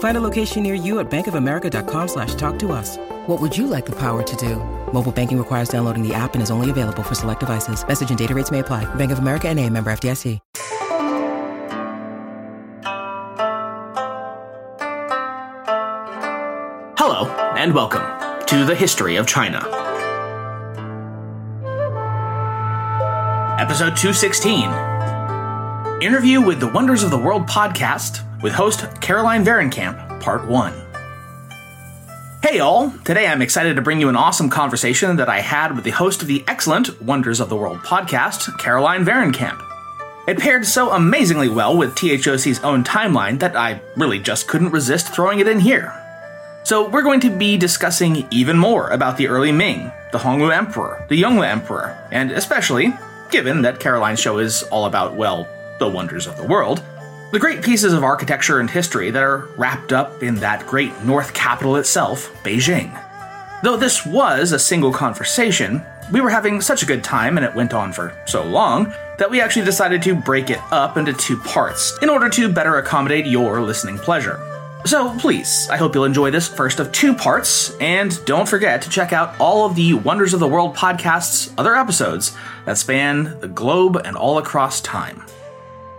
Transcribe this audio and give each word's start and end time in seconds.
Find 0.00 0.16
a 0.16 0.20
location 0.20 0.62
near 0.62 0.74
you 0.74 0.98
at 0.98 1.10
bankofamerica.com 1.10 2.08
slash 2.08 2.34
talk 2.34 2.58
to 2.60 2.72
us. 2.72 2.96
What 3.26 3.38
would 3.40 3.56
you 3.56 3.66
like 3.66 3.86
the 3.86 3.96
power 3.96 4.22
to 4.22 4.36
do? 4.36 4.56
Mobile 4.92 5.12
banking 5.12 5.38
requires 5.38 5.68
downloading 5.68 6.06
the 6.06 6.14
app 6.14 6.34
and 6.34 6.42
is 6.42 6.50
only 6.50 6.70
available 6.70 7.02
for 7.02 7.14
select 7.14 7.40
devices. 7.40 7.86
Message 7.86 8.08
and 8.08 8.18
data 8.18 8.34
rates 8.34 8.50
may 8.50 8.58
apply. 8.60 8.92
Bank 8.96 9.12
of 9.12 9.18
America 9.18 9.48
and 9.48 9.58
a 9.58 9.68
member 9.68 9.90
FDIC. 9.92 10.38
Hello, 16.96 17.28
and 17.56 17.74
welcome 17.74 18.46
to 18.46 18.64
the 18.64 18.74
History 18.74 19.16
of 19.16 19.26
China. 19.26 19.58
Episode 23.58 23.96
216 23.96 24.70
Interview 26.00 26.40
with 26.40 26.58
the 26.60 26.68
Wonders 26.68 27.02
of 27.02 27.10
the 27.10 27.18
World 27.18 27.46
podcast 27.46 28.24
with 28.42 28.52
host 28.52 28.86
Caroline 29.00 29.44
Vahrenkamp, 29.44 30.20
Part 30.20 30.46
1. 30.46 30.72
Hey 32.42 32.60
all! 32.60 32.90
Today 33.04 33.26
I'm 33.26 33.42
excited 33.42 33.76
to 33.76 33.82
bring 33.82 34.00
you 34.00 34.08
an 34.08 34.16
awesome 34.16 34.48
conversation 34.48 35.16
that 35.16 35.28
I 35.28 35.40
had 35.40 35.74
with 35.74 35.84
the 35.84 35.90
host 35.90 36.22
of 36.22 36.28
the 36.28 36.42
excellent 36.48 37.02
Wonders 37.02 37.38
of 37.38 37.50
the 37.50 37.56
World 37.56 37.78
podcast, 37.80 38.58
Caroline 38.58 39.04
Vahrenkamp. 39.04 39.62
It 40.26 40.38
paired 40.38 40.64
so 40.64 40.90
amazingly 40.90 41.48
well 41.48 41.76
with 41.76 41.94
THOC's 41.94 42.60
own 42.64 42.82
timeline 42.82 43.38
that 43.40 43.56
I 43.56 43.82
really 43.96 44.18
just 44.18 44.48
couldn't 44.48 44.70
resist 44.70 45.14
throwing 45.14 45.40
it 45.40 45.48
in 45.48 45.60
here. 45.60 45.94
So, 46.64 46.88
we're 46.88 47.02
going 47.02 47.20
to 47.20 47.30
be 47.30 47.56
discussing 47.56 48.26
even 48.30 48.58
more 48.58 48.88
about 48.88 49.16
the 49.16 49.28
early 49.28 49.50
Ming, 49.50 49.90
the 50.12 50.18
Hongwu 50.18 50.54
Emperor, 50.54 51.04
the 51.08 51.20
Yongle 51.20 51.46
Emperor, 51.46 51.96
and 52.10 52.30
especially, 52.30 52.92
given 53.30 53.62
that 53.62 53.80
Caroline's 53.80 54.20
show 54.20 54.38
is 54.38 54.62
all 54.64 54.84
about, 54.86 55.14
well, 55.14 55.48
the 55.78 55.88
wonders 55.88 56.26
of 56.26 56.36
the 56.36 56.46
world, 56.46 56.82
the 57.32 57.38
great 57.38 57.62
pieces 57.62 57.92
of 57.92 58.02
architecture 58.02 58.58
and 58.58 58.68
history 58.68 59.10
that 59.10 59.22
are 59.22 59.48
wrapped 59.56 59.92
up 59.92 60.22
in 60.22 60.34
that 60.36 60.66
great 60.66 61.04
north 61.04 61.32
capital 61.32 61.76
itself, 61.76 62.32
Beijing. 62.42 62.90
Though 63.62 63.76
this 63.76 64.04
was 64.04 64.52
a 64.52 64.58
single 64.58 64.92
conversation, 64.92 65.84
we 66.12 66.20
were 66.20 66.30
having 66.30 66.60
such 66.60 66.82
a 66.82 66.86
good 66.86 67.04
time 67.04 67.36
and 67.36 67.46
it 67.46 67.54
went 67.54 67.72
on 67.72 67.92
for 67.92 68.16
so 68.26 68.42
long 68.42 68.92
that 69.18 69.30
we 69.30 69.40
actually 69.40 69.64
decided 69.64 70.02
to 70.02 70.14
break 70.14 70.50
it 70.50 70.60
up 70.72 70.96
into 70.96 71.12
two 71.12 71.36
parts 71.36 71.96
in 72.02 72.08
order 72.08 72.28
to 72.30 72.52
better 72.52 72.78
accommodate 72.78 73.26
your 73.26 73.60
listening 73.60 73.98
pleasure. 73.98 74.40
So 74.86 75.16
please, 75.18 75.68
I 75.70 75.76
hope 75.76 75.94
you'll 75.94 76.06
enjoy 76.06 76.30
this 76.30 76.48
first 76.48 76.80
of 76.80 76.90
two 76.90 77.14
parts, 77.14 77.76
and 77.80 78.18
don't 78.24 78.48
forget 78.48 78.80
to 78.82 78.88
check 78.88 79.12
out 79.12 79.38
all 79.38 79.66
of 79.66 79.76
the 79.76 79.92
Wonders 79.92 80.32
of 80.32 80.40
the 80.40 80.48
World 80.48 80.74
podcast's 80.74 81.52
other 81.58 81.76
episodes 81.76 82.34
that 82.64 82.78
span 82.78 83.38
the 83.40 83.48
globe 83.48 84.00
and 84.02 84.16
all 84.16 84.38
across 84.38 84.80
time. 84.80 85.22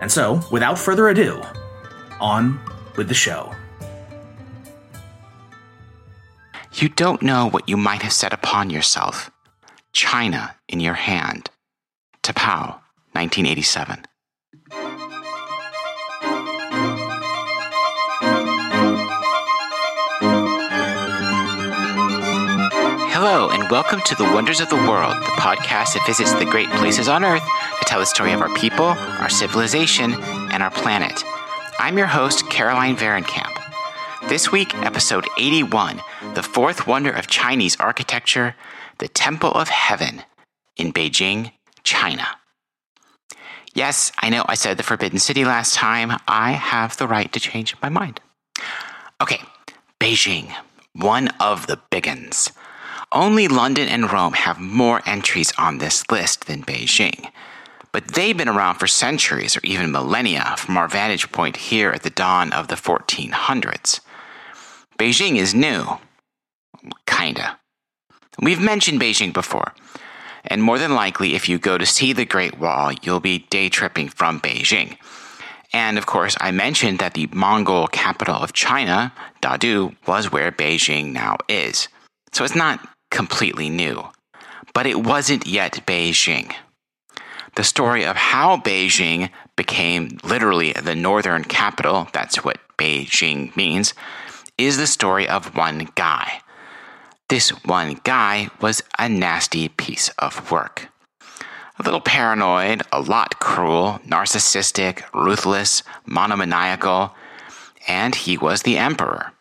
And 0.02 0.12
so, 0.12 0.42
without 0.50 0.80
further 0.80 1.10
ado, 1.10 1.40
on 2.20 2.60
with 2.98 3.08
the 3.08 3.14
show. 3.14 3.54
You 6.74 6.90
don't 6.90 7.22
know 7.22 7.48
what 7.50 7.70
you 7.70 7.78
might 7.78 8.02
have 8.02 8.12
set 8.12 8.34
upon 8.34 8.72
yourself. 8.72 9.30
China 9.94 10.56
in 10.68 10.80
your 10.80 10.96
hand. 10.96 11.52
T'Pau, 12.24 12.80
1987. 13.14 14.06
Hello, 23.14 23.52
and 23.52 23.70
welcome 23.70 24.02
to 24.06 24.16
The 24.16 24.24
Wonders 24.24 24.62
of 24.62 24.70
the 24.70 24.76
World, 24.76 25.16
the 25.18 25.38
podcast 25.38 25.94
that 25.94 26.04
visits 26.08 26.34
the 26.34 26.46
great 26.46 26.72
places 26.72 27.08
on 27.08 27.24
Earth 27.24 27.48
to 27.82 27.86
tell 27.88 28.00
the 28.00 28.06
story 28.06 28.32
of 28.32 28.42
our 28.42 28.54
people, 28.56 28.86
our 28.86 29.30
civilization, 29.30 30.14
and 30.14 30.62
our 30.62 30.70
planet. 30.70 31.24
I'm 31.80 31.98
your 31.98 32.08
host, 32.08 32.48
Caroline 32.50 32.96
Vahrenkamp. 32.96 33.58
This 34.30 34.52
week, 34.52 34.76
episode 34.76 35.28
81 35.40 36.00
The 36.36 36.44
Fourth 36.44 36.86
Wonder 36.86 37.12
of 37.12 37.28
Chinese 37.28 37.76
Architecture, 37.80 38.56
the 39.00 39.08
Temple 39.08 39.52
of 39.52 39.70
Heaven 39.70 40.22
in 40.78 40.94
Beijing, 40.94 41.54
China. 41.84 42.28
Yes, 43.74 44.12
I 44.20 44.30
know 44.30 44.46
I 44.48 44.54
said 44.54 44.78
the 44.78 44.84
Forbidden 44.84 45.20
City 45.20 45.44
last 45.44 45.74
time. 45.74 46.20
I 46.28 46.52
have 46.52 46.98
the 46.98 47.08
right 47.08 47.32
to 47.34 47.40
change 47.40 47.76
my 47.82 47.90
mind. 47.90 48.20
Okay, 49.20 49.42
Beijing, 50.00 50.54
one 50.94 51.30
of 51.40 51.66
the 51.66 51.80
big. 51.90 52.08
Only 53.12 53.48
London 53.48 53.88
and 53.90 54.12
Rome 54.12 54.34
have 54.34 54.60
more 54.60 55.02
entries 55.06 55.52
on 55.58 55.80
this 55.80 56.10
list 56.12 56.46
than 56.46 56.64
Beijing. 56.64 57.32
But 57.94 58.08
they've 58.10 58.38
been 58.38 58.48
around 58.48 58.76
for 58.76 58.88
centuries 58.88 59.58
or 59.58 59.62
even 59.64 59.92
millennia 59.92 60.56
from 60.58 60.78
our 60.78 60.88
vantage 60.88 61.32
point 61.32 61.58
here 61.58 61.92
at 61.92 62.04
the 62.04 62.10
dawn 62.10 62.54
of 62.54 62.68
the 62.68 62.76
1400s. 62.76 64.00
Beijing 64.98 65.36
is 65.38 65.54
new. 65.54 66.00
Kinda. 67.06 67.60
We've 68.42 68.62
mentioned 68.62 69.02
Beijing 69.02 69.34
before. 69.34 69.74
And 70.46 70.64
more 70.64 70.80
than 70.80 70.96
likely, 70.96 71.36
if 71.36 71.50
you 71.50 71.60
go 71.60 71.78
to 71.78 71.86
see 71.86 72.14
the 72.14 72.26
Great 72.26 72.58
Wall, 72.58 72.92
you'll 73.02 73.20
be 73.20 73.40
day 73.50 73.70
tripping 73.70 74.10
from 74.10 74.40
Beijing. 74.40 74.98
And 75.74 75.98
of 75.98 76.06
course, 76.06 76.36
I 76.42 76.52
mentioned 76.52 77.00
that 77.00 77.14
the 77.14 77.28
Mongol 77.32 77.88
capital 77.88 78.36
of 78.36 78.54
China, 78.54 79.14
Dadu, 79.42 79.96
was 80.08 80.32
where 80.32 80.52
Beijing 80.52 81.12
now 81.12 81.38
is. 81.48 81.88
So 82.34 82.44
it's 82.44 82.56
not 82.56 82.80
completely 83.10 83.70
new. 83.70 84.04
But 84.74 84.88
it 84.88 85.04
wasn't 85.04 85.46
yet 85.46 85.84
Beijing. 85.86 86.54
The 87.56 87.64
story 87.66 88.06
of 88.06 88.16
how 88.16 88.58
Beijing 88.58 89.30
became 89.58 90.18
literally 90.24 90.72
the 90.72 90.96
northern 90.96 91.44
capital, 91.44 92.08
that's 92.14 92.46
what 92.46 92.60
Beijing 92.78 93.54
means, 93.58 93.94
is 94.58 94.78
the 94.78 94.88
story 94.88 95.28
of 95.28 95.56
one 95.56 95.90
guy. 95.96 96.42
This 97.28 97.50
one 97.66 98.00
guy 98.04 98.50
was 98.62 98.84
a 98.98 99.10
nasty 99.10 99.68
piece 99.68 100.10
of 100.20 100.50
work. 100.50 100.88
A 101.78 101.84
little 101.84 102.00
paranoid, 102.00 102.84
a 102.92 103.02
lot 103.02 103.40
cruel, 103.40 104.00
narcissistic, 104.08 105.04
ruthless, 105.14 105.84
monomaniacal, 106.06 107.16
and 107.88 108.16
he 108.16 108.38
was 108.38 108.62
the 108.62 108.78
emperor. 108.78 109.34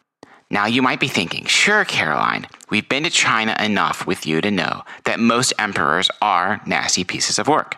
Now, 0.50 0.66
you 0.66 0.82
might 0.82 0.98
be 0.98 1.08
thinking, 1.08 1.44
sure, 1.44 1.84
Caroline, 1.84 2.46
we've 2.70 2.88
been 2.88 3.04
to 3.04 3.10
China 3.10 3.56
enough 3.60 4.04
with 4.04 4.26
you 4.26 4.40
to 4.40 4.50
know 4.50 4.82
that 5.04 5.20
most 5.20 5.52
emperors 5.60 6.10
are 6.20 6.60
nasty 6.66 7.04
pieces 7.04 7.38
of 7.38 7.46
work. 7.46 7.76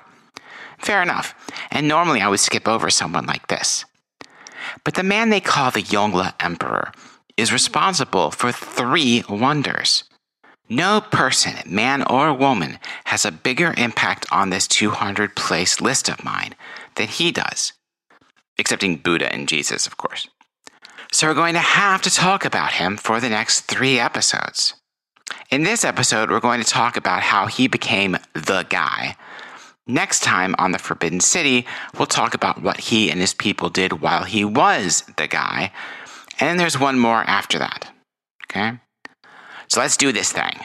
Fair 0.82 1.00
enough, 1.00 1.34
and 1.70 1.86
normally 1.86 2.20
I 2.20 2.28
would 2.28 2.40
skip 2.40 2.66
over 2.66 2.90
someone 2.90 3.26
like 3.26 3.46
this. 3.46 3.84
But 4.84 4.94
the 4.94 5.02
man 5.02 5.30
they 5.30 5.40
call 5.40 5.70
the 5.70 5.82
Yongle 5.82 6.32
Emperor 6.40 6.92
is 7.36 7.52
responsible 7.52 8.30
for 8.30 8.52
three 8.52 9.24
wonders. 9.28 10.04
No 10.68 11.00
person, 11.00 11.54
man 11.66 12.02
or 12.02 12.32
woman, 12.32 12.78
has 13.04 13.24
a 13.24 13.32
bigger 13.32 13.74
impact 13.76 14.26
on 14.32 14.50
this 14.50 14.66
200 14.66 15.36
place 15.36 15.80
list 15.80 16.08
of 16.08 16.24
mine 16.24 16.54
than 16.96 17.08
he 17.08 17.30
does. 17.30 17.72
Excepting 18.58 18.96
Buddha 18.96 19.32
and 19.32 19.48
Jesus, 19.48 19.86
of 19.86 19.96
course. 19.96 20.28
So 21.12 21.26
we're 21.26 21.34
going 21.34 21.54
to 21.54 21.60
have 21.60 22.02
to 22.02 22.10
talk 22.10 22.44
about 22.44 22.72
him 22.72 22.96
for 22.96 23.20
the 23.20 23.28
next 23.28 23.62
three 23.62 23.98
episodes. 23.98 24.74
In 25.50 25.62
this 25.62 25.84
episode, 25.84 26.30
we're 26.30 26.40
going 26.40 26.62
to 26.62 26.68
talk 26.68 26.96
about 26.96 27.22
how 27.22 27.46
he 27.46 27.68
became 27.68 28.16
the 28.32 28.66
guy. 28.68 29.16
Next 29.86 30.22
time 30.22 30.54
on 30.58 30.72
the 30.72 30.78
Forbidden 30.78 31.20
City, 31.20 31.66
we'll 31.96 32.06
talk 32.06 32.34
about 32.34 32.62
what 32.62 32.78
he 32.80 33.10
and 33.10 33.20
his 33.20 33.34
people 33.34 33.68
did 33.68 34.00
while 34.00 34.24
he 34.24 34.44
was 34.44 35.02
the 35.16 35.26
guy. 35.26 35.72
And 36.38 36.48
then 36.48 36.56
there's 36.56 36.78
one 36.78 36.98
more 36.98 37.22
after 37.24 37.58
that. 37.58 37.92
Okay? 38.44 38.78
So 39.68 39.80
let's 39.80 39.96
do 39.96 40.12
this 40.12 40.32
thing. 40.32 40.60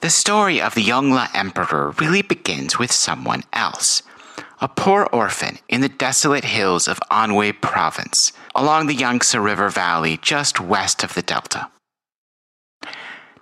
The 0.00 0.10
story 0.10 0.60
of 0.60 0.74
the 0.74 0.84
Yongle 0.84 1.28
Emperor 1.34 1.94
really 1.98 2.22
begins 2.22 2.78
with 2.78 2.92
someone 2.92 3.42
else 3.52 4.02
a 4.60 4.68
poor 4.68 5.06
orphan 5.12 5.58
in 5.68 5.80
the 5.80 5.88
desolate 5.88 6.44
hills 6.44 6.88
of 6.88 6.98
Anhui 7.10 7.60
province, 7.60 8.32
along 8.54 8.86
the 8.86 8.94
Yangtze 8.94 9.36
River 9.36 9.68
Valley 9.68 10.18
just 10.22 10.60
west 10.60 11.04
of 11.04 11.14
the 11.14 11.22
Delta. 11.22 11.70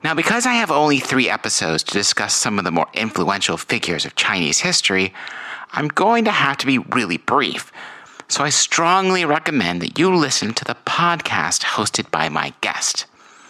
Now, 0.05 0.15
because 0.15 0.47
I 0.47 0.55
have 0.55 0.73
only 0.73 0.99
three 0.99 1.31
episodes 1.31 1.85
to 1.85 1.93
discuss 1.93 2.35
some 2.35 2.59
of 2.59 2.65
the 2.65 2.73
more 2.73 2.89
influential 2.93 3.57
figures 3.57 4.05
of 4.05 4.17
Chinese 4.17 4.59
history, 4.59 5.15
I'm 5.73 5.87
going 5.87 6.25
to 6.25 6.33
have 6.33 6.57
to 6.59 6.67
be 6.67 6.79
really 6.79 7.19
brief. 7.19 7.71
So 8.27 8.43
I 8.43 8.49
strongly 8.49 9.25
recommend 9.25 9.81
that 9.81 10.01
you 10.01 10.13
listen 10.13 10.55
to 10.55 10.65
the 10.65 10.77
podcast 10.87 11.63
hosted 11.63 12.11
by 12.11 12.29
my 12.29 12.53
guest. 12.63 13.07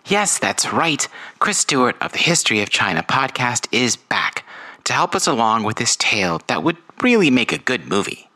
Yes, 0.06 0.38
that's 0.38 0.72
right. 0.72 1.08
Chris 1.38 1.58
Stewart 1.58 1.96
of 2.02 2.12
the 2.12 2.18
History 2.18 2.60
of 2.60 2.68
China 2.68 3.02
podcast 3.02 3.66
is 3.72 3.96
back 3.96 4.44
to 4.84 4.92
help 4.92 5.14
us 5.14 5.26
along 5.26 5.62
with 5.62 5.76
this 5.76 5.96
tale 5.96 6.42
that 6.48 6.62
would 6.62 6.76
really 7.00 7.30
make 7.30 7.52
a 7.52 7.58
good 7.58 7.86
movie. 7.86 8.28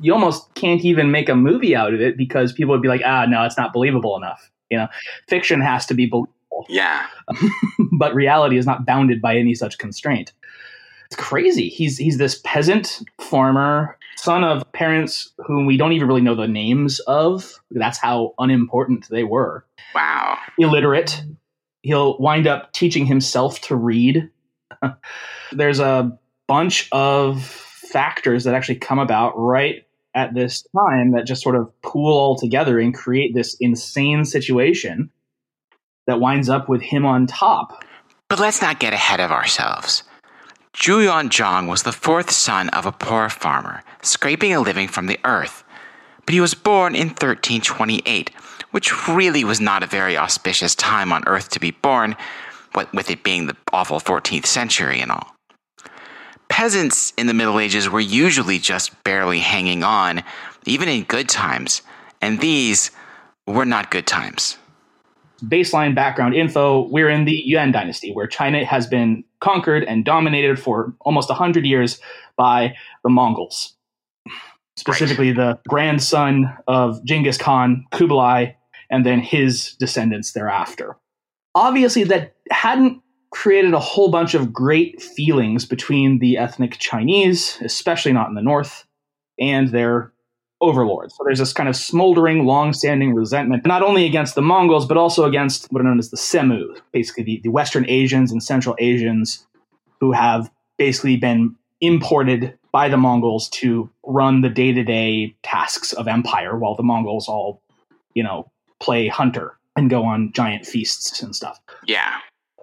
You 0.00 0.14
almost 0.14 0.54
can't 0.54 0.84
even 0.84 1.10
make 1.10 1.28
a 1.28 1.34
movie 1.34 1.76
out 1.76 1.92
of 1.92 2.00
it 2.00 2.16
because 2.16 2.52
people 2.52 2.72
would 2.72 2.82
be 2.82 2.88
like, 2.88 3.02
ah, 3.04 3.26
no, 3.26 3.44
it's 3.44 3.58
not 3.58 3.74
believable 3.74 4.16
enough. 4.16 4.50
You 4.70 4.78
know, 4.78 4.88
fiction 5.28 5.60
has 5.60 5.84
to 5.86 5.94
be 5.94 6.06
believable. 6.06 6.32
Yeah. 6.68 7.06
but 7.92 8.14
reality 8.14 8.58
is 8.58 8.66
not 8.66 8.86
bounded 8.86 9.20
by 9.20 9.36
any 9.36 9.54
such 9.54 9.78
constraint. 9.78 10.32
It's 11.06 11.16
crazy. 11.16 11.68
He's 11.68 11.98
he's 11.98 12.16
this 12.16 12.40
peasant 12.42 13.02
farmer, 13.20 13.98
son 14.16 14.44
of 14.44 14.70
parents 14.72 15.30
whom 15.46 15.66
we 15.66 15.76
don't 15.76 15.92
even 15.92 16.08
really 16.08 16.22
know 16.22 16.34
the 16.34 16.48
names 16.48 17.00
of. 17.00 17.60
That's 17.70 17.98
how 17.98 18.34
unimportant 18.38 19.08
they 19.10 19.24
were. 19.24 19.66
Wow. 19.94 20.38
Illiterate. 20.58 21.22
He'll 21.82 22.16
wind 22.18 22.46
up 22.46 22.72
teaching 22.72 23.04
himself 23.04 23.60
to 23.62 23.76
read. 23.76 24.30
There's 25.52 25.80
a 25.80 26.18
bunch 26.48 26.88
of 26.92 27.44
factors 27.44 28.44
that 28.44 28.54
actually 28.54 28.76
come 28.76 28.98
about 28.98 29.34
right 29.36 29.86
at 30.14 30.32
this 30.34 30.64
time 30.74 31.12
that 31.12 31.26
just 31.26 31.42
sort 31.42 31.56
of 31.56 31.70
pool 31.82 32.16
all 32.16 32.36
together 32.36 32.78
and 32.78 32.94
create 32.94 33.34
this 33.34 33.56
insane 33.60 34.24
situation 34.24 35.10
that 36.06 36.20
winds 36.20 36.48
up 36.48 36.68
with 36.68 36.82
him 36.82 37.04
on 37.04 37.26
top. 37.26 37.84
But 38.28 38.40
let's 38.40 38.62
not 38.62 38.80
get 38.80 38.92
ahead 38.92 39.20
of 39.20 39.30
ourselves. 39.30 40.02
Zhu 40.74 41.06
Yuanzhang 41.06 41.68
was 41.68 41.82
the 41.82 41.92
fourth 41.92 42.30
son 42.30 42.70
of 42.70 42.86
a 42.86 42.92
poor 42.92 43.28
farmer, 43.28 43.82
scraping 44.00 44.54
a 44.54 44.60
living 44.60 44.88
from 44.88 45.06
the 45.06 45.20
earth. 45.24 45.64
But 46.24 46.32
he 46.32 46.40
was 46.40 46.54
born 46.54 46.94
in 46.94 47.08
1328, 47.08 48.30
which 48.70 49.06
really 49.06 49.44
was 49.44 49.60
not 49.60 49.82
a 49.82 49.86
very 49.86 50.16
auspicious 50.16 50.74
time 50.74 51.12
on 51.12 51.24
earth 51.26 51.50
to 51.50 51.60
be 51.60 51.72
born, 51.72 52.16
with 52.94 53.10
it 53.10 53.22
being 53.22 53.46
the 53.46 53.56
awful 53.70 54.00
14th 54.00 54.46
century 54.46 55.00
and 55.00 55.12
all. 55.12 55.36
Peasants 56.48 57.12
in 57.18 57.26
the 57.26 57.34
Middle 57.34 57.60
Ages 57.60 57.90
were 57.90 58.00
usually 58.00 58.58
just 58.58 59.04
barely 59.04 59.40
hanging 59.40 59.84
on, 59.84 60.22
even 60.64 60.88
in 60.88 61.04
good 61.04 61.28
times, 61.28 61.82
and 62.22 62.40
these 62.40 62.90
were 63.46 63.66
not 63.66 63.90
good 63.90 64.06
times 64.06 64.56
baseline 65.46 65.94
background 65.94 66.34
info, 66.34 66.88
we're 66.88 67.08
in 67.08 67.24
the 67.24 67.42
Yuan 67.44 67.72
dynasty, 67.72 68.12
where 68.12 68.26
China 68.26 68.64
has 68.64 68.86
been 68.86 69.24
conquered 69.40 69.84
and 69.84 70.04
dominated 70.04 70.58
for 70.58 70.94
almost 71.00 71.28
100 71.28 71.64
years 71.64 72.00
by 72.36 72.74
the 73.02 73.10
Mongols. 73.10 73.74
Specifically, 74.76 75.32
right. 75.32 75.36
the 75.36 75.60
grandson 75.68 76.56
of 76.66 77.04
Genghis 77.04 77.36
Khan, 77.36 77.84
Kublai, 77.90 78.54
and 78.90 79.04
then 79.04 79.20
his 79.20 79.74
descendants 79.78 80.32
thereafter. 80.32 80.96
Obviously, 81.54 82.04
that 82.04 82.34
hadn't 82.50 83.02
created 83.30 83.74
a 83.74 83.78
whole 83.78 84.10
bunch 84.10 84.34
of 84.34 84.52
great 84.52 85.02
feelings 85.02 85.64
between 85.64 86.18
the 86.18 86.36
ethnic 86.36 86.78
Chinese, 86.78 87.58
especially 87.62 88.12
not 88.12 88.28
in 88.28 88.34
the 88.34 88.42
north, 88.42 88.84
and 89.38 89.68
their 89.68 90.12
overlords. 90.62 91.14
So 91.16 91.24
there's 91.24 91.40
this 91.40 91.52
kind 91.52 91.68
of 91.68 91.76
smoldering, 91.76 92.46
long-standing 92.46 93.14
resentment, 93.14 93.66
not 93.66 93.82
only 93.82 94.06
against 94.06 94.34
the 94.34 94.42
Mongols, 94.42 94.86
but 94.86 94.96
also 94.96 95.24
against 95.24 95.66
what 95.70 95.80
are 95.80 95.84
known 95.84 95.98
as 95.98 96.10
the 96.10 96.16
Semu, 96.16 96.80
basically 96.92 97.24
the, 97.24 97.40
the 97.42 97.50
Western 97.50 97.84
Asians 97.90 98.32
and 98.32 98.42
Central 98.42 98.74
Asians 98.78 99.46
who 100.00 100.12
have 100.12 100.50
basically 100.78 101.16
been 101.16 101.54
imported 101.80 102.56
by 102.70 102.88
the 102.88 102.96
Mongols 102.96 103.48
to 103.50 103.90
run 104.04 104.40
the 104.40 104.48
day-to-day 104.48 105.34
tasks 105.42 105.92
of 105.92 106.08
empire 106.08 106.56
while 106.56 106.74
the 106.74 106.82
Mongols 106.82 107.28
all, 107.28 107.60
you 108.14 108.22
know, 108.22 108.50
play 108.80 109.08
hunter 109.08 109.58
and 109.76 109.90
go 109.90 110.04
on 110.04 110.32
giant 110.32 110.64
feasts 110.64 111.22
and 111.22 111.36
stuff. 111.36 111.60
Yeah. 111.86 112.18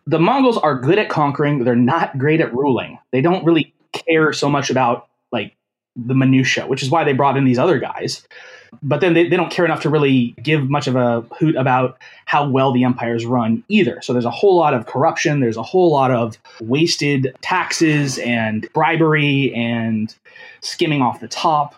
The 0.07 0.19
Mongols 0.19 0.57
are 0.57 0.79
good 0.79 0.97
at 0.97 1.09
conquering, 1.09 1.63
they're 1.63 1.75
not 1.75 2.17
great 2.17 2.41
at 2.41 2.53
ruling. 2.53 2.97
They 3.11 3.21
don't 3.21 3.45
really 3.45 3.73
care 3.91 4.33
so 4.33 4.49
much 4.49 4.69
about 4.69 5.07
like 5.31 5.55
the 5.95 6.15
minutia, 6.15 6.67
which 6.67 6.83
is 6.83 6.89
why 6.89 7.03
they 7.03 7.13
brought 7.13 7.37
in 7.37 7.45
these 7.45 7.59
other 7.59 7.79
guys. 7.79 8.25
But 8.83 9.01
then 9.01 9.13
they, 9.13 9.27
they 9.27 9.35
don't 9.35 9.51
care 9.51 9.65
enough 9.65 9.81
to 9.81 9.89
really 9.89 10.35
give 10.43 10.69
much 10.69 10.87
of 10.87 10.95
a 10.95 11.21
hoot 11.39 11.55
about 11.55 11.97
how 12.25 12.47
well 12.47 12.71
the 12.71 12.83
empires 12.83 13.25
run 13.25 13.63
either. 13.67 14.01
So 14.01 14.13
there's 14.13 14.25
a 14.25 14.31
whole 14.31 14.55
lot 14.55 14.73
of 14.73 14.85
corruption, 14.85 15.39
there's 15.39 15.57
a 15.57 15.63
whole 15.63 15.91
lot 15.91 16.11
of 16.11 16.37
wasted 16.61 17.35
taxes 17.41 18.19
and 18.19 18.67
bribery 18.73 19.53
and 19.55 20.13
skimming 20.61 21.01
off 21.01 21.19
the 21.19 21.27
top. 21.27 21.75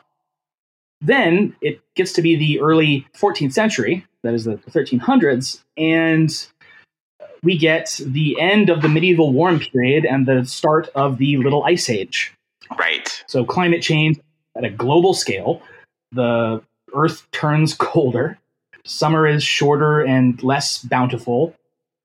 Then 0.99 1.55
it 1.61 1.81
gets 1.95 2.13
to 2.13 2.21
be 2.21 2.35
the 2.35 2.59
early 2.59 3.07
14th 3.17 3.53
century, 3.53 4.05
that 4.23 4.33
is 4.33 4.43
the 4.43 4.57
1300s, 4.57 5.61
and 5.77 6.47
we 7.43 7.57
get 7.57 7.99
the 8.05 8.39
end 8.39 8.69
of 8.69 8.81
the 8.81 8.89
medieval 8.89 9.33
warm 9.33 9.59
period 9.59 10.05
and 10.05 10.27
the 10.27 10.45
start 10.45 10.89
of 10.93 11.17
the 11.17 11.37
Little 11.37 11.63
Ice 11.63 11.89
Age. 11.89 12.33
Right. 12.77 13.23
So 13.27 13.45
climate 13.45 13.81
change 13.81 14.19
at 14.55 14.63
a 14.63 14.69
global 14.69 15.13
scale, 15.13 15.61
the 16.11 16.61
Earth 16.93 17.27
turns 17.31 17.73
colder, 17.77 18.37
summer 18.85 19.27
is 19.27 19.43
shorter 19.43 20.01
and 20.01 20.41
less 20.43 20.79
bountiful, 20.79 21.55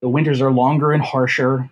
the 0.03 0.09
winters 0.09 0.41
are 0.41 0.53
longer 0.53 0.93
and 0.93 1.03
harsher, 1.03 1.69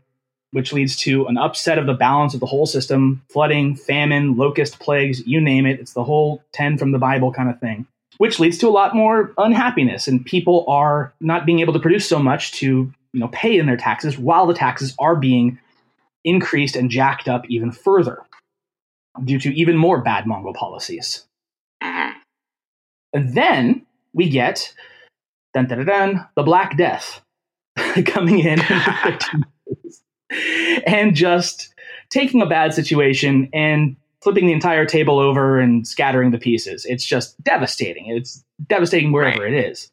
which 0.52 0.72
leads 0.72 0.96
to 0.96 1.26
an 1.26 1.36
upset 1.36 1.78
of 1.78 1.86
the 1.86 1.94
balance 1.94 2.32
of 2.32 2.40
the 2.40 2.46
whole 2.46 2.66
system 2.66 3.22
flooding, 3.28 3.76
famine, 3.76 4.36
locust 4.36 4.78
plagues, 4.78 5.26
you 5.26 5.40
name 5.40 5.66
it. 5.66 5.80
It's 5.80 5.92
the 5.92 6.04
whole 6.04 6.42
10 6.52 6.78
from 6.78 6.92
the 6.92 6.98
Bible 6.98 7.32
kind 7.32 7.50
of 7.50 7.58
thing, 7.58 7.86
which 8.18 8.38
leads 8.38 8.56
to 8.58 8.68
a 8.68 8.70
lot 8.70 8.94
more 8.94 9.32
unhappiness. 9.36 10.06
And 10.06 10.24
people 10.24 10.64
are 10.68 11.12
not 11.20 11.44
being 11.44 11.58
able 11.58 11.72
to 11.72 11.80
produce 11.80 12.08
so 12.08 12.18
much 12.18 12.52
to 12.52 12.66
you 13.12 13.20
know, 13.20 13.28
pay 13.28 13.58
in 13.58 13.66
their 13.66 13.76
taxes 13.76 14.16
while 14.16 14.46
the 14.46 14.54
taxes 14.54 14.94
are 14.98 15.16
being 15.16 15.58
increased 16.24 16.76
and 16.76 16.90
jacked 16.90 17.28
up 17.28 17.44
even 17.48 17.70
further 17.70 18.18
due 19.22 19.38
to 19.38 19.54
even 19.54 19.76
more 19.76 20.02
bad 20.02 20.26
Mongol 20.26 20.54
policies. 20.54 21.24
And 23.14 23.32
then 23.32 23.86
we 24.12 24.28
get 24.28 24.74
dun, 25.54 25.68
dun, 25.68 25.86
dun, 25.86 26.26
the 26.34 26.42
Black 26.42 26.76
Death 26.76 27.22
coming 28.06 28.40
in 28.40 28.60
and 30.86 31.14
just 31.14 31.72
taking 32.10 32.42
a 32.42 32.46
bad 32.46 32.74
situation 32.74 33.48
and 33.54 33.96
flipping 34.20 34.46
the 34.46 34.52
entire 34.52 34.84
table 34.84 35.20
over 35.20 35.60
and 35.60 35.86
scattering 35.86 36.32
the 36.32 36.38
pieces. 36.38 36.84
It's 36.84 37.04
just 37.04 37.40
devastating. 37.42 38.06
It's 38.08 38.44
devastating 38.68 39.12
wherever 39.12 39.44
right. 39.44 39.52
it 39.52 39.70
is. 39.70 39.90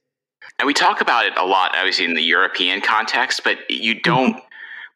And 0.57 0.65
we 0.65 0.73
talk 0.73 0.99
about 0.99 1.25
it 1.25 1.33
a 1.37 1.45
lot, 1.45 1.75
obviously, 1.75 2.05
in 2.05 2.15
the 2.15 2.23
European 2.23 2.81
context, 2.81 3.43
but 3.43 3.57
you 3.69 4.01
don't, 4.01 4.33
mm-hmm. 4.33 4.45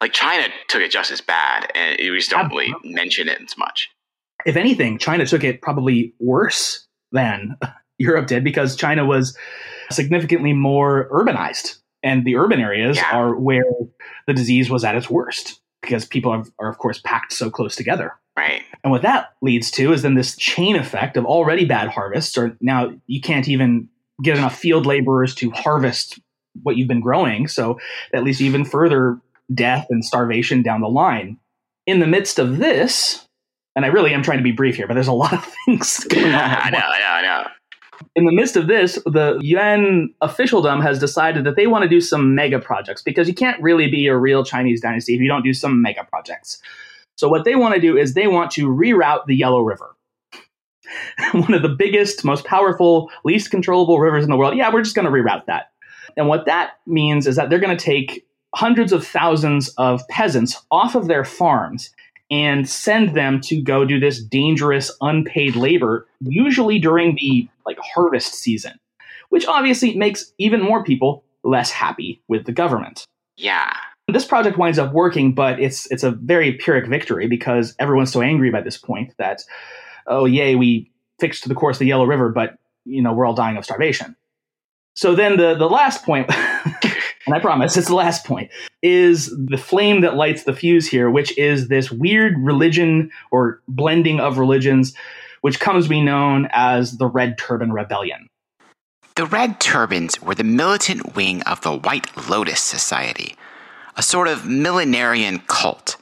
like, 0.00 0.12
China 0.12 0.48
took 0.68 0.82
it 0.82 0.90
just 0.90 1.10
as 1.10 1.20
bad, 1.20 1.70
and 1.74 1.96
we 1.98 2.16
just 2.16 2.30
don't 2.30 2.48
really 2.48 2.74
mention 2.82 3.28
it 3.28 3.40
as 3.40 3.56
much 3.56 3.90
if 4.46 4.56
anything, 4.56 4.98
China 4.98 5.26
took 5.26 5.44
it 5.44 5.60
probably 5.60 6.14
worse 6.18 6.86
than 7.12 7.56
Europe 7.98 8.28
did 8.28 8.44
because 8.44 8.76
China 8.76 9.04
was 9.04 9.36
significantly 9.90 10.52
more 10.52 11.08
urbanized. 11.10 11.78
And 12.02 12.24
the 12.24 12.36
urban 12.36 12.60
areas 12.60 12.96
yeah. 12.96 13.10
are 13.10 13.34
where 13.34 13.64
the 14.26 14.34
disease 14.34 14.70
was 14.70 14.84
at 14.84 14.94
its 14.94 15.10
worst 15.10 15.60
because 15.82 16.04
people 16.04 16.30
are, 16.30 16.44
are, 16.60 16.70
of 16.70 16.78
course, 16.78 17.00
packed 17.04 17.32
so 17.32 17.50
close 17.50 17.74
together. 17.74 18.12
Right. 18.36 18.62
And 18.84 18.92
what 18.92 19.02
that 19.02 19.30
leads 19.42 19.70
to 19.72 19.92
is 19.92 20.02
then 20.02 20.14
this 20.14 20.36
chain 20.36 20.76
effect 20.76 21.16
of 21.16 21.24
already 21.24 21.64
bad 21.64 21.88
harvests, 21.88 22.36
or 22.38 22.56
now 22.60 22.92
you 23.06 23.20
can't 23.20 23.48
even 23.48 23.88
get 24.22 24.36
enough 24.36 24.56
field 24.56 24.86
laborers 24.86 25.34
to 25.36 25.50
harvest 25.50 26.20
what 26.62 26.76
you've 26.76 26.88
been 26.88 27.00
growing. 27.00 27.48
So 27.48 27.78
that 28.12 28.22
leads 28.22 28.38
to 28.38 28.44
even 28.44 28.64
further 28.64 29.18
death 29.52 29.86
and 29.90 30.04
starvation 30.04 30.62
down 30.62 30.80
the 30.80 30.88
line. 30.88 31.38
In 31.86 32.00
the 32.00 32.06
midst 32.06 32.38
of 32.38 32.58
this, 32.58 33.25
and 33.76 33.84
I 33.84 33.88
really 33.88 34.14
am 34.14 34.22
trying 34.22 34.38
to 34.38 34.44
be 34.44 34.52
brief 34.52 34.74
here, 34.74 34.86
but 34.86 34.94
there's 34.94 35.06
a 35.06 35.12
lot 35.12 35.34
of 35.34 35.44
things 35.66 36.02
going 36.04 36.26
on. 36.26 36.34
I 36.34 36.70
know, 36.70 36.78
I 36.78 36.98
know, 36.98 37.06
I 37.06 37.22
know. 37.22 37.48
In 38.14 38.24
the 38.24 38.32
midst 38.32 38.56
of 38.56 38.66
this, 38.66 38.98
the 39.06 39.38
Yuan 39.40 40.12
officialdom 40.20 40.80
has 40.80 40.98
decided 40.98 41.44
that 41.44 41.56
they 41.56 41.66
want 41.66 41.82
to 41.82 41.88
do 41.88 42.00
some 42.00 42.34
mega 42.34 42.58
projects 42.58 43.02
because 43.02 43.28
you 43.28 43.34
can't 43.34 43.62
really 43.62 43.88
be 43.90 44.06
a 44.06 44.16
real 44.16 44.44
Chinese 44.44 44.80
dynasty 44.80 45.14
if 45.14 45.20
you 45.20 45.28
don't 45.28 45.42
do 45.42 45.54
some 45.54 45.80
mega 45.80 46.04
projects. 46.04 46.60
So, 47.16 47.28
what 47.28 47.44
they 47.44 47.54
want 47.54 47.74
to 47.74 47.80
do 47.80 47.96
is 47.96 48.12
they 48.12 48.26
want 48.26 48.50
to 48.52 48.68
reroute 48.68 49.26
the 49.26 49.34
Yellow 49.34 49.60
River. 49.60 49.94
One 51.32 51.54
of 51.54 51.62
the 51.62 51.70
biggest, 51.70 52.24
most 52.24 52.44
powerful, 52.44 53.10
least 53.24 53.50
controllable 53.50 53.98
rivers 53.98 54.24
in 54.24 54.30
the 54.30 54.36
world. 54.36 54.56
Yeah, 54.56 54.72
we're 54.72 54.82
just 54.82 54.94
going 54.94 55.06
to 55.06 55.12
reroute 55.12 55.46
that. 55.46 55.70
And 56.16 56.28
what 56.28 56.46
that 56.46 56.72
means 56.86 57.26
is 57.26 57.36
that 57.36 57.48
they're 57.48 57.58
going 57.58 57.76
to 57.76 57.84
take 57.84 58.26
hundreds 58.54 58.92
of 58.92 59.06
thousands 59.06 59.68
of 59.76 60.06
peasants 60.08 60.62
off 60.70 60.94
of 60.94 61.08
their 61.08 61.24
farms 61.24 61.90
and 62.30 62.68
send 62.68 63.16
them 63.16 63.40
to 63.40 63.60
go 63.62 63.84
do 63.84 64.00
this 64.00 64.22
dangerous 64.22 64.90
unpaid 65.00 65.56
labor, 65.56 66.06
usually 66.20 66.78
during 66.78 67.16
the 67.16 67.48
like 67.64 67.78
harvest 67.78 68.34
season, 68.34 68.78
which 69.28 69.46
obviously 69.46 69.94
makes 69.96 70.32
even 70.38 70.60
more 70.60 70.82
people 70.82 71.24
less 71.44 71.70
happy 71.70 72.20
with 72.28 72.44
the 72.44 72.52
government. 72.52 73.04
Yeah. 73.36 73.72
This 74.08 74.24
project 74.24 74.58
winds 74.58 74.78
up 74.78 74.92
working, 74.92 75.34
but 75.34 75.60
it's 75.60 75.90
it's 75.90 76.02
a 76.02 76.12
very 76.12 76.52
pyrrhic 76.52 76.88
victory 76.88 77.26
because 77.26 77.74
everyone's 77.78 78.12
so 78.12 78.22
angry 78.22 78.50
by 78.50 78.60
this 78.60 78.76
point 78.76 79.12
that, 79.18 79.42
oh 80.06 80.26
yay, 80.26 80.54
we 80.54 80.90
fixed 81.18 81.48
the 81.48 81.54
course 81.54 81.76
of 81.76 81.80
the 81.80 81.86
Yellow 81.86 82.06
River, 82.06 82.30
but 82.30 82.56
you 82.84 83.02
know 83.02 83.12
we're 83.12 83.26
all 83.26 83.34
dying 83.34 83.56
of 83.56 83.64
starvation. 83.64 84.14
So 84.94 85.14
then 85.14 85.36
the 85.36 85.54
the 85.54 85.68
last 85.68 86.04
point 86.04 86.28
and 87.26 87.34
I 87.34 87.40
promise 87.40 87.76
it's 87.76 87.88
the 87.88 87.94
last 87.94 88.24
point, 88.24 88.50
is 88.82 89.34
the 89.36 89.58
flame 89.58 90.00
that 90.02 90.14
lights 90.14 90.44
the 90.44 90.54
fuse 90.54 90.86
here, 90.88 91.10
which 91.10 91.36
is 91.36 91.68
this 91.68 91.90
weird 91.90 92.38
religion 92.38 93.10
or 93.30 93.60
blending 93.66 94.20
of 94.20 94.38
religions, 94.38 94.94
which 95.40 95.60
comes 95.60 95.84
to 95.84 95.90
be 95.90 96.00
known 96.00 96.48
as 96.52 96.98
the 96.98 97.06
Red 97.06 97.36
Turban 97.36 97.72
Rebellion. 97.72 98.28
The 99.16 99.26
Red 99.26 99.60
Turbans 99.60 100.20
were 100.20 100.34
the 100.34 100.44
militant 100.44 101.16
wing 101.16 101.42
of 101.42 101.62
the 101.62 101.76
White 101.76 102.28
Lotus 102.28 102.60
Society, 102.60 103.34
a 103.96 104.02
sort 104.02 104.28
of 104.28 104.40
millenarian 104.40 105.38
cult. 105.46 105.96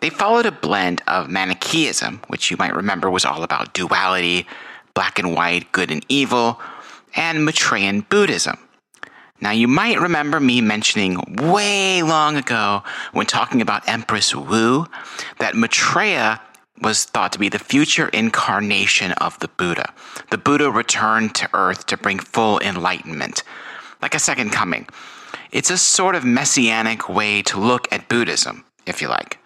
They 0.00 0.10
followed 0.10 0.46
a 0.46 0.52
blend 0.52 1.02
of 1.08 1.28
Manichaeism, 1.28 2.20
which 2.28 2.50
you 2.50 2.56
might 2.56 2.76
remember 2.76 3.10
was 3.10 3.24
all 3.24 3.42
about 3.42 3.74
duality, 3.74 4.46
black 4.94 5.18
and 5.18 5.34
white, 5.34 5.72
good 5.72 5.90
and 5.90 6.04
evil, 6.08 6.60
and 7.16 7.44
Maitreyan 7.44 8.02
Buddhism. 8.08 8.58
Now, 9.40 9.52
you 9.52 9.68
might 9.68 10.00
remember 10.00 10.40
me 10.40 10.60
mentioning 10.60 11.20
way 11.36 12.02
long 12.02 12.36
ago 12.36 12.82
when 13.12 13.26
talking 13.26 13.60
about 13.60 13.88
Empress 13.88 14.34
Wu 14.34 14.86
that 15.38 15.54
Maitreya 15.54 16.40
was 16.80 17.04
thought 17.04 17.32
to 17.32 17.38
be 17.38 17.48
the 17.48 17.58
future 17.58 18.08
incarnation 18.08 19.12
of 19.12 19.38
the 19.38 19.48
Buddha. 19.48 19.92
The 20.30 20.38
Buddha 20.38 20.70
returned 20.70 21.34
to 21.36 21.48
earth 21.54 21.86
to 21.86 21.96
bring 21.96 22.18
full 22.18 22.60
enlightenment, 22.60 23.42
like 24.02 24.14
a 24.14 24.18
second 24.18 24.50
coming. 24.50 24.88
It's 25.52 25.70
a 25.70 25.78
sort 25.78 26.14
of 26.14 26.24
messianic 26.24 27.08
way 27.08 27.42
to 27.42 27.60
look 27.60 27.90
at 27.92 28.08
Buddhism, 28.08 28.64
if 28.86 29.00
you 29.00 29.08
like. 29.08 29.38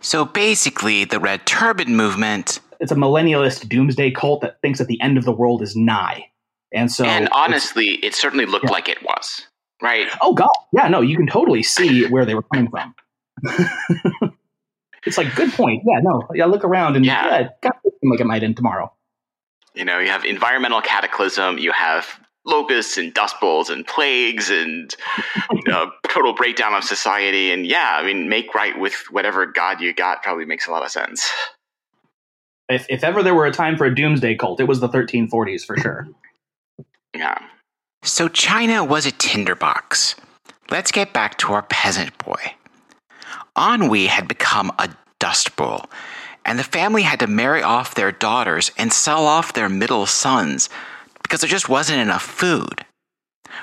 So 0.00 0.24
basically, 0.24 1.04
the 1.04 1.20
Red 1.20 1.44
Turban 1.46 1.96
movement. 1.96 2.60
It's 2.78 2.92
a 2.92 2.96
millennialist 2.96 3.68
doomsday 3.68 4.12
cult 4.12 4.40
that 4.42 4.60
thinks 4.62 4.78
that 4.78 4.88
the 4.88 5.00
end 5.00 5.18
of 5.18 5.24
the 5.24 5.32
world 5.32 5.60
is 5.60 5.76
nigh. 5.76 6.26
And 6.72 6.90
so. 6.90 7.04
And 7.04 7.28
honestly, 7.32 7.94
it 8.02 8.14
certainly 8.14 8.46
looked 8.46 8.66
yeah. 8.66 8.72
like 8.72 8.88
it 8.88 9.02
was, 9.02 9.46
right? 9.82 10.06
Oh, 10.20 10.34
God. 10.34 10.50
Yeah, 10.72 10.88
no, 10.88 11.00
you 11.00 11.16
can 11.16 11.26
totally 11.26 11.62
see 11.62 12.06
where 12.06 12.24
they 12.24 12.34
were 12.34 12.42
coming 12.42 12.70
from. 12.70 12.94
it's 15.06 15.18
like, 15.18 15.34
good 15.34 15.52
point. 15.52 15.82
Yeah, 15.86 16.00
no. 16.02 16.28
Yeah, 16.34 16.46
look 16.46 16.64
around 16.64 16.96
and 16.96 17.04
yeah, 17.04 17.26
yeah 17.26 17.48
it 17.64 17.72
like 18.02 18.20
it 18.20 18.26
might 18.26 18.42
end 18.42 18.56
tomorrow. 18.56 18.92
You 19.74 19.84
know, 19.84 19.98
you 19.98 20.08
have 20.08 20.24
environmental 20.24 20.80
cataclysm, 20.80 21.58
you 21.58 21.72
have 21.72 22.06
locusts 22.44 22.96
and 22.96 23.12
dust 23.14 23.36
bowls 23.40 23.70
and 23.70 23.86
plagues 23.86 24.50
and 24.50 24.94
you 25.52 25.62
know, 25.66 25.92
total 26.08 26.32
breakdown 26.32 26.74
of 26.74 26.84
society. 26.84 27.50
And 27.52 27.66
yeah, 27.66 27.96
I 27.98 28.04
mean, 28.04 28.28
make 28.28 28.54
right 28.54 28.78
with 28.78 28.94
whatever 29.10 29.46
God 29.46 29.80
you 29.80 29.92
got 29.92 30.22
probably 30.22 30.44
makes 30.44 30.66
a 30.66 30.70
lot 30.70 30.84
of 30.84 30.90
sense. 30.90 31.30
If, 32.68 32.86
if 32.88 33.04
ever 33.04 33.22
there 33.22 33.34
were 33.34 33.46
a 33.46 33.52
time 33.52 33.76
for 33.76 33.84
a 33.84 33.94
doomsday 33.94 34.36
cult, 34.36 34.60
it 34.60 34.64
was 34.64 34.80
the 34.80 34.88
1340s 34.88 35.64
for 35.64 35.76
sure. 35.76 36.08
Yeah. 37.14 37.38
So 38.02 38.28
China 38.28 38.84
was 38.84 39.06
a 39.06 39.12
tinderbox. 39.12 40.16
Let's 40.70 40.92
get 40.92 41.12
back 41.12 41.36
to 41.38 41.52
our 41.52 41.62
peasant 41.62 42.16
boy. 42.18 42.54
Anhui 43.56 44.06
had 44.06 44.28
become 44.28 44.70
a 44.78 44.88
dust 45.18 45.56
bowl, 45.56 45.86
and 46.44 46.58
the 46.58 46.64
family 46.64 47.02
had 47.02 47.20
to 47.20 47.26
marry 47.26 47.62
off 47.62 47.94
their 47.94 48.12
daughters 48.12 48.70
and 48.78 48.92
sell 48.92 49.26
off 49.26 49.52
their 49.52 49.68
middle 49.68 50.06
sons 50.06 50.68
because 51.22 51.40
there 51.40 51.50
just 51.50 51.68
wasn't 51.68 52.00
enough 52.00 52.22
food. 52.22 52.84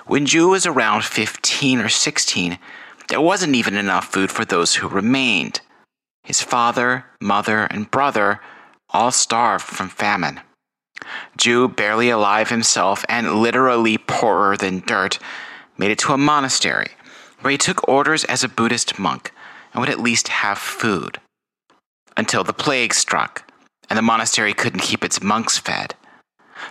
When 0.06 0.26
Zhu 0.26 0.52
was 0.52 0.66
around 0.66 1.04
15 1.04 1.80
or 1.80 1.90
16, 1.90 2.60
there 3.10 3.22
wasn't 3.22 3.56
even 3.56 3.76
enough 3.76 4.12
food 4.12 4.32
for 4.32 4.46
those 4.46 4.76
who 4.76 4.88
remained. 4.88 5.62
His 6.24 6.42
father, 6.42 7.06
mother, 7.22 7.64
and 7.64 7.90
brother 7.90 8.42
all 8.90 9.12
starved 9.12 9.66
from 9.66 9.90
famine. 9.90 10.42
Zhu, 11.38 11.74
barely 11.74 12.10
alive 12.10 12.50
himself 12.50 13.06
and 13.10 13.36
literally 13.36 13.98
poorer 13.98 14.58
than 14.58 14.82
dirt, 14.82 15.20
made 15.78 15.92
it 15.92 16.00
to 16.00 16.14
a 16.14 16.18
monastery 16.18 16.90
where 17.42 17.52
he 17.52 17.58
took 17.58 17.88
orders 17.88 18.24
as 18.26 18.44
a 18.44 18.50
Buddhist 18.50 18.98
monk 18.98 19.32
and 19.74 19.82
would 19.82 19.90
at 19.90 20.00
least 20.00 20.28
have 20.30 20.58
food. 20.58 21.20
Until 22.16 22.44
the 22.44 22.54
plague 22.54 22.94
struck 22.94 23.52
and 23.90 23.98
the 23.98 24.02
monastery 24.02 24.54
couldn't 24.54 24.82
keep 24.82 25.04
its 25.04 25.22
monks 25.22 25.58
fed. 25.58 25.96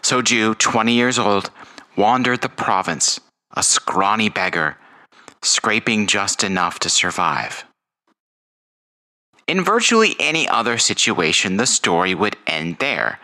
So 0.02 0.22
Zhu, 0.22 0.58
20 0.58 0.92
years 0.92 1.18
old, 1.18 1.50
wandered 1.96 2.42
the 2.42 2.48
province, 2.48 3.20
a 3.56 3.62
scrawny 3.62 4.28
beggar, 4.28 4.76
scraping 5.42 6.06
just 6.06 6.42
enough 6.42 6.78
to 6.80 6.90
survive. 6.90 7.64
In 9.46 9.62
virtually 9.62 10.16
any 10.18 10.48
other 10.48 10.76
situation, 10.76 11.56
the 11.56 11.66
story 11.66 12.14
would 12.14 12.36
end 12.46 12.78
there. 12.78 13.20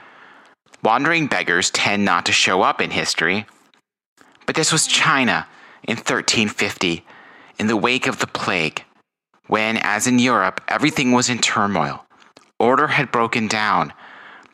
Wandering 0.83 1.27
beggars 1.27 1.71
tend 1.71 2.05
not 2.05 2.27
to 2.27 2.33
show 2.33 2.63
up 2.63 2.81
in 2.81 2.91
history. 2.91 3.47
But 4.47 4.57
this 4.57 4.73
was 4.73 4.87
China 4.87 5.47
in 5.85 5.97
1350, 5.97 7.05
in 7.59 7.67
the 7.67 7.77
wake 7.77 8.07
of 8.07 8.19
the 8.19 8.27
plague, 8.27 8.85
when, 9.47 9.77
as 9.77 10.07
in 10.07 10.19
Europe, 10.19 10.61
everything 10.69 11.13
was 11.13 11.29
in 11.29 11.39
turmoil. 11.39 12.05
Order 12.59 12.89
had 12.89 13.13
broken 13.13 13.47
down, 13.47 13.93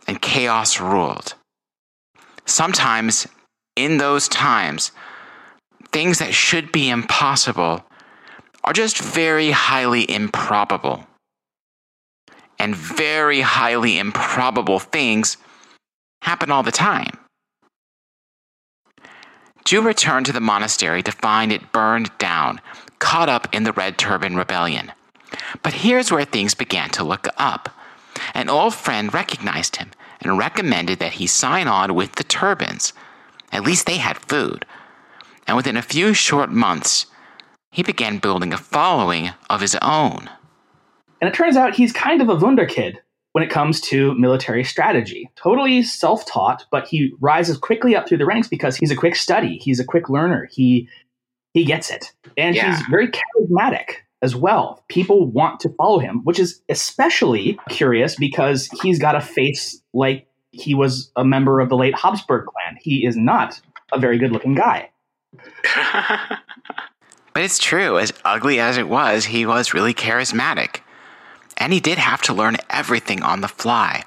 and 0.06 0.20
chaos 0.20 0.80
ruled 0.80 1.35
sometimes 2.49 3.26
in 3.76 3.99
those 3.99 4.28
times, 4.28 4.92
things 5.92 6.18
that 6.18 6.35
should 6.35 6.73
be 6.73 6.88
impossible 6.88 7.85
are 8.64 8.73
just 8.73 8.99
very 8.99 9.50
highly 9.50 10.11
improbable. 10.11 11.06
And 12.58 12.75
very 12.75 13.40
highly 13.40 13.99
improbable 13.99 14.80
things 14.80 15.37
happen 16.22 16.50
all 16.50 16.62
the 16.62 16.72
time. 16.72 17.18
Zhu 19.64 19.84
returned 19.84 20.26
to 20.26 20.32
the 20.32 20.40
monastery 20.40 21.02
to 21.02 21.12
find 21.12 21.52
it 21.52 21.72
burned 21.72 22.10
down, 22.18 22.60
caught 22.98 23.28
up 23.28 23.54
in 23.54 23.64
the 23.64 23.72
Red 23.72 23.98
Turban 23.98 24.34
Rebellion. 24.34 24.92
But 25.62 25.75
here's 25.75 26.10
where 26.10 26.25
things 26.25 26.54
began 26.54 26.88
to 26.90 27.04
look 27.04 27.28
up. 27.37 27.68
An 28.34 28.48
old 28.48 28.75
friend 28.75 29.12
recognized 29.12 29.76
him 29.76 29.90
and 30.20 30.38
recommended 30.38 30.98
that 31.00 31.14
he 31.14 31.26
sign 31.26 31.68
on 31.68 31.94
with 31.94 32.14
the 32.14 32.25
turbans. 32.25 32.92
At 33.52 33.62
least 33.62 33.87
they 33.87 33.98
had 33.98 34.18
food. 34.18 34.64
And 35.46 35.56
within 35.56 35.76
a 35.76 35.82
few 35.82 36.14
short 36.14 36.50
months, 36.50 37.06
he 37.70 37.82
began 37.82 38.18
building 38.18 38.52
a 38.52 38.58
following 38.58 39.30
of 39.50 39.60
his 39.60 39.76
own. 39.82 40.30
And 41.20 41.28
it 41.28 41.34
turns 41.34 41.56
out 41.56 41.75
he's 41.75 41.92
kind 41.92 42.22
of 42.22 42.28
a 42.28 42.37
wunderkid 42.37 42.98
when 43.38 43.47
it 43.47 43.52
comes 43.52 43.80
to 43.80 44.16
military 44.16 44.64
strategy. 44.64 45.30
Totally 45.37 45.85
self 45.85 46.26
taught, 46.26 46.64
but 46.73 46.88
he 46.88 47.12
rises 47.21 47.57
quickly 47.57 47.95
up 47.95 48.09
through 48.09 48.18
the 48.18 48.26
ranks 48.26 48.49
because 48.49 48.75
he's 48.75 48.90
a 48.90 48.97
quick 48.97 49.14
study, 49.14 49.59
he's 49.59 49.78
a 49.78 49.85
quick 49.85 50.09
learner, 50.09 50.49
he, 50.50 50.88
he 51.54 51.64
gets 51.64 51.88
it. 51.88 52.12
And 52.37 52.57
yeah. 52.57 52.75
he's 52.75 52.85
very 52.88 53.07
charismatic 53.07 53.99
as 54.23 54.35
well. 54.35 54.83
People 54.88 55.30
want 55.30 55.61
to 55.61 55.68
follow 55.68 56.00
him, 56.00 56.23
which 56.25 56.40
is 56.40 56.61
especially 56.68 57.61
curious 57.68 58.16
because 58.16 58.68
he's 58.83 58.99
got 58.99 59.14
a 59.14 59.21
face 59.21 59.80
like 59.95 60.26
he 60.50 60.75
was 60.75 61.12
a 61.14 61.25
member 61.25 61.61
of 61.61 61.68
the 61.68 61.76
late 61.76 61.95
Habsburg 61.95 62.47
clan. 62.47 62.76
He 62.80 63.07
is 63.07 63.16
not 63.16 63.61
a 63.92 64.00
very 64.00 64.18
good 64.18 64.33
looking 64.33 64.57
guy. 64.57 64.90
but 67.33 67.45
it's 67.45 67.61
true, 67.61 68.00
as 68.00 68.12
ugly 68.25 68.59
as 68.59 68.78
it 68.78 68.88
was, 68.88 69.26
he 69.26 69.47
was 69.47 69.75
really 69.75 69.95
charismatic. 69.95 70.80
And 71.59 71.73
he 71.73 71.81
did 71.81 71.99
have 71.99 72.23
to 72.23 72.33
learn 72.33 72.57
everything 72.71 73.23
on 73.23 73.41
the 73.41 73.49
fly. 73.49 74.05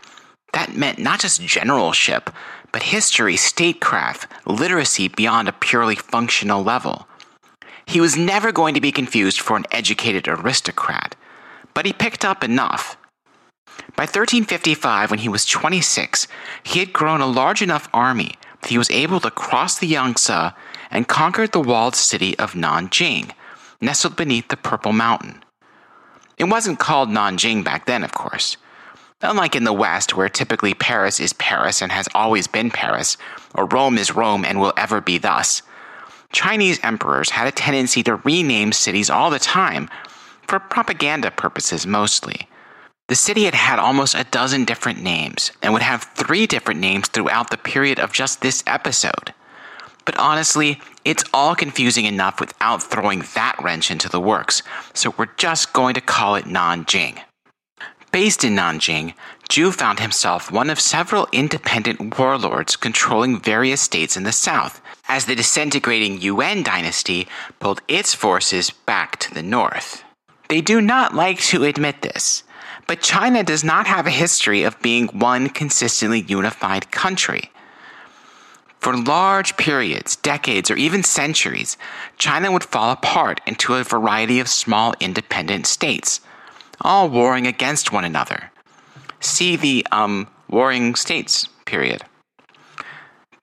That 0.54 0.76
meant 0.76 1.00
not 1.00 1.20
just 1.20 1.46
generalship, 1.46 2.30
but 2.72 2.84
history, 2.84 3.38
statecraft, 3.38 4.28
literacy 4.46 5.10
beyond 5.10 5.48
a 5.48 5.54
purely 5.54 5.96
functional 5.96 6.64
level. 6.64 7.08
He 7.86 8.02
was 8.02 8.18
never 8.18 8.52
going 8.52 8.74
to 8.76 8.82
be 8.82 8.92
confused 8.92 9.42
for 9.42 9.58
an 9.58 9.66
educated 9.72 10.28
aristocrat, 10.28 11.16
but 11.74 11.86
he 11.86 11.94
picked 11.94 12.24
up 12.24 12.44
enough. 12.44 12.98
By 13.96 14.04
1355, 14.04 15.12
when 15.12 15.20
he 15.20 15.30
was 15.30 15.46
26, 15.46 16.28
he 16.64 16.80
had 16.80 16.94
grown 16.94 17.22
a 17.22 17.28
large 17.28 17.62
enough 17.62 17.90
army 17.94 18.36
that 18.62 18.70
he 18.70 18.78
was 18.78 18.90
able 18.92 19.20
to 19.20 19.32
cross 19.32 19.78
the 19.78 19.88
Yangtze 19.88 20.52
and 20.90 21.08
conquered 21.08 21.52
the 21.52 21.60
walled 21.60 21.96
city 21.96 22.38
of 22.38 22.54
Nanjing, 22.54 23.32
nestled 23.82 24.16
beneath 24.16 24.50
the 24.50 24.58
Purple 24.58 24.94
Mountain. 24.94 25.44
It 26.42 26.50
wasn't 26.50 26.80
called 26.80 27.10
Nanjing 27.10 27.64
back 27.64 27.86
then, 27.86 28.04
of 28.04 28.16
course. 28.16 28.58
Unlike 29.22 29.56
in 29.56 29.64
the 29.64 29.72
West, 29.72 30.18
where 30.18 30.28
typically 30.28 30.74
Paris 30.74 31.20
is 31.20 31.34
Paris 31.34 31.84
and 31.84 31.92
has 31.92 32.08
always 32.16 32.48
been 32.48 32.72
Paris, 32.72 33.16
or 33.54 33.68
Rome 33.68 34.00
is 34.00 34.16
Rome 34.16 34.44
and 34.44 34.60
will 34.60 34.74
ever 34.76 35.02
be 35.02 35.20
thus, 35.20 35.62
Chinese 36.34 36.80
emperors 36.82 37.30
had 37.30 37.46
a 37.46 37.52
tendency 37.52 38.02
to 38.02 38.16
rename 38.16 38.72
cities 38.72 39.08
all 39.08 39.30
the 39.30 39.38
time, 39.38 39.88
for 40.48 40.58
propaganda 40.58 41.30
purposes 41.30 41.86
mostly. 41.86 42.48
The 43.08 43.14
city 43.16 43.44
had 43.44 43.54
had 43.54 43.78
almost 43.78 44.16
a 44.16 44.24
dozen 44.24 44.66
different 44.66 45.00
names 45.00 45.52
and 45.62 45.74
would 45.74 45.84
have 45.84 46.10
three 46.16 46.48
different 46.48 46.80
names 46.80 47.08
throughout 47.08 47.52
the 47.52 47.58
period 47.58 48.00
of 48.00 48.14
just 48.14 48.42
this 48.42 48.64
episode. 48.66 49.36
But 50.06 50.18
honestly, 50.18 50.80
it's 51.06 51.24
all 51.34 51.56
confusing 51.56 52.06
enough 52.06 52.40
without 52.40 52.82
throwing 52.82 53.24
that 53.36 53.56
wrench 53.62 53.92
into 53.92 54.10
the 54.10 54.20
works, 54.20 54.64
so 54.94 55.14
we're 55.18 55.36
just 55.38 55.74
going 55.74 55.94
to 55.96 56.02
call 56.02 56.36
it 56.36 56.46
Nanjing. 56.46 57.20
Based 58.12 58.44
in 58.44 58.56
Nanjing, 58.56 59.14
Zhu 59.50 59.74
found 59.74 60.00
himself 60.00 60.52
one 60.52 60.70
of 60.70 60.80
several 60.80 61.28
independent 61.32 62.18
warlords 62.18 62.76
controlling 62.76 63.40
various 63.40 63.82
states 63.82 64.18
in 64.18 64.24
the 64.24 64.32
south, 64.32 64.82
as 65.08 65.26
the 65.26 65.36
disintegrating 65.36 66.22
Yuan 66.22 66.64
dynasty 66.64 67.28
pulled 67.60 67.82
its 67.88 68.14
forces 68.14 68.70
back 68.70 69.18
to 69.20 69.34
the 69.34 69.44
north. 69.44 70.04
They 70.50 70.62
do 70.62 70.82
not 70.82 71.14
like 71.14 71.40
to 71.44 71.64
admit 71.64 72.02
this, 72.02 72.44
but 72.88 73.02
China 73.02 73.44
does 73.44 73.64
not 73.64 73.88
have 73.88 74.08
a 74.08 74.12
history 74.12 74.64
of 74.64 74.82
being 74.82 75.08
one 75.08 75.48
consistently 75.48 76.22
unified 76.22 76.92
country. 76.92 77.52
For 78.82 78.98
large 78.98 79.58
periods, 79.58 80.16
decades, 80.16 80.72
or 80.72 80.76
even 80.76 81.04
centuries, 81.04 81.78
China 82.18 82.52
would 82.52 82.64
fall 82.64 82.92
apart 82.92 83.40
into 83.46 83.76
a 83.76 83.84
variety 83.84 84.40
of 84.40 84.48
small 84.48 84.96
independent 85.00 85.68
states, 85.68 86.20
all 86.82 87.08
warring 87.08 87.46
against 87.46 87.92
one 87.92 88.04
another. 88.04 88.52
See 89.20 89.56
the 89.56 89.86
um, 89.92 90.28
warring 90.50 90.96
states 90.96 91.48
period. 91.66 92.02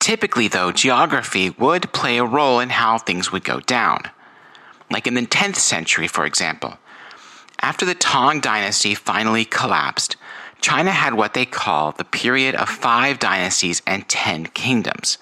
Typically, 0.00 0.48
though, 0.48 0.72
geography 0.72 1.50
would 1.50 1.92
play 1.92 2.18
a 2.18 2.24
role 2.24 2.58
in 2.58 2.70
how 2.70 2.98
things 2.98 3.30
would 3.30 3.44
go 3.44 3.60
down. 3.60 4.02
Like 4.90 5.06
in 5.06 5.14
the 5.14 5.22
10th 5.22 5.56
century, 5.56 6.08
for 6.08 6.26
example. 6.26 6.78
After 7.60 7.86
the 7.86 7.94
Tang 7.94 8.40
dynasty 8.40 8.96
finally 8.96 9.44
collapsed, 9.44 10.16
China 10.60 10.90
had 10.90 11.14
what 11.14 11.34
they 11.34 11.46
call 11.46 11.92
the 11.92 12.04
period 12.04 12.56
of 12.56 12.68
five 12.68 13.20
dynasties 13.20 13.82
and 13.86 14.08
ten 14.08 14.46
kingdoms. 14.46 15.18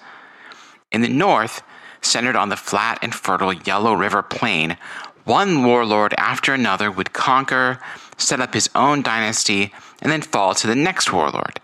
In 0.91 1.01
the 1.01 1.09
north, 1.09 1.61
centered 2.01 2.35
on 2.35 2.49
the 2.49 2.55
flat 2.55 2.99
and 3.01 3.13
fertile 3.13 3.51
Yellow 3.51 3.93
River 3.93 4.21
Plain, 4.21 4.77
one 5.25 5.65
warlord 5.65 6.13
after 6.17 6.53
another 6.53 6.89
would 6.89 7.11
conquer, 7.11 7.79
set 8.17 8.39
up 8.39 8.53
his 8.53 8.69
own 8.73 9.01
dynasty, 9.01 9.73
and 10.01 10.09
then 10.11 10.21
fall 10.21 10.55
to 10.55 10.67
the 10.67 10.75
next 10.75 11.11
warlord, 11.11 11.59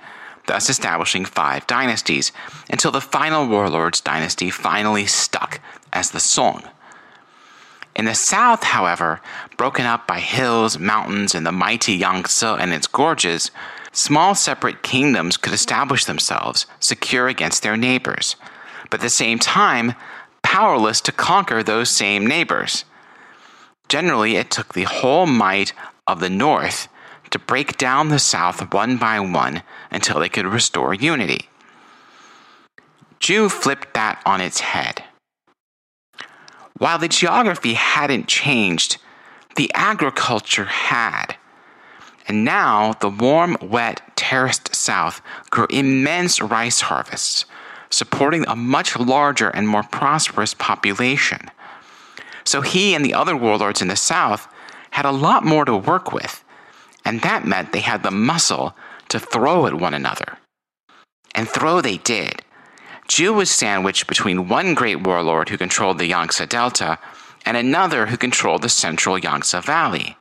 thus 0.48 0.70
establishing 0.70 1.24
five 1.24 1.65
dynasties, 1.68 2.34
until 2.70 2.92
the 2.92 3.00
final 3.00 3.48
warlord's 3.48 4.01
dynasty 4.01 4.50
finally 4.50 5.06
stuck 5.06 5.62
as 5.94 6.12
the 6.12 6.20
Song. 6.20 6.63
In 7.96 8.06
the 8.06 8.15
south, 8.15 8.63
however, 8.63 9.22
broken 9.56 9.86
up 9.86 10.08
by 10.08 10.20
hills, 10.20 10.77
mountains, 10.80 11.34
and 11.36 11.46
the 11.46 11.51
mighty 11.51 11.94
Yangtze 11.94 12.46
and 12.46 12.74
its 12.74 12.88
gorges, 12.88 13.51
small 13.94 14.36
separate 14.36 14.84
kingdoms 14.84 15.38
could 15.38 15.53
establish 15.53 16.03
themselves, 16.03 16.65
secure 16.80 17.27
against 17.27 17.62
their 17.62 17.77
neighbors, 17.77 18.36
but 18.93 19.00
at 19.00 19.05
the 19.05 19.09
same 19.09 19.39
time, 19.39 19.95
powerless 20.43 21.01
to 21.01 21.12
conquer 21.12 21.63
those 21.63 21.89
same 21.89 22.27
neighbors. 22.27 22.85
Generally, 23.89 24.35
it 24.35 24.51
took 24.51 24.75
the 24.75 24.83
whole 24.83 25.25
might 25.25 25.73
of 26.05 26.19
the 26.19 26.29
north 26.29 26.88
to 27.31 27.39
break 27.39 27.75
down 27.77 28.09
the 28.09 28.19
south 28.19 28.71
one 28.71 28.97
by 28.97 29.19
one 29.19 29.63
until 29.89 30.19
they 30.19 30.29
could 30.29 30.45
restore 30.45 30.93
unity. 30.93 31.50
Zhu 33.19 33.50
flipped 33.50 33.95
that 33.95 34.21
on 34.27 34.41
its 34.41 34.59
head. 34.59 35.03
While 36.77 37.00
the 37.00 37.07
geography 37.07 37.73
hadn't 37.73 38.27
changed, 38.27 38.97
the 39.55 39.71
agriculture 39.73 40.65
had. 40.65 41.35
And 42.27 42.45
now 42.45 42.93
the 43.01 43.09
warm, 43.09 43.57
wet, 43.59 44.03
terraced 44.15 44.75
South 44.75 45.19
grew 45.50 45.65
immense 45.71 46.39
rice 46.39 46.81
harvests, 46.81 47.45
supporting 47.93 48.43
a 48.47 48.55
much 48.55 48.97
larger 48.97 49.50
and 49.50 49.67
more 49.67 49.83
prosperous 49.83 50.53
population. 50.53 51.51
So 52.43 52.62
he 52.62 52.95
and 52.95 53.05
the 53.05 53.13
other 53.13 53.38
warlords 53.38 53.81
in 53.81 53.88
the 53.88 53.95
South 53.95 54.47
had 54.91 55.05
a 55.05 55.12
lot 55.12 55.45
more 55.45 55.63
to 55.65 55.77
work 55.77 56.12
with, 56.12 56.43
and 57.05 57.21
that 57.21 57.45
meant 57.45 57.71
they 57.71 57.81
had 57.81 58.03
the 58.03 58.12
muscle 58.12 58.75
to 59.09 59.19
throw 59.19 59.67
at 59.67 59.75
one 59.75 59.93
another. 59.93 60.38
And 61.35 61.47
throw 61.47 61.81
they 61.81 61.97
did. 61.97 62.41
Zhu 63.07 63.33
was 63.33 63.51
sandwiched 63.51 64.07
between 64.07 64.47
one 64.47 64.73
great 64.73 65.01
warlord 65.01 65.50
who 65.50 65.57
controlled 65.57 66.00
the 66.00 66.07
Yangtze 66.07 66.45
Delta 66.47 66.97
and 67.45 67.57
another 67.57 68.07
who 68.07 68.17
controlled 68.17 68.62
the 68.63 68.69
central 68.69 69.19
Yangtze 69.19 69.59
Valley. 69.59 70.17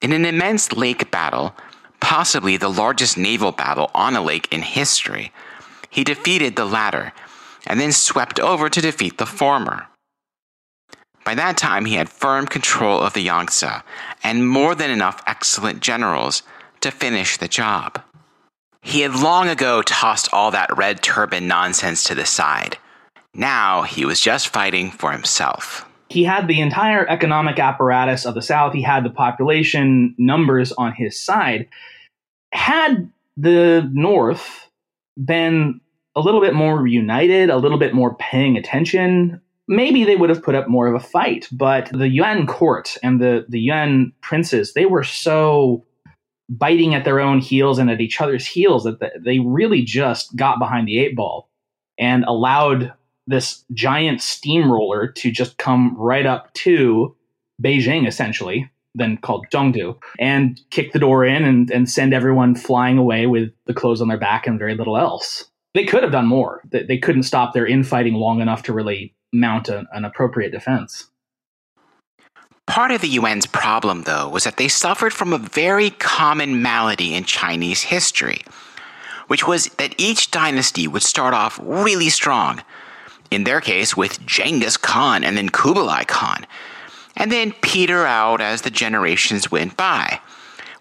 In 0.00 0.12
an 0.12 0.24
immense 0.24 0.72
lake 0.72 1.10
battle, 1.10 1.56
possibly 2.00 2.56
the 2.56 2.68
largest 2.68 3.16
naval 3.16 3.52
battle 3.52 3.90
on 3.94 4.14
a 4.14 4.22
lake 4.22 4.48
in 4.52 4.62
history, 4.62 5.32
he 5.92 6.02
defeated 6.04 6.56
the 6.56 6.64
latter 6.64 7.12
and 7.66 7.78
then 7.78 7.92
swept 7.92 8.40
over 8.40 8.68
to 8.68 8.80
defeat 8.80 9.18
the 9.18 9.26
former. 9.26 9.86
By 11.24 11.34
that 11.34 11.56
time, 11.56 11.84
he 11.84 11.94
had 11.94 12.08
firm 12.08 12.46
control 12.46 13.00
of 13.00 13.12
the 13.12 13.20
Yangtze 13.20 13.66
and 14.24 14.48
more 14.48 14.74
than 14.74 14.90
enough 14.90 15.22
excellent 15.26 15.80
generals 15.80 16.42
to 16.80 16.90
finish 16.90 17.36
the 17.36 17.46
job. 17.46 18.02
He 18.80 19.02
had 19.02 19.14
long 19.14 19.48
ago 19.48 19.82
tossed 19.82 20.32
all 20.32 20.50
that 20.50 20.76
red 20.76 21.02
turban 21.02 21.46
nonsense 21.46 22.02
to 22.04 22.14
the 22.14 22.24
side. 22.24 22.78
Now 23.34 23.82
he 23.82 24.04
was 24.04 24.20
just 24.20 24.48
fighting 24.48 24.90
for 24.90 25.12
himself. 25.12 25.86
He 26.08 26.24
had 26.24 26.48
the 26.48 26.60
entire 26.60 27.06
economic 27.08 27.58
apparatus 27.58 28.24
of 28.24 28.34
the 28.34 28.42
South, 28.42 28.72
he 28.72 28.82
had 28.82 29.04
the 29.04 29.10
population 29.10 30.14
numbers 30.18 30.72
on 30.72 30.92
his 30.92 31.20
side. 31.20 31.68
Had 32.52 33.10
the 33.36 33.88
North 33.92 34.68
been 35.22 35.80
a 36.14 36.20
little 36.20 36.40
bit 36.40 36.54
more 36.54 36.86
united, 36.86 37.50
a 37.50 37.56
little 37.56 37.78
bit 37.78 37.94
more 37.94 38.14
paying 38.16 38.56
attention, 38.56 39.40
maybe 39.68 40.04
they 40.04 40.16
would 40.16 40.30
have 40.30 40.42
put 40.42 40.54
up 40.54 40.68
more 40.68 40.86
of 40.86 40.94
a 40.94 41.04
fight. 41.04 41.48
But 41.52 41.90
the 41.92 42.08
Yuan 42.08 42.46
court 42.46 42.96
and 43.02 43.20
the, 43.20 43.46
the 43.48 43.60
Yuan 43.60 44.12
princes, 44.20 44.74
they 44.74 44.86
were 44.86 45.04
so 45.04 45.84
biting 46.48 46.94
at 46.94 47.04
their 47.04 47.20
own 47.20 47.38
heels 47.38 47.78
and 47.78 47.90
at 47.90 48.00
each 48.00 48.20
other's 48.20 48.46
heels 48.46 48.84
that 48.84 49.00
they 49.24 49.38
really 49.38 49.82
just 49.82 50.36
got 50.36 50.58
behind 50.58 50.86
the 50.86 50.98
eight 50.98 51.16
ball 51.16 51.48
and 51.98 52.24
allowed 52.24 52.92
this 53.26 53.64
giant 53.72 54.20
steamroller 54.20 55.06
to 55.06 55.30
just 55.30 55.56
come 55.58 55.96
right 55.96 56.26
up 56.26 56.52
to 56.54 57.16
Beijing, 57.62 58.06
essentially, 58.06 58.70
then 58.94 59.16
called 59.16 59.46
Zhengdu, 59.50 59.96
and 60.18 60.60
kick 60.70 60.92
the 60.92 60.98
door 60.98 61.24
in 61.24 61.44
and, 61.44 61.70
and 61.70 61.88
send 61.88 62.12
everyone 62.12 62.54
flying 62.54 62.98
away 62.98 63.26
with 63.26 63.50
the 63.66 63.74
clothes 63.74 64.00
on 64.00 64.08
their 64.08 64.18
back 64.18 64.46
and 64.46 64.58
very 64.58 64.74
little 64.74 64.98
else. 64.98 65.50
They 65.74 65.84
could 65.84 66.02
have 66.02 66.12
done 66.12 66.26
more. 66.26 66.62
They 66.70 66.98
couldn't 66.98 67.22
stop 67.22 67.54
their 67.54 67.66
infighting 67.66 68.14
long 68.14 68.40
enough 68.40 68.62
to 68.64 68.72
really 68.72 69.14
mount 69.32 69.68
a, 69.70 69.86
an 69.92 70.04
appropriate 70.04 70.50
defense. 70.50 71.08
Part 72.66 72.90
of 72.90 73.00
the 73.00 73.08
Yuan's 73.08 73.46
problem, 73.46 74.02
though, 74.02 74.28
was 74.28 74.44
that 74.44 74.56
they 74.56 74.68
suffered 74.68 75.12
from 75.12 75.32
a 75.32 75.38
very 75.38 75.90
common 75.90 76.62
malady 76.62 77.14
in 77.14 77.24
Chinese 77.24 77.82
history, 77.82 78.42
which 79.26 79.46
was 79.46 79.66
that 79.78 79.94
each 79.98 80.30
dynasty 80.30 80.86
would 80.86 81.02
start 81.02 81.34
off 81.34 81.58
really 81.62 82.08
strong, 82.08 82.62
in 83.30 83.44
their 83.44 83.60
case 83.60 83.96
with 83.96 84.24
Genghis 84.26 84.76
Khan 84.76 85.24
and 85.24 85.36
then 85.36 85.48
Kublai 85.48 86.04
Khan, 86.04 86.46
and 87.22 87.30
then 87.30 87.52
peter 87.62 88.04
out 88.04 88.40
as 88.40 88.62
the 88.62 88.70
generations 88.70 89.48
went 89.48 89.76
by. 89.76 90.20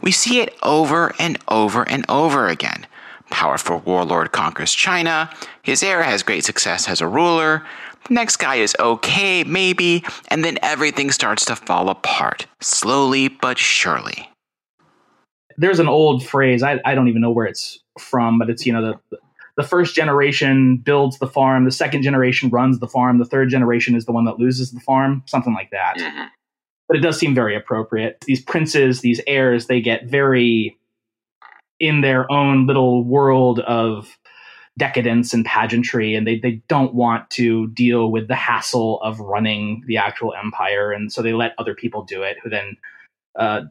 We 0.02 0.12
see 0.12 0.42
it 0.42 0.58
over 0.64 1.14
and 1.20 1.38
over 1.48 1.88
and 1.88 2.04
over 2.10 2.48
again. 2.48 2.88
Powerful 3.30 3.78
warlord 3.86 4.32
conquers 4.32 4.74
China, 4.74 5.30
his 5.62 5.84
heir 5.84 6.02
has 6.02 6.24
great 6.24 6.44
success 6.44 6.90
as 6.90 7.00
a 7.00 7.08
ruler, 7.08 7.64
the 8.08 8.16
next 8.16 8.38
guy 8.38 8.56
is 8.56 8.76
okay, 8.80 9.44
maybe, 9.44 10.04
and 10.30 10.44
then 10.44 10.58
everything 10.64 11.12
starts 11.12 11.46
to 11.46 11.56
fall 11.56 11.90
apart, 11.90 12.48
slowly 12.60 13.28
but 13.28 13.60
surely. 13.60 14.28
There's 15.58 15.78
an 15.78 15.88
old 15.88 16.26
phrase, 16.26 16.64
I, 16.64 16.82
I 16.84 16.96
don't 16.96 17.08
even 17.08 17.22
know 17.22 17.30
where 17.30 17.46
it's 17.46 17.78
from, 18.00 18.40
but 18.40 18.50
it's, 18.50 18.66
you 18.66 18.74
know, 18.74 18.98
the, 19.12 19.20
the 19.62 19.68
first 19.68 19.94
generation 19.94 20.78
builds 20.78 21.20
the 21.20 21.28
farm, 21.28 21.66
the 21.66 21.72
second 21.72 22.02
generation 22.02 22.50
runs 22.50 22.80
the 22.80 22.88
farm, 22.88 23.20
the 23.20 23.26
third 23.26 23.50
generation 23.50 23.94
is 23.94 24.06
the 24.06 24.12
one 24.12 24.26
that 24.26 24.40
loses 24.40 24.72
the 24.72 24.80
farm, 24.80 25.22
something 25.28 25.54
like 25.54 25.70
that. 25.70 25.98
Mm-hmm. 25.98 26.24
But 26.88 26.98
it 26.98 27.02
does 27.02 27.20
seem 27.20 27.36
very 27.36 27.56
appropriate. 27.56 28.18
These 28.26 28.42
princes, 28.42 29.02
these 29.02 29.22
heirs, 29.28 29.68
they 29.68 29.80
get 29.80 30.06
very 30.06 30.80
in 31.80 32.02
their 32.02 32.32
own 32.32 32.66
little 32.66 33.04
world 33.04 33.60
of 33.60 34.18
decadence 34.80 35.32
and 35.32 35.46
pageantry 35.46 36.16
and 36.16 36.26
they, 36.26 36.40
they 36.40 36.64
don't 36.68 36.96
want 36.96 37.30
to 37.30 37.68
deal 37.68 38.10
with 38.10 38.28
the 38.28 38.36
hassle 38.36 39.00
of 39.02 39.20
running 39.20 39.84
the 39.86 39.98
actual 39.98 40.34
empire 40.34 40.92
and 40.92 41.12
so 41.12 41.22
they 41.22 41.34
let 41.34 41.54
other 41.58 41.76
people 41.76 42.04
do 42.04 42.24
it 42.24 42.38
who 42.42 42.50
then 42.50 42.78
uh, 43.38 43.62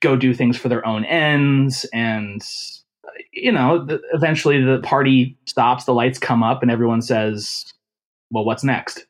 go 0.00 0.14
do 0.14 0.34
things 0.34 0.56
for 0.56 0.68
their 0.68 0.86
own 0.86 1.04
ends 1.06 1.86
and 1.92 2.42
you 3.32 3.52
know 3.52 3.84
the, 3.84 4.00
eventually 4.12 4.62
the 4.62 4.80
party 4.80 5.36
stops 5.46 5.84
the 5.84 5.94
lights 5.94 6.18
come 6.18 6.42
up 6.42 6.62
and 6.62 6.70
everyone 6.70 7.02
says 7.02 7.72
well 8.30 8.44
what's 8.44 8.64
next 8.64 9.06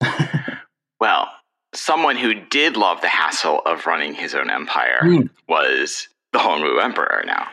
well 1.00 1.28
someone 1.74 2.16
who 2.16 2.34
did 2.34 2.76
love 2.76 3.00
the 3.00 3.08
hassle 3.08 3.60
of 3.66 3.86
running 3.86 4.14
his 4.14 4.34
own 4.34 4.50
empire 4.50 5.00
mm. 5.02 5.28
was 5.48 6.08
the 6.32 6.38
Hongwu 6.38 6.82
emperor 6.82 7.22
now 7.26 7.48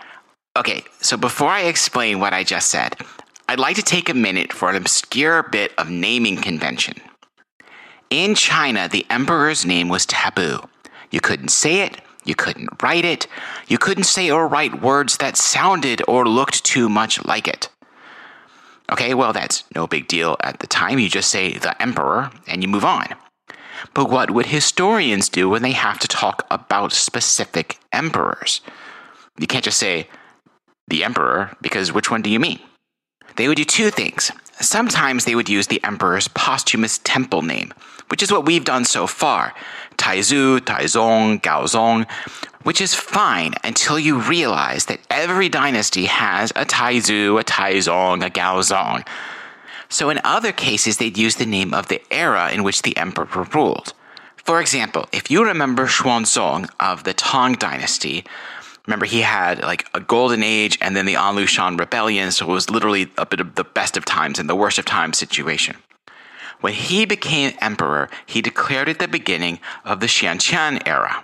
Okay, 0.57 0.83
so 0.99 1.15
before 1.15 1.47
I 1.47 1.61
explain 1.61 2.19
what 2.19 2.33
I 2.33 2.43
just 2.43 2.69
said, 2.69 2.97
I'd 3.47 3.59
like 3.59 3.77
to 3.77 3.81
take 3.81 4.09
a 4.09 4.13
minute 4.13 4.51
for 4.51 4.69
an 4.69 4.75
obscure 4.75 5.43
bit 5.43 5.71
of 5.77 5.89
naming 5.89 6.37
convention. 6.37 6.95
In 8.09 8.35
China, 8.35 8.89
the 8.89 9.05
emperor's 9.09 9.65
name 9.65 9.89
was 9.89 10.05
taboo. 10.05 10.59
You 11.11 11.21
couldn't 11.21 11.47
say 11.47 11.81
it, 11.81 12.01
you 12.29 12.35
couldn't 12.35 12.81
write 12.81 13.03
it, 13.03 13.27
you 13.67 13.77
couldn't 13.77 14.05
say 14.05 14.29
or 14.29 14.47
write 14.47 14.81
words 14.81 15.17
that 15.17 15.35
sounded 15.35 16.01
or 16.07 16.27
looked 16.27 16.63
too 16.63 16.87
much 16.87 17.23
like 17.25 17.47
it. 17.47 17.67
Okay, 18.91 19.13
well, 19.13 19.33
that's 19.33 19.63
no 19.75 19.87
big 19.87 20.07
deal 20.07 20.37
at 20.41 20.59
the 20.59 20.67
time. 20.67 20.99
You 20.99 21.09
just 21.09 21.29
say 21.29 21.53
the 21.53 21.79
emperor 21.81 22.31
and 22.47 22.63
you 22.63 22.69
move 22.69 22.85
on. 22.85 23.07
But 23.93 24.09
what 24.09 24.31
would 24.31 24.47
historians 24.47 25.29
do 25.29 25.49
when 25.49 25.61
they 25.61 25.71
have 25.71 25.99
to 25.99 26.07
talk 26.07 26.45
about 26.49 26.91
specific 26.91 27.77
emperors? 27.91 28.61
You 29.39 29.47
can't 29.47 29.63
just 29.63 29.79
say 29.79 30.07
the 30.87 31.03
emperor, 31.03 31.55
because 31.61 31.93
which 31.93 32.09
one 32.09 32.21
do 32.21 32.29
you 32.29 32.39
mean? 32.39 32.59
They 33.35 33.47
would 33.47 33.57
do 33.57 33.63
two 33.63 33.91
things. 33.91 34.31
Sometimes 34.59 35.23
they 35.23 35.35
would 35.35 35.47
use 35.47 35.67
the 35.67 35.83
emperor's 35.83 36.27
posthumous 36.27 36.99
temple 37.03 37.43
name, 37.43 37.73
which 38.09 38.23
is 38.23 38.31
what 38.31 38.45
we've 38.45 38.65
done 38.65 38.85
so 38.85 39.07
far 39.07 39.53
Taizu, 39.97 40.59
Taizong, 40.59 41.41
Gaozong, 41.41 42.09
which 42.63 42.81
is 42.81 42.95
fine 42.95 43.53
until 43.63 43.99
you 43.99 44.17
realize 44.19 44.85
that 44.85 45.01
every 45.09 45.49
dynasty 45.49 46.05
has 46.05 46.51
a 46.51 46.65
Taizu, 46.65 47.39
a 47.39 47.43
Taizong, 47.43 48.25
a 48.25 48.29
Gaozong. 48.29 49.05
So 49.89 50.09
in 50.09 50.21
other 50.23 50.51
cases, 50.51 50.97
they'd 50.97 51.17
use 51.17 51.35
the 51.35 51.45
name 51.45 51.73
of 51.73 51.87
the 51.87 52.01
era 52.11 52.51
in 52.51 52.63
which 52.63 52.83
the 52.83 52.95
emperor 52.95 53.47
ruled. 53.53 53.93
For 54.37 54.61
example, 54.61 55.07
if 55.11 55.29
you 55.29 55.43
remember 55.43 55.85
Xuanzong 55.85 56.69
of 56.79 57.03
the 57.03 57.13
Tang 57.13 57.53
Dynasty, 57.53 58.23
remember 58.87 59.05
he 59.05 59.21
had 59.21 59.61
like 59.61 59.87
a 59.93 59.99
golden 59.99 60.43
age 60.43 60.77
and 60.81 60.95
then 60.95 61.05
the 61.05 61.15
An 61.15 61.35
Lushan 61.35 61.77
rebellion, 61.77 62.31
so 62.31 62.49
it 62.49 62.53
was 62.53 62.69
literally 62.69 63.11
a 63.17 63.25
bit 63.25 63.39
of 63.39 63.55
the 63.55 63.63
best 63.63 63.97
of 63.97 64.05
times 64.05 64.39
and 64.39 64.49
the 64.49 64.55
worst 64.55 64.79
of 64.79 64.85
times 64.85 65.17
situation. 65.17 65.75
When 66.61 66.73
he 66.73 67.05
became 67.05 67.53
emperor, 67.59 68.09
he 68.25 68.41
declared 68.41 68.89
it 68.89 68.99
the 68.99 69.07
beginning 69.07 69.59
of 69.85 70.01
the 70.01 70.07
Xiantian 70.07 70.85
era. 70.85 71.23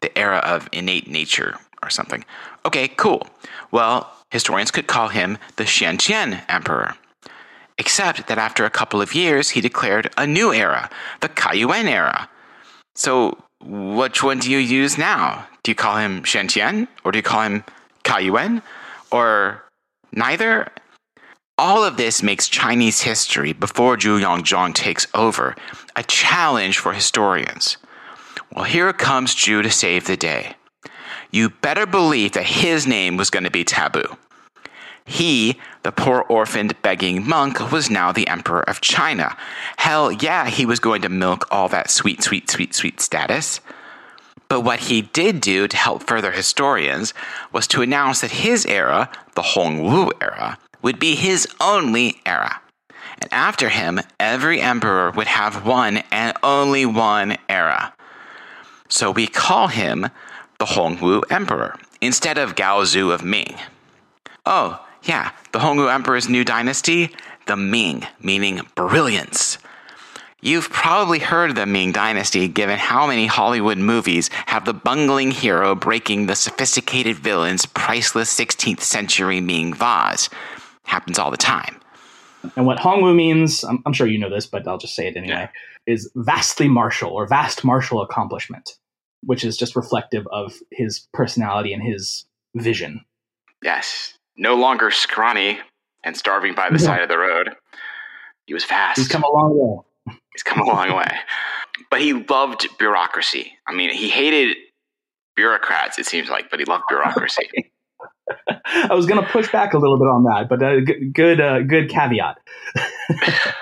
the 0.00 0.16
era 0.18 0.38
of 0.38 0.68
innate 0.72 1.08
nature 1.08 1.56
or 1.82 1.90
something. 1.90 2.24
Okay, 2.64 2.88
cool. 2.88 3.26
Well, 3.70 4.12
historians 4.30 4.70
could 4.70 4.86
call 4.86 5.08
him 5.08 5.38
the 5.56 5.64
Xiantian 5.64 6.42
Emperor. 6.48 6.94
Except 7.78 8.26
that 8.28 8.38
after 8.38 8.64
a 8.64 8.70
couple 8.70 9.00
of 9.00 9.14
years, 9.14 9.50
he 9.50 9.60
declared 9.60 10.10
a 10.16 10.26
new 10.26 10.52
era, 10.52 10.90
the 11.20 11.28
Kaiyuan 11.28 11.84
era. 11.84 12.28
So, 12.94 13.38
which 13.60 14.22
one 14.22 14.38
do 14.38 14.50
you 14.50 14.58
use 14.58 14.98
now? 14.98 15.46
Do 15.62 15.70
you 15.70 15.74
call 15.74 15.96
him 15.96 16.22
Xiantian 16.22 16.88
or 17.04 17.12
do 17.12 17.18
you 17.18 17.22
call 17.22 17.42
him 17.42 17.64
Kaiyuan 18.04 18.62
or 19.10 19.64
neither? 20.12 20.68
All 21.58 21.84
of 21.84 21.96
this 21.96 22.22
makes 22.22 22.48
Chinese 22.48 23.02
history 23.02 23.52
before 23.52 23.96
Zhu 23.96 24.20
Yuanzhang 24.20 24.74
takes 24.74 25.06
over 25.14 25.54
a 25.94 26.02
challenge 26.02 26.78
for 26.78 26.92
historians. 26.92 27.76
Well, 28.54 28.64
here 28.64 28.92
comes 28.92 29.34
Zhu 29.34 29.62
to 29.62 29.70
save 29.70 30.06
the 30.06 30.16
day. 30.16 30.54
You 31.30 31.48
better 31.48 31.86
believe 31.86 32.32
that 32.32 32.44
his 32.44 32.86
name 32.86 33.16
was 33.16 33.30
going 33.30 33.44
to 33.44 33.50
be 33.50 33.64
taboo. 33.64 34.16
He, 35.06 35.58
the 35.82 35.90
poor 35.92 36.20
orphaned 36.28 36.80
begging 36.82 37.26
monk, 37.26 37.72
was 37.72 37.90
now 37.90 38.12
the 38.12 38.28
emperor 38.28 38.62
of 38.68 38.82
China. 38.82 39.36
Hell 39.78 40.12
yeah, 40.12 40.48
he 40.48 40.66
was 40.66 40.80
going 40.80 41.02
to 41.02 41.08
milk 41.08 41.46
all 41.50 41.68
that 41.70 41.90
sweet, 41.90 42.22
sweet, 42.22 42.50
sweet, 42.50 42.74
sweet 42.74 43.00
status. 43.00 43.60
But 44.48 44.60
what 44.60 44.80
he 44.80 45.00
did 45.00 45.40
do 45.40 45.66
to 45.66 45.76
help 45.76 46.02
further 46.02 46.30
historians 46.30 47.14
was 47.52 47.66
to 47.68 47.80
announce 47.80 48.20
that 48.20 48.30
his 48.30 48.66
era, 48.66 49.10
the 49.34 49.42
Hongwu 49.42 50.12
era, 50.20 50.58
would 50.82 50.98
be 50.98 51.14
his 51.14 51.48
only 51.58 52.20
era. 52.26 52.60
And 53.18 53.32
after 53.32 53.70
him, 53.70 54.00
every 54.20 54.60
emperor 54.60 55.10
would 55.10 55.28
have 55.28 55.64
one 55.64 56.02
and 56.10 56.36
only 56.42 56.84
one 56.84 57.38
era. 57.48 57.94
So 58.92 59.10
we 59.10 59.26
call 59.26 59.68
him 59.68 60.02
the 60.58 60.66
Hongwu 60.66 61.22
Emperor 61.30 61.78
instead 62.02 62.36
of 62.36 62.54
Gaozu 62.54 63.10
of 63.10 63.24
Ming. 63.24 63.56
Oh, 64.44 64.86
yeah, 65.04 65.30
the 65.52 65.60
Hongwu 65.60 65.90
Emperor's 65.90 66.28
new 66.28 66.44
dynasty, 66.44 67.10
the 67.46 67.56
Ming, 67.56 68.06
meaning 68.20 68.60
brilliance. 68.74 69.56
You've 70.42 70.68
probably 70.68 71.20
heard 71.20 71.48
of 71.48 71.56
the 71.56 71.64
Ming 71.64 71.92
Dynasty 71.92 72.48
given 72.48 72.78
how 72.78 73.06
many 73.06 73.24
Hollywood 73.26 73.78
movies 73.78 74.28
have 74.44 74.66
the 74.66 74.74
bungling 74.74 75.30
hero 75.30 75.74
breaking 75.74 76.26
the 76.26 76.34
sophisticated 76.34 77.16
villain's 77.16 77.64
priceless 77.64 78.38
16th 78.38 78.80
century 78.80 79.40
Ming 79.40 79.72
vase. 79.72 80.28
Happens 80.84 81.18
all 81.18 81.30
the 81.30 81.38
time. 81.38 81.80
And 82.56 82.66
what 82.66 82.76
Hongwu 82.76 83.16
means, 83.16 83.64
I'm, 83.64 83.82
I'm, 83.86 83.94
sure 83.94 84.06
you 84.06 84.18
know 84.18 84.28
this, 84.28 84.46
but 84.46 84.68
I'll 84.68 84.76
just 84.76 84.94
say 84.94 85.06
it 85.06 85.16
anyway, 85.16 85.48
yeah. 85.86 85.94
is 85.94 86.10
vastly 86.14 86.68
martial 86.68 87.10
or 87.10 87.26
vast 87.26 87.64
martial 87.64 88.02
accomplishment 88.02 88.76
which 89.24 89.44
is 89.44 89.56
just 89.56 89.76
reflective 89.76 90.26
of 90.30 90.54
his 90.70 91.06
personality 91.12 91.72
and 91.72 91.82
his 91.82 92.26
vision. 92.54 93.04
Yes. 93.62 94.14
No 94.36 94.54
longer 94.54 94.90
scrawny 94.90 95.60
and 96.04 96.16
starving 96.16 96.54
by 96.54 96.68
the 96.68 96.78
yeah. 96.78 96.84
side 96.84 97.02
of 97.02 97.08
the 97.08 97.18
road. 97.18 97.50
He 98.46 98.54
was 98.54 98.64
fast. 98.64 98.98
He's 98.98 99.08
come 99.08 99.22
a 99.22 99.30
long 99.30 99.84
way. 100.06 100.16
He's 100.34 100.42
come 100.42 100.60
a 100.60 100.64
long 100.64 100.96
way. 100.96 101.18
But 101.90 102.00
he 102.00 102.12
loved 102.12 102.66
bureaucracy. 102.78 103.52
I 103.66 103.74
mean, 103.74 103.90
he 103.90 104.08
hated 104.08 104.56
bureaucrats, 105.36 105.98
it 105.98 106.06
seems 106.06 106.28
like, 106.28 106.50
but 106.50 106.58
he 106.60 106.66
loved 106.66 106.84
bureaucracy. 106.88 107.48
I 108.48 108.94
was 108.94 109.06
going 109.06 109.22
to 109.22 109.28
push 109.30 109.50
back 109.52 109.74
a 109.74 109.78
little 109.78 109.98
bit 109.98 110.04
on 110.06 110.24
that, 110.24 110.48
but 110.48 110.62
uh, 110.62 110.80
good, 111.12 111.40
uh, 111.40 111.62
good 111.62 111.88
caveat. 111.88 112.38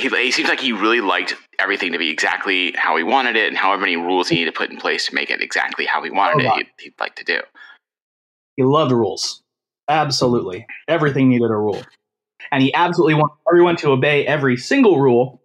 he, 0.00 0.08
he 0.08 0.30
seems 0.30 0.48
like 0.48 0.60
he 0.60 0.72
really 0.72 1.00
liked 1.00 1.34
everything 1.58 1.92
to 1.92 1.98
be 1.98 2.10
exactly 2.10 2.72
how 2.76 2.96
he 2.96 3.02
wanted 3.02 3.36
it 3.36 3.48
and 3.48 3.56
however 3.56 3.82
many 3.82 3.96
rules 3.96 4.28
he 4.28 4.36
needed 4.36 4.52
to 4.52 4.58
put 4.58 4.70
in 4.70 4.76
place 4.76 5.06
to 5.06 5.14
make 5.14 5.30
it 5.30 5.40
exactly 5.40 5.86
how 5.86 6.02
he 6.02 6.10
wanted 6.10 6.46
oh, 6.46 6.50
it, 6.50 6.56
he'd, 6.56 6.84
he'd 6.84 6.94
like 7.00 7.14
to 7.16 7.24
do. 7.24 7.40
He 8.56 8.62
loved 8.62 8.92
rules. 8.92 9.42
Absolutely. 9.88 10.66
Everything 10.88 11.28
needed 11.28 11.50
a 11.50 11.56
rule. 11.56 11.82
And 12.50 12.62
he 12.62 12.72
absolutely 12.74 13.14
wanted 13.14 13.36
everyone 13.48 13.76
to 13.76 13.90
obey 13.90 14.26
every 14.26 14.56
single 14.56 15.00
rule, 15.00 15.40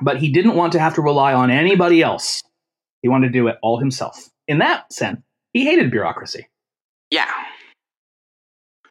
but 0.00 0.18
he 0.18 0.30
didn't 0.30 0.54
want 0.54 0.72
to 0.72 0.78
have 0.78 0.94
to 0.94 1.02
rely 1.02 1.34
on 1.34 1.50
anybody 1.50 2.02
else. 2.02 2.42
He 3.02 3.08
wanted 3.08 3.28
to 3.28 3.32
do 3.32 3.48
it 3.48 3.56
all 3.62 3.78
himself. 3.78 4.28
In 4.48 4.58
that 4.58 4.92
sense, 4.92 5.20
he 5.52 5.64
hated 5.64 5.90
bureaucracy. 5.90 6.48
Yeah. 7.10 7.30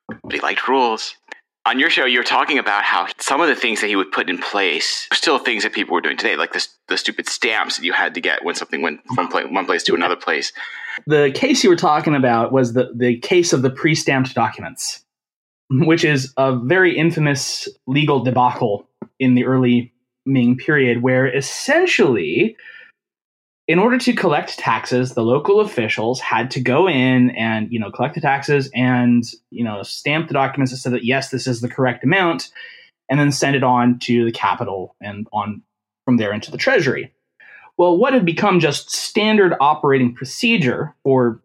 But 0.08 0.34
he 0.34 0.40
liked 0.40 0.68
rules 0.68 1.16
on 1.66 1.80
your 1.80 1.90
show, 1.90 2.06
you 2.06 2.20
were 2.20 2.24
talking 2.24 2.58
about 2.58 2.84
how 2.84 3.08
some 3.20 3.42
of 3.42 3.48
the 3.48 3.56
things 3.56 3.82
that 3.82 3.88
he 3.88 3.96
would 3.96 4.12
put 4.12 4.30
in 4.30 4.38
place 4.38 5.08
are 5.12 5.16
still 5.16 5.38
things 5.38 5.64
that 5.64 5.74
people 5.74 5.94
were 5.94 6.02
doing 6.02 6.18
today, 6.18 6.36
like 6.36 6.54
this, 6.54 6.70
the 6.88 6.98
stupid 6.98 7.28
stamps 7.28 7.78
that 7.78 7.86
you 7.86 7.94
had 7.94 8.14
to 8.16 8.22
get 8.22 8.44
when 8.44 8.56
something 8.56 8.82
went 8.82 9.02
from 9.14 9.30
one 9.54 9.66
place 9.66 9.84
to 9.84 9.96
another 9.96 10.16
place. 10.16 10.52
The 11.06 11.32
case 11.34 11.64
you 11.64 11.70
were 11.70 11.76
talking 11.76 12.16
about 12.16 12.52
was 12.52 12.74
the, 12.74 12.92
the 12.96 13.20
case 13.20 13.54
of 13.54 13.62
the 13.62 13.70
pre 13.70 13.94
stamped 13.94 14.34
documents, 14.34 15.04
which 15.70 16.04
is 16.04 16.34
a 16.38 16.56
very 16.56 16.98
infamous 16.98 17.68
legal 17.88 18.24
debacle 18.24 18.88
in 19.20 19.36
the 19.36 19.46
early 19.46 19.94
Ming 20.26 20.58
period, 20.58 21.02
where 21.02 21.28
essentially 21.28 22.56
in 23.70 23.78
order 23.78 24.00
to 24.00 24.14
collect 24.14 24.58
taxes, 24.58 25.14
the 25.14 25.22
local 25.22 25.60
officials 25.60 26.20
had 26.20 26.50
to 26.50 26.60
go 26.60 26.90
in 26.90 27.30
and 27.30 27.72
you 27.72 27.80
know 27.80 27.92
collect 27.92 28.16
the 28.16 28.20
taxes 28.22 28.68
and 28.74 29.24
you 29.52 29.64
know 29.64 29.84
stamp 29.84 30.28
the 30.28 30.34
documents 30.34 30.72
that 30.72 30.78
said 30.78 30.92
that 30.92 31.06
yes, 31.06 31.30
this 31.30 31.46
is 31.46 31.62
the 31.62 31.70
correct 31.70 32.04
amount, 32.04 32.50
and 33.10 33.20
then 33.20 33.32
send 33.32 33.56
it 33.56 33.64
on 33.64 34.00
to 34.00 34.26
the 34.26 34.32
capital 34.32 34.96
and 35.00 35.28
on 35.32 35.62
from 36.04 36.18
there 36.18 36.34
into 36.34 36.50
the 36.50 36.58
treasury. 36.58 37.14
Well, 37.78 37.96
what 37.96 38.14
had 38.14 38.26
become 38.26 38.60
just 38.60 38.90
standard 38.90 39.54
operating 39.62 40.16
procedure 40.16 40.96
for 41.04 41.40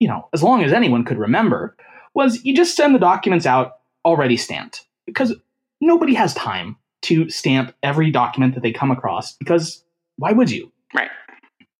you 0.00 0.08
know 0.08 0.30
as 0.32 0.42
long 0.42 0.64
as 0.64 0.72
anyone 0.72 1.04
could 1.04 1.18
remember 1.18 1.76
was 2.14 2.42
you 2.42 2.56
just 2.56 2.74
send 2.74 2.94
the 2.94 2.98
documents 2.98 3.44
out 3.44 3.80
already 4.06 4.38
stamped 4.38 4.86
because 5.04 5.34
nobody 5.82 6.14
has 6.14 6.32
time 6.32 6.78
to 7.02 7.28
stamp 7.28 7.74
every 7.82 8.10
document 8.10 8.54
that 8.54 8.62
they 8.62 8.72
come 8.72 8.90
across 8.90 9.36
because 9.36 9.84
why 10.16 10.32
would 10.32 10.50
you? 10.50 10.72
Right 10.94 11.10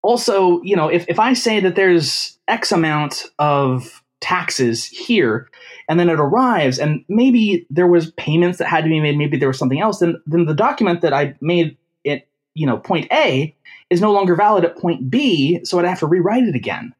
also, 0.01 0.61
you 0.63 0.75
know, 0.75 0.87
if, 0.87 1.05
if 1.07 1.19
I 1.19 1.33
say 1.33 1.59
that 1.59 1.75
there's 1.75 2.37
X 2.47 2.71
amount 2.71 3.25
of 3.39 4.03
taxes 4.19 4.85
here, 4.85 5.49
and 5.89 5.99
then 5.99 6.09
it 6.09 6.19
arrives, 6.19 6.79
and 6.79 7.03
maybe 7.09 7.65
there 7.69 7.87
was 7.87 8.11
payments 8.11 8.57
that 8.59 8.67
had 8.67 8.83
to 8.83 8.89
be 8.89 8.99
made, 8.99 9.17
maybe 9.17 9.37
there 9.37 9.47
was 9.47 9.57
something 9.57 9.81
else, 9.81 9.99
then 9.99 10.21
then 10.25 10.45
the 10.45 10.53
document 10.53 11.01
that 11.01 11.13
I 11.13 11.35
made 11.41 11.77
at 12.05 12.27
you 12.53 12.65
know 12.65 12.77
point 12.77 13.07
A 13.11 13.55
is 13.89 14.01
no 14.01 14.11
longer 14.11 14.35
valid 14.35 14.65
at 14.65 14.77
point 14.77 15.09
B, 15.09 15.59
so 15.63 15.77
I'd 15.79 15.85
have 15.85 15.99
to 15.99 16.07
rewrite 16.07 16.43
it 16.43 16.55
again 16.55 16.93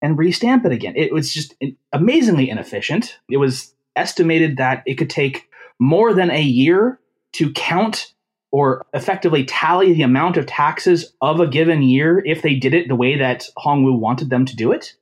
and 0.00 0.16
restamp 0.16 0.64
it 0.64 0.72
again. 0.72 0.94
It 0.96 1.12
was 1.12 1.32
just 1.32 1.54
amazingly 1.92 2.48
inefficient. 2.48 3.18
It 3.28 3.38
was 3.38 3.74
estimated 3.96 4.56
that 4.58 4.82
it 4.86 4.94
could 4.94 5.10
take 5.10 5.48
more 5.80 6.14
than 6.14 6.30
a 6.30 6.40
year 6.40 7.00
to 7.32 7.52
count 7.52 8.12
or 8.50 8.84
effectively 8.94 9.44
tally 9.44 9.92
the 9.92 10.02
amount 10.02 10.36
of 10.36 10.46
taxes 10.46 11.12
of 11.20 11.40
a 11.40 11.46
given 11.46 11.82
year 11.82 12.22
if 12.24 12.42
they 12.42 12.54
did 12.54 12.74
it 12.74 12.88
the 12.88 12.96
way 12.96 13.18
that 13.18 13.46
Hongwu 13.58 13.98
wanted 13.98 14.30
them 14.30 14.44
to 14.46 14.56
do 14.56 14.72
it. 14.72 14.94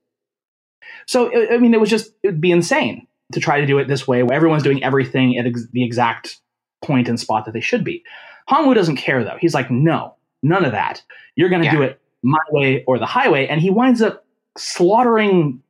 So, 1.06 1.30
I 1.52 1.58
mean, 1.58 1.72
it 1.72 1.80
was 1.80 1.90
just, 1.90 2.10
it 2.22 2.28
would 2.28 2.40
be 2.40 2.50
insane 2.50 3.06
to 3.32 3.40
try 3.40 3.60
to 3.60 3.66
do 3.66 3.78
it 3.78 3.86
this 3.86 4.06
way 4.06 4.22
where 4.22 4.36
everyone's 4.36 4.62
doing 4.62 4.82
everything 4.82 5.38
at 5.38 5.46
ex- 5.46 5.68
the 5.72 5.84
exact 5.84 6.40
point 6.82 7.08
and 7.08 7.18
spot 7.18 7.44
that 7.44 7.52
they 7.52 7.60
should 7.60 7.84
be. 7.84 8.02
Hongwu 8.50 8.74
doesn't 8.74 8.96
care 8.96 9.22
though. 9.22 9.36
He's 9.40 9.54
like, 9.54 9.70
no, 9.70 10.16
none 10.42 10.64
of 10.64 10.72
that. 10.72 11.02
You're 11.36 11.48
going 11.48 11.62
to 11.62 11.66
yeah. 11.66 11.76
do 11.76 11.82
it 11.82 12.00
my 12.22 12.38
way 12.50 12.84
or 12.86 12.98
the 12.98 13.06
highway. 13.06 13.46
And 13.46 13.60
he 13.60 13.70
winds 13.70 14.02
up 14.02 14.24
slaughtering 14.58 15.62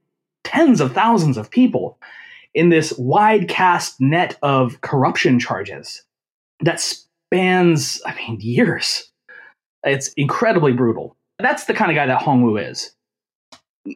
tens 0.44 0.80
of 0.80 0.92
thousands 0.92 1.36
of 1.36 1.50
people 1.50 1.98
in 2.54 2.70
this 2.70 2.94
wide 2.96 3.48
cast 3.48 4.00
net 4.00 4.38
of 4.42 4.80
corruption 4.80 5.38
charges 5.38 6.02
that 6.60 6.82
spans, 7.28 8.00
I 8.04 8.14
mean, 8.14 8.40
years. 8.40 9.10
It's 9.82 10.08
incredibly 10.16 10.72
brutal. 10.72 11.16
That's 11.38 11.64
the 11.64 11.74
kind 11.74 11.90
of 11.90 11.94
guy 11.94 12.06
that 12.06 12.22
Hongwu 12.22 12.70
is. 12.70 12.92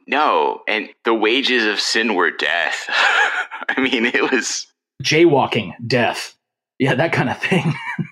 No, 0.06 0.62
and 0.68 0.88
the 1.04 1.14
wages 1.14 1.66
of 1.66 1.80
sin 1.80 2.14
were 2.14 2.30
death. 2.30 2.86
I 3.68 3.80
mean, 3.80 4.06
it 4.06 4.30
was 4.30 4.66
jaywalking, 5.02 5.72
death. 5.86 6.36
Yeah, 6.78 6.94
that 6.94 7.12
kind 7.12 7.28
of 7.28 7.38
thing. 7.38 7.74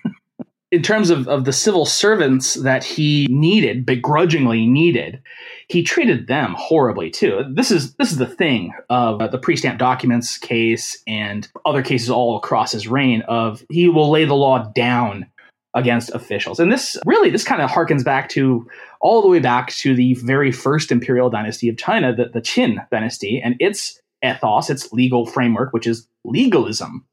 in 0.71 0.83
terms 0.83 1.09
of, 1.09 1.27
of 1.27 1.45
the 1.45 1.53
civil 1.53 1.85
servants 1.85 2.53
that 2.55 2.83
he 2.83 3.27
needed, 3.29 3.85
begrudgingly 3.85 4.67
needed, 4.67 5.21
he 5.67 5.81
treated 5.81 6.27
them 6.27 6.55
horribly 6.57 7.09
too. 7.09 7.43
This 7.53 7.71
is 7.71 7.93
this 7.95 8.11
is 8.11 8.17
the 8.17 8.27
thing 8.27 8.73
of 8.89 9.21
uh, 9.21 9.27
the 9.27 9.39
pre-stamp 9.39 9.79
documents 9.79 10.37
case 10.37 11.01
and 11.07 11.47
other 11.65 11.81
cases 11.81 12.09
all 12.09 12.37
across 12.37 12.71
his 12.71 12.87
reign 12.87 13.21
of 13.27 13.63
he 13.69 13.89
will 13.89 14.11
lay 14.11 14.25
the 14.25 14.35
law 14.35 14.71
down 14.75 15.25
against 15.73 16.11
officials. 16.11 16.59
And 16.59 16.71
this 16.71 16.97
really 17.05 17.29
this 17.29 17.43
kind 17.43 17.61
of 17.61 17.69
harkens 17.69 18.03
back 18.03 18.29
to 18.29 18.67
all 19.01 19.21
the 19.21 19.27
way 19.27 19.39
back 19.39 19.69
to 19.69 19.95
the 19.95 20.13
very 20.15 20.51
first 20.51 20.91
imperial 20.91 21.29
dynasty 21.29 21.69
of 21.69 21.77
China, 21.77 22.13
the, 22.15 22.25
the 22.25 22.41
Qin 22.41 22.85
dynasty, 22.91 23.41
and 23.43 23.55
its 23.59 23.99
ethos, 24.23 24.69
its 24.69 24.91
legal 24.91 25.25
framework, 25.25 25.73
which 25.73 25.87
is 25.87 26.07
legalism, 26.25 27.05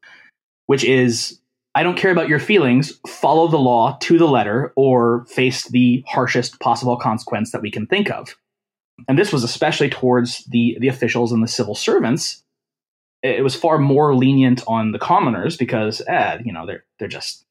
which 0.67 0.83
is 0.83 1.39
I 1.77 1.83
don't 1.83 1.95
care 1.95 2.09
about 2.09 2.27
your 2.27 2.39
feelings, 2.39 2.99
follow 3.07 3.47
the 3.47 3.59
law 3.59 3.99
to 4.01 4.17
the 4.17 4.25
letter 4.25 4.73
or 4.75 5.25
face 5.25 5.67
the 5.67 6.03
harshest 6.07 6.59
possible 6.59 6.97
consequence 6.97 7.51
that 7.51 7.61
we 7.61 7.69
can 7.69 7.85
think 7.85 8.09
of. 8.09 8.35
And 9.07 9.15
this 9.15 9.31
was 9.31 9.43
especially 9.43 9.87
towards 9.87 10.43
the, 10.45 10.75
the 10.79 10.87
officials 10.87 11.31
and 11.31 11.43
the 11.43 11.47
civil 11.47 11.75
servants. 11.75 12.43
It 13.21 13.43
was 13.43 13.55
far 13.55 13.77
more 13.77 14.15
lenient 14.15 14.63
on 14.65 14.91
the 14.91 14.97
commoners 14.97 15.55
because, 15.55 16.01
eh, 16.07 16.39
you 16.43 16.51
know, 16.51 16.65
they're, 16.65 16.83
they're 16.97 17.07
just 17.07 17.45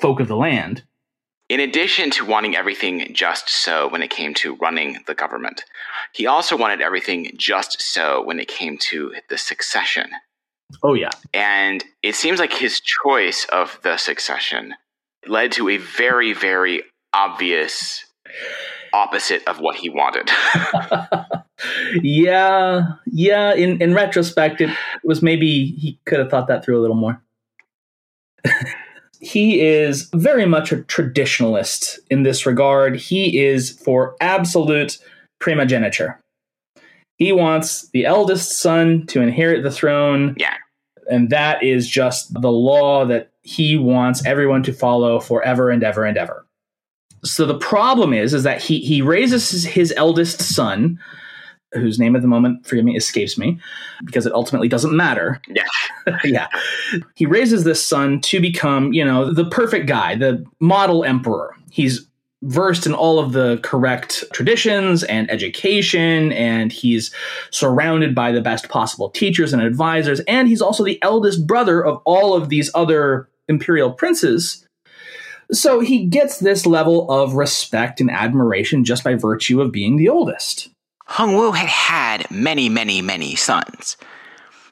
folk 0.00 0.20
of 0.20 0.28
the 0.28 0.36
land. 0.36 0.84
In 1.48 1.58
addition 1.58 2.10
to 2.12 2.24
wanting 2.24 2.54
everything 2.54 3.12
just 3.12 3.48
so 3.48 3.88
when 3.88 4.04
it 4.04 4.10
came 4.10 4.34
to 4.34 4.54
running 4.54 4.98
the 5.08 5.16
government, 5.16 5.64
he 6.12 6.28
also 6.28 6.56
wanted 6.56 6.80
everything 6.80 7.32
just 7.36 7.82
so 7.82 8.22
when 8.22 8.38
it 8.38 8.46
came 8.46 8.78
to 8.82 9.14
the 9.28 9.36
succession. 9.36 10.10
Oh, 10.82 10.94
yeah. 10.94 11.10
And 11.32 11.84
it 12.02 12.14
seems 12.14 12.38
like 12.38 12.52
his 12.52 12.80
choice 12.80 13.46
of 13.52 13.78
the 13.82 13.96
succession 13.96 14.74
led 15.26 15.52
to 15.52 15.68
a 15.68 15.78
very, 15.78 16.32
very 16.32 16.82
obvious 17.12 18.04
opposite 18.92 19.42
of 19.46 19.60
what 19.60 19.76
he 19.76 19.88
wanted. 19.88 20.30
yeah, 22.02 22.82
yeah. 23.06 23.54
In 23.54 23.80
in 23.80 23.94
retrospect, 23.94 24.60
it 24.60 24.70
was 25.04 25.22
maybe 25.22 25.66
he 25.78 25.98
could 26.06 26.18
have 26.18 26.30
thought 26.30 26.48
that 26.48 26.64
through 26.64 26.78
a 26.78 26.82
little 26.82 26.96
more. 26.96 27.22
he 29.20 29.60
is 29.60 30.08
very 30.14 30.46
much 30.46 30.72
a 30.72 30.76
traditionalist 30.76 31.98
in 32.10 32.22
this 32.22 32.46
regard. 32.46 32.96
He 32.96 33.44
is 33.44 33.70
for 33.70 34.16
absolute 34.20 34.98
primogeniture. 35.40 36.20
He 37.16 37.32
wants 37.32 37.88
the 37.90 38.04
eldest 38.04 38.58
son 38.58 39.06
to 39.06 39.20
inherit 39.20 39.62
the 39.62 39.70
throne. 39.70 40.34
Yeah. 40.38 40.54
And 41.10 41.30
that 41.30 41.62
is 41.62 41.88
just 41.88 42.32
the 42.40 42.50
law 42.50 43.04
that 43.06 43.30
he 43.42 43.78
wants 43.78 44.24
everyone 44.26 44.62
to 44.64 44.72
follow 44.72 45.20
forever 45.20 45.70
and 45.70 45.82
ever 45.82 46.04
and 46.04 46.18
ever. 46.18 46.46
So 47.24 47.46
the 47.46 47.58
problem 47.58 48.12
is, 48.12 48.34
is 48.34 48.42
that 48.42 48.60
he 48.60 48.80
he 48.80 49.02
raises 49.02 49.50
his, 49.50 49.64
his 49.64 49.94
eldest 49.96 50.42
son, 50.42 50.98
whose 51.72 51.98
name 51.98 52.14
at 52.14 52.22
the 52.22 52.28
moment, 52.28 52.66
forgive 52.66 52.84
me, 52.84 52.96
escapes 52.96 53.38
me, 53.38 53.58
because 54.04 54.26
it 54.26 54.32
ultimately 54.32 54.68
doesn't 54.68 54.94
matter. 54.94 55.40
Yeah. 55.48 56.18
yeah. 56.24 56.48
He 57.14 57.24
raises 57.24 57.64
this 57.64 57.84
son 57.84 58.20
to 58.22 58.40
become, 58.40 58.92
you 58.92 59.04
know, 59.04 59.32
the 59.32 59.48
perfect 59.48 59.86
guy, 59.86 60.16
the 60.16 60.44
model 60.60 61.04
emperor. 61.04 61.54
He's 61.70 62.06
versed 62.46 62.86
in 62.86 62.94
all 62.94 63.18
of 63.18 63.32
the 63.32 63.58
correct 63.62 64.24
traditions 64.32 65.02
and 65.04 65.30
education, 65.30 66.32
and 66.32 66.72
he's 66.72 67.12
surrounded 67.50 68.14
by 68.14 68.32
the 68.32 68.40
best 68.40 68.68
possible 68.68 69.10
teachers 69.10 69.52
and 69.52 69.62
advisors, 69.62 70.20
and 70.20 70.48
he's 70.48 70.62
also 70.62 70.84
the 70.84 71.02
eldest 71.02 71.46
brother 71.46 71.84
of 71.84 72.00
all 72.04 72.34
of 72.34 72.48
these 72.48 72.70
other 72.74 73.28
imperial 73.48 73.92
princes. 73.92 74.66
So 75.52 75.80
he 75.80 76.06
gets 76.06 76.38
this 76.38 76.66
level 76.66 77.10
of 77.10 77.34
respect 77.34 78.00
and 78.00 78.10
admiration 78.10 78.84
just 78.84 79.04
by 79.04 79.14
virtue 79.14 79.60
of 79.60 79.72
being 79.72 79.96
the 79.96 80.08
oldest. 80.08 80.70
Hongwu 81.08 81.54
had 81.54 81.68
had 81.68 82.30
many, 82.30 82.68
many, 82.68 83.00
many 83.00 83.36
sons. 83.36 83.96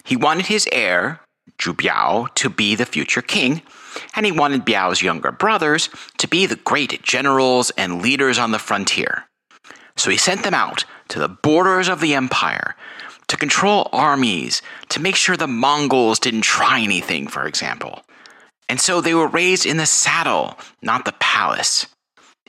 He 0.05 0.17
wanted 0.17 0.47
his 0.47 0.69
heir, 0.73 1.21
Zhu 1.59 1.75
Biao, 1.75 2.33
to 2.35 2.51
be 2.51 2.75
the 2.75 2.87
future 2.87 3.23
king, 3.23 3.63
and 4.17 4.27
he 4.27 4.33
wanted 4.33 4.65
Biao's 4.65 5.03
younger 5.03 5.33
brothers 5.33 5.89
to 6.19 6.29
be 6.29 6.47
the 6.47 6.57
great 6.57 7.03
generals 7.03 7.71
and 7.77 8.03
leaders 8.03 8.39
on 8.39 8.51
the 8.51 8.59
frontier. 8.59 9.25
So 9.97 10.11
he 10.11 10.17
sent 10.17 10.43
them 10.43 10.55
out 10.55 10.85
to 11.09 11.19
the 11.19 11.29
borders 11.29 11.89
of 11.89 12.01
the 12.01 12.15
empire 12.15 12.75
to 13.29 13.37
control 13.37 13.89
armies, 13.93 14.61
to 14.91 15.01
make 15.01 15.17
sure 15.17 15.37
the 15.37 15.47
Mongols 15.47 16.19
didn't 16.19 16.43
try 16.43 16.81
anything, 16.81 17.27
for 17.27 17.47
example. 17.47 18.03
And 18.69 18.81
so 18.81 19.01
they 19.01 19.15
were 19.15 19.29
raised 19.29 19.67
in 19.67 19.77
the 19.77 19.87
saddle, 19.87 20.59
not 20.83 21.05
the 21.05 21.15
palace. 21.21 21.87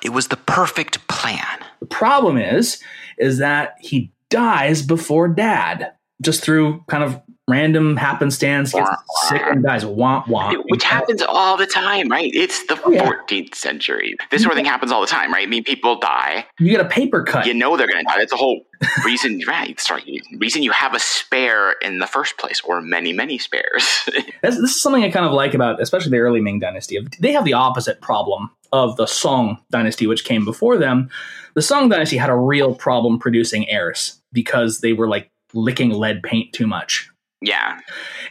It 0.04 0.10
was 0.10 0.28
the 0.28 0.38
perfect 0.38 1.08
plan. 1.08 1.60
The 1.80 1.86
problem 1.86 2.38
is, 2.38 2.82
is 3.18 3.38
that 3.38 3.76
he 3.80 4.12
dies 4.30 4.82
before 4.82 5.28
dad, 5.28 5.94
just 6.22 6.44
through 6.44 6.84
kind 6.88 7.04
of 7.04 7.22
random 7.48 7.96
happenstance 7.96 8.74
gets 8.74 8.90
sick 9.28 9.42
and 9.42 9.64
dies. 9.64 9.84
Womp 9.84 10.26
womp. 10.26 10.64
Which 10.70 10.84
happens 10.84 11.22
all 11.22 11.58
the 11.58 11.68
time, 11.68 12.10
right? 12.10 12.32
It's 12.34 12.66
the 12.66 12.80
oh, 12.84 12.92
yeah. 12.92 13.06
14th 13.06 13.56
century. 13.56 14.16
This 14.32 14.42
sort 14.42 14.54
of 14.54 14.58
thing 14.58 14.66
happens 14.66 14.92
all 14.92 15.02
the 15.02 15.08
time, 15.08 15.32
right? 15.32 15.44
I 15.44 15.50
mean, 15.50 15.64
people 15.64 16.00
die. 16.00 16.46
You 16.60 16.70
get 16.70 16.82
a 16.82 16.90
paper 16.90 17.24
cut. 17.24 17.46
You 17.46 17.54
know 17.54 17.78
they're 17.78 17.88
going 17.88 18.04
to 18.04 18.10
die. 18.10 18.18
That's 18.18 18.32
the 18.32 18.38
whole 18.38 18.66
reason, 19.04 19.42
right? 19.48 19.80
Sorry, 19.80 20.22
reason 20.38 20.64
you 20.64 20.72
have 20.72 20.94
a 20.94 21.00
spare 21.00 21.74
in 21.82 22.00
the 22.00 22.08
first 22.08 22.38
place, 22.38 22.62
or 22.62 22.82
many, 22.82 23.14
many 23.14 23.38
spares. 23.38 23.84
this, 24.08 24.26
this 24.42 24.58
is 24.58 24.82
something 24.82 25.04
I 25.04 25.12
kind 25.12 25.26
of 25.26 25.32
like 25.32 25.54
about, 25.54 25.82
especially 25.82 26.12
the 26.12 26.20
early 26.20 26.42
Ming 26.42 26.60
Dynasty. 26.60 26.98
They 27.20 27.34
have 27.34 27.46
the 27.46 27.54
opposite 27.54 28.02
problem 28.02 28.50
of 28.72 28.98
the 28.98 29.06
Song 29.06 29.60
Dynasty, 29.70 30.08
which 30.08 30.26
came 30.26 30.46
before 30.46 30.78
them. 30.78 31.10
The 31.54 31.62
Song 31.62 31.90
Dynasty 31.90 32.18
had 32.18 32.30
a 32.30 32.36
real 32.36 32.76
problem 32.76 33.20
producing 33.20 33.70
heirs 33.70 34.22
because 34.34 34.82
they 34.82 34.94
were 34.94 35.08
like 35.08 35.30
licking 35.54 35.92
lead 35.92 36.22
paint 36.22 36.52
too 36.52 36.68
much 36.68 37.10
yeah. 37.42 37.80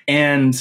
And 0.09 0.61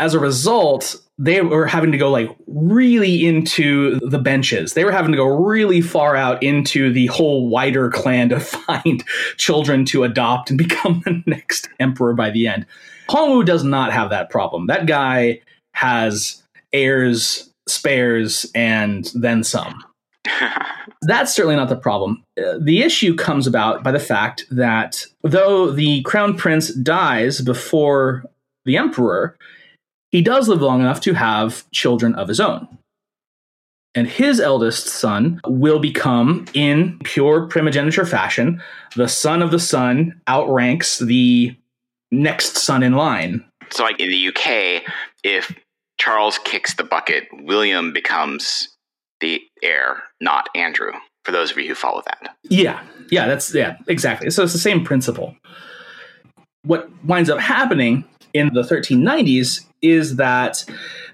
as 0.00 0.14
a 0.14 0.18
result, 0.18 0.96
they 1.18 1.40
were 1.40 1.66
having 1.66 1.92
to 1.92 1.98
go 1.98 2.10
like 2.10 2.28
really 2.48 3.24
into 3.24 4.00
the 4.00 4.18
benches. 4.18 4.74
They 4.74 4.84
were 4.84 4.90
having 4.90 5.12
to 5.12 5.16
go 5.16 5.26
really 5.26 5.80
far 5.80 6.16
out 6.16 6.42
into 6.42 6.92
the 6.92 7.06
whole 7.06 7.48
wider 7.48 7.90
clan 7.90 8.30
to 8.30 8.40
find 8.40 9.04
children 9.36 9.84
to 9.86 10.04
adopt 10.04 10.50
and 10.50 10.58
become 10.58 11.02
the 11.04 11.22
next 11.26 11.68
emperor 11.78 12.14
by 12.14 12.30
the 12.30 12.48
end. 12.48 12.66
Hongwu 13.08 13.44
does 13.44 13.62
not 13.62 13.92
have 13.92 14.10
that 14.10 14.30
problem. 14.30 14.66
That 14.66 14.86
guy 14.86 15.40
has 15.74 16.42
heirs, 16.72 17.50
spares, 17.68 18.50
and 18.54 19.10
then 19.14 19.44
some. 19.44 19.84
That's 21.02 21.34
certainly 21.34 21.56
not 21.56 21.68
the 21.68 21.76
problem. 21.76 22.22
Uh, 22.38 22.58
the 22.60 22.82
issue 22.82 23.14
comes 23.14 23.46
about 23.46 23.82
by 23.82 23.92
the 23.92 24.00
fact 24.00 24.44
that 24.50 25.04
though 25.22 25.70
the 25.70 26.02
crown 26.02 26.36
prince 26.36 26.72
dies 26.74 27.40
before 27.40 28.24
the 28.64 28.76
emperor, 28.76 29.36
he 30.10 30.22
does 30.22 30.48
live 30.48 30.62
long 30.62 30.80
enough 30.80 31.00
to 31.02 31.14
have 31.14 31.68
children 31.70 32.14
of 32.14 32.28
his 32.28 32.40
own. 32.40 32.68
And 33.94 34.06
his 34.06 34.40
eldest 34.40 34.86
son 34.86 35.40
will 35.46 35.78
become, 35.78 36.46
in 36.54 36.98
pure 37.04 37.46
primogeniture 37.46 38.06
fashion, 38.06 38.62
the 38.96 39.08
son 39.08 39.42
of 39.42 39.50
the 39.50 39.58
son 39.58 40.18
outranks 40.28 40.98
the 40.98 41.54
next 42.10 42.56
son 42.56 42.82
in 42.82 42.94
line. 42.94 43.44
So, 43.70 43.82
like 43.84 44.00
in 44.00 44.08
the 44.08 44.28
UK, 44.28 44.82
if 45.24 45.54
Charles 45.98 46.38
kicks 46.38 46.74
the 46.74 46.84
bucket, 46.84 47.28
William 47.32 47.92
becomes 47.92 48.71
the 49.22 49.40
heir, 49.62 50.02
not 50.20 50.50
Andrew, 50.54 50.92
for 51.24 51.32
those 51.32 51.50
of 51.50 51.56
you 51.56 51.68
who 51.68 51.74
follow 51.74 52.02
that. 52.04 52.36
Yeah. 52.42 52.82
Yeah, 53.10 53.26
that's, 53.26 53.54
yeah, 53.54 53.78
exactly. 53.88 54.28
So 54.30 54.42
it's 54.42 54.52
the 54.52 54.58
same 54.58 54.84
principle. 54.84 55.34
What 56.64 56.90
winds 57.04 57.30
up 57.30 57.40
happening 57.40 58.04
in 58.34 58.52
the 58.52 58.62
1390s 58.62 59.64
is 59.80 60.16
that 60.16 60.64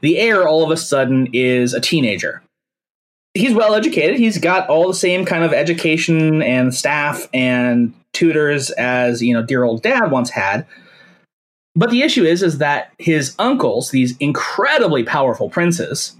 the 0.00 0.18
heir 0.18 0.48
all 0.48 0.64
of 0.64 0.70
a 0.70 0.76
sudden 0.76 1.28
is 1.32 1.74
a 1.74 1.80
teenager. 1.80 2.42
He's 3.34 3.54
well 3.54 3.74
educated. 3.74 4.18
He's 4.18 4.38
got 4.38 4.68
all 4.68 4.88
the 4.88 4.94
same 4.94 5.24
kind 5.24 5.44
of 5.44 5.52
education 5.52 6.42
and 6.42 6.74
staff 6.74 7.28
and 7.32 7.94
tutors 8.12 8.70
as, 8.70 9.22
you 9.22 9.34
know, 9.34 9.42
dear 9.42 9.64
old 9.64 9.82
dad 9.82 10.10
once 10.10 10.30
had. 10.30 10.66
But 11.74 11.90
the 11.90 12.02
issue 12.02 12.24
is 12.24 12.42
is 12.42 12.58
that 12.58 12.92
his 12.98 13.34
uncles, 13.38 13.90
these 13.90 14.16
incredibly 14.18 15.04
powerful 15.04 15.48
princes 15.50 16.16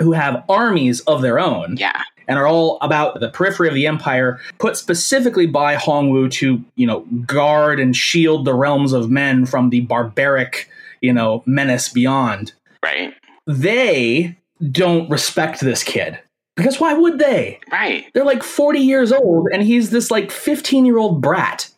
who 0.00 0.12
have 0.12 0.42
armies 0.48 1.00
of 1.00 1.22
their 1.22 1.38
own, 1.38 1.76
Yeah. 1.78 2.02
and 2.28 2.38
are 2.38 2.46
all 2.46 2.78
about 2.80 3.20
the 3.20 3.28
periphery 3.28 3.68
of 3.68 3.74
the 3.74 3.86
empire, 3.86 4.40
put 4.58 4.76
specifically 4.76 5.46
by 5.46 5.76
Hongwu 5.76 6.30
to, 6.32 6.62
you 6.76 6.86
know, 6.86 7.00
guard 7.26 7.78
and 7.78 7.94
shield 7.94 8.44
the 8.44 8.54
realms 8.54 8.92
of 8.92 9.10
men 9.10 9.46
from 9.46 9.70
the 9.70 9.80
barbaric, 9.82 10.68
you 11.00 11.12
know, 11.12 11.42
menace 11.46 11.88
beyond. 11.88 12.52
Right. 12.82 13.14
They 13.46 14.36
don't 14.70 15.08
respect 15.10 15.60
this 15.60 15.82
kid. 15.82 16.18
Because 16.56 16.78
why 16.80 16.92
would 16.92 17.18
they? 17.18 17.58
Right. 17.72 18.04
They're 18.12 18.24
like 18.24 18.42
40 18.42 18.80
years 18.80 19.12
old 19.12 19.48
and 19.52 19.62
he's 19.62 19.90
this 19.90 20.10
like 20.10 20.30
15 20.30 20.84
year 20.84 20.98
old 20.98 21.20
brat. 21.22 21.70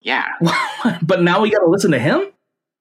Yeah. 0.00 0.26
but 1.02 1.22
now 1.22 1.40
we 1.42 1.50
got 1.50 1.58
to 1.60 1.66
listen 1.70 1.90
to 1.90 1.98
him? 1.98 2.20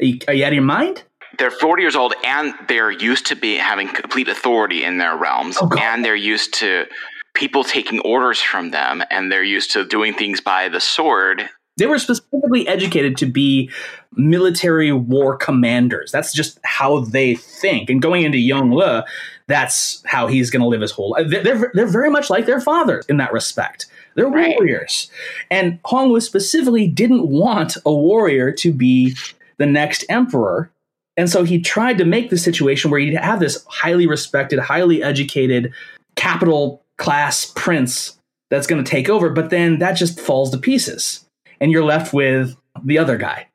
Are 0.01 0.05
you, 0.05 0.19
are 0.27 0.33
you 0.33 0.43
out 0.45 0.49
of 0.49 0.53
your 0.55 0.63
mind? 0.63 1.03
They're 1.41 1.49
40 1.49 1.81
years 1.81 1.95
old 1.95 2.13
and 2.23 2.53
they're 2.67 2.91
used 2.91 3.25
to 3.25 3.35
be 3.35 3.55
having 3.57 3.87
complete 3.87 4.27
authority 4.27 4.83
in 4.83 4.99
their 4.99 5.17
realms 5.17 5.57
Oh, 5.59 5.71
and 5.79 6.05
they're 6.05 6.15
used 6.15 6.53
to 6.59 6.85
people 7.33 7.63
taking 7.63 7.99
orders 8.01 8.39
from 8.39 8.69
them 8.69 9.01
and 9.09 9.31
they're 9.31 9.43
used 9.43 9.71
to 9.71 9.83
doing 9.83 10.13
things 10.13 10.39
by 10.39 10.69
the 10.69 10.79
sword. 10.79 11.49
They 11.77 11.87
were 11.87 11.97
specifically 11.97 12.67
educated 12.67 13.17
to 13.17 13.25
be 13.25 13.71
military 14.13 14.91
war 14.91 15.35
commanders. 15.35 16.11
That's 16.11 16.31
just 16.31 16.59
how 16.63 16.99
they 16.99 17.33
think. 17.33 17.89
And 17.89 18.03
going 18.03 18.21
into 18.21 18.37
Yongle, 18.37 19.03
that's 19.47 20.03
how 20.05 20.27
he's 20.27 20.51
going 20.51 20.61
to 20.61 20.67
live 20.67 20.81
his 20.81 20.91
whole 20.91 21.09
life. 21.09 21.27
They're, 21.27 21.71
they're 21.73 21.87
very 21.87 22.11
much 22.11 22.29
like 22.29 22.45
their 22.45 22.61
father 22.61 23.01
in 23.09 23.17
that 23.17 23.33
respect. 23.33 23.87
They're 24.15 24.27
Right. 24.27 24.53
warriors. 24.59 25.09
And 25.49 25.81
Hongwu 25.81 26.21
specifically 26.21 26.85
didn't 26.85 27.27
want 27.27 27.77
a 27.83 27.91
warrior 27.91 28.51
to 28.51 28.71
be 28.71 29.15
the 29.57 29.65
next 29.65 30.05
emperor. 30.07 30.69
And 31.17 31.29
so 31.29 31.43
he 31.43 31.59
tried 31.59 31.97
to 31.97 32.05
make 32.05 32.29
the 32.29 32.37
situation 32.37 32.89
where 32.89 32.99
you'd 32.99 33.17
have 33.17 33.39
this 33.39 33.63
highly 33.67 34.07
respected, 34.07 34.59
highly 34.59 35.03
educated, 35.03 35.73
capital 36.15 36.83
class 36.97 37.51
prince 37.55 38.17
that's 38.49 38.67
going 38.67 38.83
to 38.83 38.89
take 38.89 39.09
over, 39.09 39.29
but 39.29 39.49
then 39.49 39.79
that 39.79 39.93
just 39.93 40.19
falls 40.19 40.51
to 40.51 40.57
pieces. 40.57 41.25
And 41.59 41.71
you're 41.71 41.83
left 41.83 42.13
with 42.13 42.55
the 42.83 42.97
other 42.97 43.17
guy. 43.17 43.47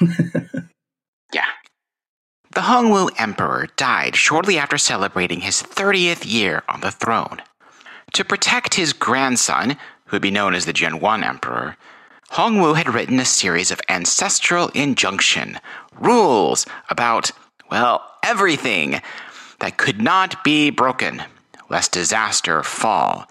Yeah. 1.32 1.44
The 2.52 2.62
Hongwu 2.62 3.10
Emperor 3.18 3.68
died 3.76 4.16
shortly 4.16 4.58
after 4.58 4.78
celebrating 4.78 5.40
his 5.40 5.62
30th 5.62 6.24
year 6.24 6.62
on 6.68 6.80
the 6.80 6.90
throne. 6.90 7.42
To 8.14 8.24
protect 8.24 8.74
his 8.74 8.92
grandson, 8.92 9.76
who 10.06 10.14
would 10.14 10.22
be 10.22 10.30
known 10.30 10.54
as 10.54 10.64
the 10.64 10.72
Jianwen 10.72 11.24
Emperor, 11.24 11.76
Hongwu 12.30 12.76
had 12.76 12.92
written 12.92 13.20
a 13.20 13.24
series 13.24 13.70
of 13.70 13.80
ancestral 13.88 14.68
injunction 14.68 15.58
rules 15.98 16.66
about, 16.88 17.30
well, 17.70 18.04
everything 18.22 19.00
that 19.60 19.76
could 19.76 20.00
not 20.00 20.42
be 20.44 20.70
broken, 20.70 21.22
lest 21.68 21.92
disaster 21.92 22.62
fall. 22.62 23.26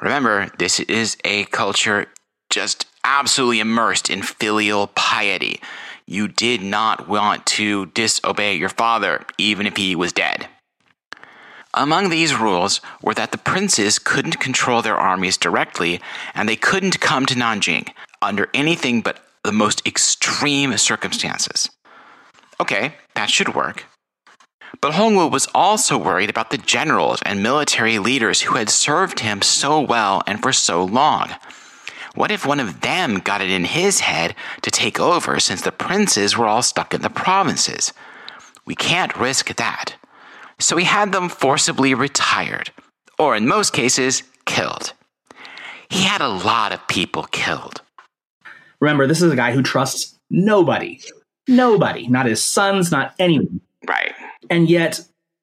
Remember, 0.00 0.50
this 0.58 0.80
is 0.80 1.16
a 1.24 1.44
culture 1.46 2.06
just 2.48 2.86
absolutely 3.04 3.60
immersed 3.60 4.10
in 4.10 4.22
filial 4.22 4.88
piety. 4.88 5.60
You 6.06 6.26
did 6.26 6.62
not 6.62 7.08
want 7.08 7.46
to 7.46 7.86
disobey 7.86 8.56
your 8.56 8.68
father, 8.68 9.24
even 9.38 9.66
if 9.66 9.76
he 9.76 9.94
was 9.94 10.12
dead. 10.12 10.48
Among 11.72 12.10
these 12.10 12.34
rules 12.34 12.80
were 13.00 13.14
that 13.14 13.30
the 13.30 13.38
princes 13.38 14.00
couldn't 14.00 14.40
control 14.40 14.82
their 14.82 14.96
armies 14.96 15.36
directly, 15.36 16.00
and 16.34 16.48
they 16.48 16.56
couldn't 16.56 17.00
come 17.00 17.26
to 17.26 17.34
Nanjing 17.34 17.88
under 18.20 18.48
anything 18.52 19.02
but 19.02 19.24
the 19.44 19.52
most 19.52 19.86
extreme 19.86 20.76
circumstances. 20.76 21.70
Okay, 22.60 22.94
that 23.14 23.30
should 23.30 23.54
work. 23.54 23.86
But 24.82 24.92
Hongwu 24.92 25.30
was 25.30 25.48
also 25.54 25.96
worried 25.96 26.28
about 26.30 26.50
the 26.50 26.58
generals 26.58 27.20
and 27.24 27.42
military 27.42 27.98
leaders 27.98 28.42
who 28.42 28.56
had 28.56 28.68
served 28.68 29.20
him 29.20 29.40
so 29.40 29.80
well 29.80 30.22
and 30.26 30.42
for 30.42 30.52
so 30.52 30.84
long. 30.84 31.30
What 32.14 32.30
if 32.30 32.44
one 32.44 32.60
of 32.60 32.82
them 32.82 33.16
got 33.16 33.40
it 33.40 33.50
in 33.50 33.64
his 33.64 34.00
head 34.00 34.34
to 34.60 34.70
take 34.70 35.00
over 35.00 35.40
since 35.40 35.62
the 35.62 35.72
princes 35.72 36.36
were 36.36 36.46
all 36.46 36.62
stuck 36.62 36.92
in 36.92 37.00
the 37.00 37.08
provinces? 37.08 37.94
We 38.66 38.74
can't 38.74 39.16
risk 39.16 39.56
that. 39.56 39.94
So 40.58 40.76
he 40.76 40.84
had 40.84 41.12
them 41.12 41.30
forcibly 41.30 41.94
retired, 41.94 42.70
or 43.18 43.34
in 43.34 43.48
most 43.48 43.72
cases, 43.72 44.22
killed. 44.44 44.92
He 45.88 46.02
had 46.02 46.20
a 46.20 46.28
lot 46.28 46.72
of 46.72 46.86
people 46.88 47.24
killed. 47.24 47.80
Remember, 48.80 49.06
this 49.06 49.22
is 49.22 49.32
a 49.32 49.36
guy 49.36 49.52
who 49.52 49.62
trusts 49.62 50.18
nobody. 50.28 51.00
Nobody. 51.50 52.06
Not 52.08 52.26
his 52.26 52.42
sons, 52.42 52.90
not 52.90 53.14
anyone. 53.18 53.60
Right. 53.86 54.14
And 54.48 54.70
yet, 54.70 55.00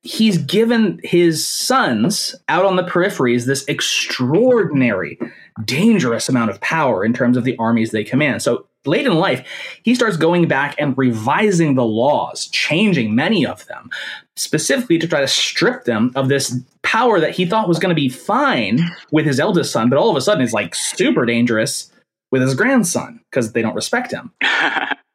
he's 0.08 0.38
given 0.38 1.00
his 1.04 1.46
sons 1.46 2.34
out 2.48 2.65
on 2.65 2.78
the 2.78 2.84
peripheries 2.84 3.46
this 3.46 3.65
extraordinary, 3.65 5.20
dangerous 5.65 6.30
amount 6.30 6.50
of 6.50 6.62
power 6.62 7.04
in 7.04 7.13
terms 7.13 7.36
of 7.36 7.43
the 7.43 7.58
armies 7.58 7.91
they 7.91 8.06
command. 8.06 8.41
So 8.41 8.67
late 8.86 9.06
in 9.06 9.15
life, 9.15 9.46
he 9.84 9.93
starts 9.93 10.15
going 10.15 10.48
back 10.48 10.76
and 10.80 10.98
revising 10.98 11.76
the 11.76 11.84
laws, 11.84 12.48
changing 12.48 13.15
many 13.15 13.46
of 13.46 13.65
them, 13.67 13.89
specifically 14.38 14.98
to 15.00 15.08
try 15.08 15.20
to 15.20 15.28
strip 15.28 15.84
them 15.84 16.13
of 16.15 16.30
this 16.30 16.58
power 16.84 17.20
that 17.20 17.36
he 17.36 17.46
thought 17.46 17.67
was 17.67 17.80
going 17.80 17.93
to 17.93 18.02
be 18.02 18.10
fine 18.10 18.80
with 19.12 19.26
his 19.26 19.41
eldest 19.41 19.74
son, 19.74 19.89
but 19.89 20.00
all 20.00 20.10
of 20.10 20.15
a 20.15 20.22
sudden 20.22 20.43
is 20.43 20.54
like 20.54 20.74
super 20.74 21.26
dangerous 21.26 21.91
with 22.32 22.41
his 22.41 22.56
grandson 22.56 23.20
because 23.30 23.52
they 23.52 23.62
don't 23.62 23.76
respect 23.76 24.12
him. 24.12 24.32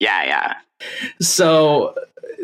yeah, 0.00 0.24
yeah. 0.24 0.54
So 1.20 1.94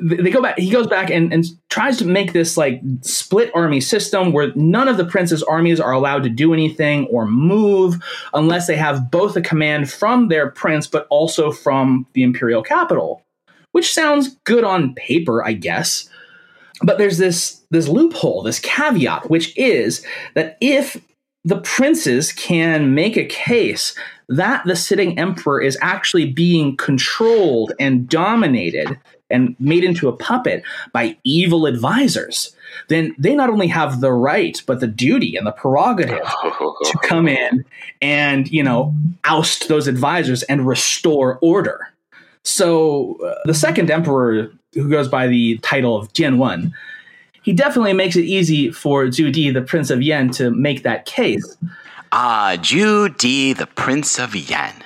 they 0.01 0.31
go 0.31 0.43
back. 0.43 0.59
He 0.59 0.71
goes 0.71 0.87
back 0.87 1.11
and, 1.11 1.33
and 1.33 1.45
tries 1.71 1.97
to 1.99 2.05
make 2.05 2.33
this 2.33 2.57
like 2.57 2.81
split 3.01 3.51
army 3.55 3.81
system 3.81 4.33
where 4.33 4.53
none 4.55 4.89
of 4.89 4.99
the 4.99 5.05
prince's 5.05 5.43
armies 5.43 5.81
are 5.81 5.93
allowed 5.93 6.23
to 6.25 6.29
do 6.29 6.53
anything 6.53 7.07
or 7.07 7.27
move 7.27 7.97
unless 8.35 8.67
they 8.67 8.77
have 8.77 9.11
both 9.11 9.37
a 9.37 9.41
command 9.41 9.91
from 9.91 10.29
their 10.29 10.51
prince, 10.51 10.87
but 10.87 11.07
also 11.09 11.51
from 11.51 12.07
the 12.13 12.23
imperial 12.23 12.63
capital. 12.63 13.23
Which 13.73 13.93
sounds 13.93 14.37
good 14.45 14.65
on 14.65 14.95
paper, 14.95 15.45
I 15.45 15.53
guess. 15.53 16.09
But 16.83 16.99
there's 16.99 17.19
this 17.19 17.63
this 17.71 17.89
loophole, 17.89 18.43
this 18.43 18.59
caveat, 18.59 19.31
which 19.31 19.57
is 19.57 20.05
that 20.35 20.59
if 20.61 21.01
the 21.45 21.61
princes 21.61 22.33
can 22.33 22.95
make 22.95 23.17
a 23.17 23.25
case 23.25 23.95
that 24.29 24.65
the 24.65 24.77
sitting 24.77 25.19
emperor 25.19 25.61
is 25.61 25.79
actually 25.81 26.33
being 26.33 26.77
controlled 26.77 27.73
and 27.79 28.09
dominated 28.09 28.99
and 29.31 29.57
made 29.59 29.85
into 29.85 30.09
a 30.09 30.17
puppet 30.17 30.63
by 30.93 31.17
evil 31.25 31.67
advisors, 31.67 32.55
then 32.89 33.15
they 33.19 33.35
not 33.35 33.51
only 33.51 33.67
have 33.67 34.01
the 34.01 34.13
right, 34.13 34.63
but 34.67 34.81
the 34.81 34.87
duty 34.87 35.37
and 35.37 35.47
the 35.47 35.53
prerogative 35.53 36.27
to 36.85 36.99
come 37.03 37.29
in 37.29 37.65
and, 38.01 38.51
you 38.51 38.63
know, 38.63 38.95
oust 39.25 39.69
those 39.69 39.89
advisors 39.89 40.43
and 40.45 40.67
restore 40.67 41.39
order. 41.41 41.89
So 42.43 43.17
uh, 43.25 43.35
the 43.45 43.55
second 43.55 43.91
emperor, 43.91 44.53
who 44.75 44.89
goes 44.89 45.09
by 45.09 45.27
the 45.27 45.59
title 45.59 45.97
of 45.97 46.13
Jianwen, 46.13 46.73
he 47.43 47.53
definitely 47.53 47.93
makes 47.93 48.17
it 48.17 48.25
easy 48.25 48.71
for 48.71 49.07
Zhu 49.07 49.33
Di, 49.33 49.51
the 49.51 49.63
Prince 49.63 49.91
of 49.91 50.03
Yan, 50.03 50.31
to 50.31 50.51
make 50.51 50.83
that 50.83 51.07
case. 51.07 51.57
Ah, 52.19 52.57
Zhu 52.57 53.15
Di, 53.15 53.53
the 53.53 53.67
Prince 53.67 54.19
of 54.19 54.35
Yan. 54.35 54.83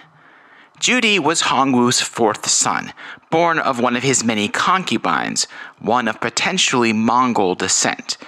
Zhu 0.81 1.01
Di 1.01 1.21
was 1.21 1.43
Hongwu's 1.43 2.01
fourth 2.01 2.49
son, 2.49 2.93
born 3.31 3.61
of 3.61 3.79
one 3.79 3.95
of 3.95 4.03
his 4.03 4.25
many 4.25 4.49
concubines, 4.49 5.47
one 5.79 6.09
of 6.09 6.21
potentially 6.21 6.93
Mongol 6.93 7.55
descent. 7.55 8.19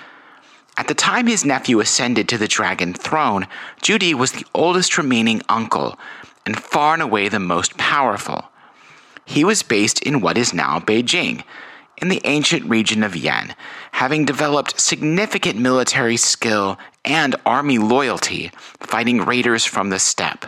At 0.77 0.87
the 0.87 0.94
time 0.94 1.27
his 1.27 1.44
nephew 1.44 1.81
ascended 1.81 2.29
to 2.29 2.38
the 2.38 2.46
dragon 2.46 2.94
throne, 2.94 3.48
Zhu 3.83 3.98
Di 3.98 4.15
was 4.15 4.31
the 4.31 4.46
oldest 4.55 4.96
remaining 4.96 5.42
uncle, 5.48 5.98
and 6.46 6.57
far 6.57 6.94
and 6.94 7.03
away 7.03 7.29
the 7.29 7.40
most 7.40 7.77
powerful. 7.77 8.53
He 9.25 9.42
was 9.42 9.65
based 9.65 10.00
in 10.03 10.21
what 10.21 10.38
is 10.38 10.55
now 10.55 10.79
Beijing, 10.79 11.42
in 12.03 12.09
the 12.09 12.21
ancient 12.25 12.69
region 12.69 13.05
of 13.05 13.17
Yan, 13.17 13.55
having 13.92 14.25
developed 14.25 14.79
significant 14.79 15.57
military 15.59 16.17
skill 16.17 16.77
and 17.05 17.37
army 17.46 17.79
loyalty 17.79 18.50
fighting 18.81 19.25
raiders 19.25 19.65
from 19.65 19.90
the 19.90 20.00
steppe. 20.00 20.46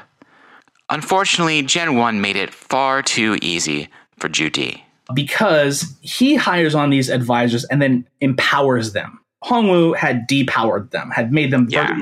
Unfortunately, 0.90 1.62
Jianwen 1.62 2.18
made 2.20 2.36
it 2.36 2.52
far 2.52 3.02
too 3.02 3.38
easy 3.40 3.88
for 4.18 4.28
Zhu 4.28 4.52
Di. 4.52 4.84
because 5.14 5.96
he 6.00 6.34
hires 6.34 6.74
on 6.74 6.90
these 6.90 7.08
advisors 7.08 7.64
and 7.66 7.80
then 7.80 8.06
empowers 8.20 8.92
them. 8.92 9.20
Hongwu 9.44 9.96
had 9.96 10.26
depowered 10.28 10.90
them, 10.90 11.10
had 11.10 11.32
made 11.32 11.50
them 11.52 11.68
Yeah. 11.70 11.98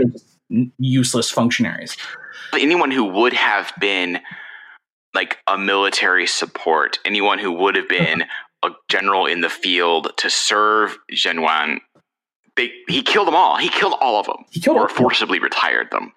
useless 0.79 1.31
functionaries. 1.31 1.97
Anyone 2.55 2.91
who 2.91 3.05
would 3.05 3.33
have 3.33 3.73
been 3.81 4.21
like 5.15 5.39
a 5.47 5.59
military 5.59 6.27
support, 6.27 6.99
anyone 7.05 7.39
who 7.39 7.53
would 7.53 7.77
have 7.77 7.89
been 7.89 8.23
uh-huh. 8.23 8.31
A 8.65 8.71
general 8.89 9.27
in 9.27 9.41
the 9.41 9.49
field 9.51 10.13
to 10.19 10.31
serve 10.31 10.97
Jianwen. 11.13 11.81
They, 12.57 12.71
he 12.89 13.03
killed 13.03 13.27
them 13.27 13.35
all. 13.35 13.57
He 13.57 13.69
killed 13.69 13.95
all 14.01 14.21
of 14.21 14.27
them. 14.27 14.45
He 14.51 14.61
killed 14.61 14.77
or 14.77 14.89
forcibly 14.89 15.39
retired 15.39 15.91
them. 15.91 16.13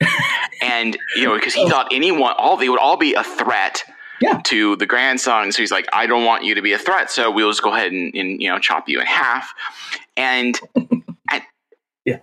and 0.62 0.96
you 1.16 1.24
know, 1.26 1.34
because 1.34 1.54
he 1.54 1.68
thought 1.68 1.88
anyone, 1.92 2.34
all 2.38 2.56
they 2.56 2.68
would 2.68 2.78
all 2.80 2.96
be 2.96 3.14
a 3.14 3.24
threat 3.24 3.82
Yeah. 4.20 4.40
to 4.44 4.76
the 4.76 4.86
grandson. 4.86 5.52
So 5.52 5.62
he's 5.62 5.70
like, 5.72 5.88
I 5.92 6.06
don't 6.06 6.24
want 6.24 6.44
you 6.44 6.54
to 6.54 6.62
be 6.62 6.72
a 6.72 6.78
threat. 6.78 7.10
So 7.10 7.30
we'll 7.30 7.50
just 7.50 7.62
go 7.62 7.72
ahead 7.74 7.92
and, 7.92 8.14
and 8.14 8.40
you 8.42 8.48
know 8.48 8.58
chop 8.58 8.88
you 8.88 9.00
in 9.00 9.06
half. 9.06 9.52
And, 10.16 10.58
and 10.76 11.42
Yeah. 12.04 12.18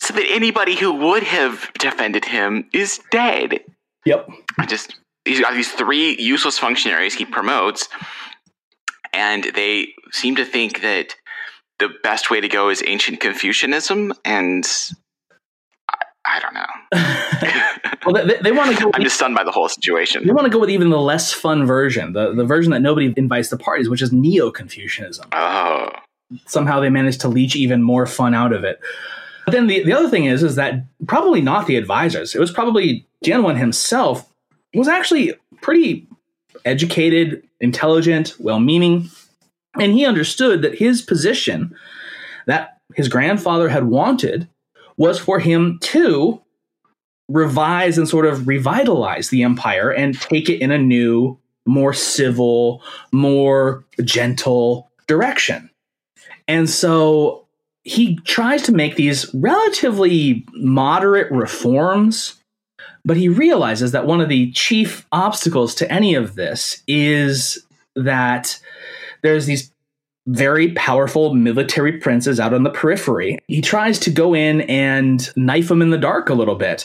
so 0.00 0.14
that 0.14 0.24
anybody 0.30 0.76
who 0.76 0.92
would 0.92 1.24
have 1.24 1.70
defended 1.78 2.24
him 2.24 2.68
is 2.72 3.00
dead. 3.10 3.60
Yep. 4.04 4.28
I 4.58 4.66
just 4.66 4.94
he's 5.24 5.40
got 5.40 5.52
these 5.54 5.70
three 5.72 6.16
useless 6.20 6.58
functionaries 6.58 7.14
he 7.14 7.24
promotes, 7.24 7.88
and 9.16 9.44
they 9.54 9.94
seem 10.12 10.36
to 10.36 10.44
think 10.44 10.82
that 10.82 11.16
the 11.78 11.88
best 12.02 12.30
way 12.30 12.40
to 12.40 12.48
go 12.48 12.68
is 12.68 12.82
ancient 12.86 13.20
Confucianism, 13.20 14.12
and 14.24 14.66
I, 15.90 15.96
I 16.24 16.40
don't 16.40 16.54
know. 16.54 18.12
well, 18.12 18.26
they, 18.26 18.36
they 18.42 18.52
want 18.52 18.76
to 18.76 18.82
go. 18.82 18.90
I'm 18.94 19.02
just 19.02 19.16
stunned 19.16 19.34
by 19.34 19.44
the 19.44 19.50
whole 19.50 19.68
situation. 19.68 20.26
They 20.26 20.32
want 20.32 20.46
to 20.46 20.50
go 20.50 20.60
with 20.60 20.70
even 20.70 20.90
the 20.90 21.00
less 21.00 21.32
fun 21.32 21.66
version, 21.66 22.12
the, 22.12 22.32
the 22.34 22.44
version 22.44 22.70
that 22.72 22.82
nobody 22.82 23.12
invites 23.16 23.48
to 23.48 23.56
parties, 23.56 23.88
which 23.88 24.02
is 24.02 24.12
Neo 24.12 24.50
Confucianism. 24.50 25.28
Oh, 25.32 25.88
Somehow 26.46 26.80
they 26.80 26.90
managed 26.90 27.20
to 27.22 27.28
leech 27.28 27.56
even 27.56 27.82
more 27.82 28.06
fun 28.06 28.34
out 28.34 28.52
of 28.52 28.64
it. 28.64 28.80
But 29.44 29.52
then 29.52 29.68
the, 29.68 29.84
the 29.84 29.92
other 29.92 30.10
thing 30.10 30.24
is, 30.24 30.42
is 30.42 30.56
that 30.56 30.84
probably 31.06 31.40
not 31.40 31.68
the 31.68 31.76
advisors. 31.76 32.34
It 32.34 32.40
was 32.40 32.50
probably 32.50 33.06
Jianwen 33.24 33.56
himself 33.56 34.28
was 34.74 34.88
actually 34.88 35.34
pretty 35.62 36.06
educated, 36.66 37.42
intelligent, 37.60 38.34
well-meaning, 38.38 39.08
and 39.80 39.92
he 39.92 40.04
understood 40.04 40.62
that 40.62 40.78
his 40.78 41.00
position 41.00 41.74
that 42.46 42.78
his 42.94 43.08
grandfather 43.08 43.68
had 43.68 43.84
wanted 43.84 44.48
was 44.96 45.18
for 45.18 45.38
him 45.38 45.78
to 45.80 46.40
revise 47.28 47.98
and 47.98 48.08
sort 48.08 48.26
of 48.26 48.46
revitalize 48.46 49.30
the 49.30 49.42
empire 49.42 49.90
and 49.90 50.20
take 50.20 50.48
it 50.48 50.60
in 50.60 50.70
a 50.70 50.78
new, 50.78 51.38
more 51.66 51.92
civil, 51.92 52.82
more 53.12 53.84
gentle 54.04 54.90
direction. 55.06 55.68
And 56.46 56.70
so 56.70 57.46
he 57.82 58.16
tries 58.24 58.62
to 58.62 58.72
make 58.72 58.96
these 58.96 59.32
relatively 59.34 60.44
moderate 60.54 61.30
reforms, 61.32 62.35
but 63.06 63.16
he 63.16 63.28
realizes 63.28 63.92
that 63.92 64.04
one 64.04 64.20
of 64.20 64.28
the 64.28 64.50
chief 64.50 65.06
obstacles 65.12 65.74
to 65.76 65.90
any 65.90 66.14
of 66.14 66.34
this 66.34 66.82
is 66.88 67.64
that 67.94 68.58
there's 69.22 69.46
these 69.46 69.72
very 70.26 70.72
powerful 70.72 71.32
military 71.32 71.98
princes 71.98 72.40
out 72.40 72.52
on 72.52 72.64
the 72.64 72.70
periphery. 72.70 73.38
He 73.46 73.60
tries 73.62 74.00
to 74.00 74.10
go 74.10 74.34
in 74.34 74.62
and 74.62 75.30
knife 75.36 75.68
them 75.68 75.80
in 75.80 75.90
the 75.90 75.98
dark 75.98 76.28
a 76.28 76.34
little 76.34 76.56
bit. 76.56 76.84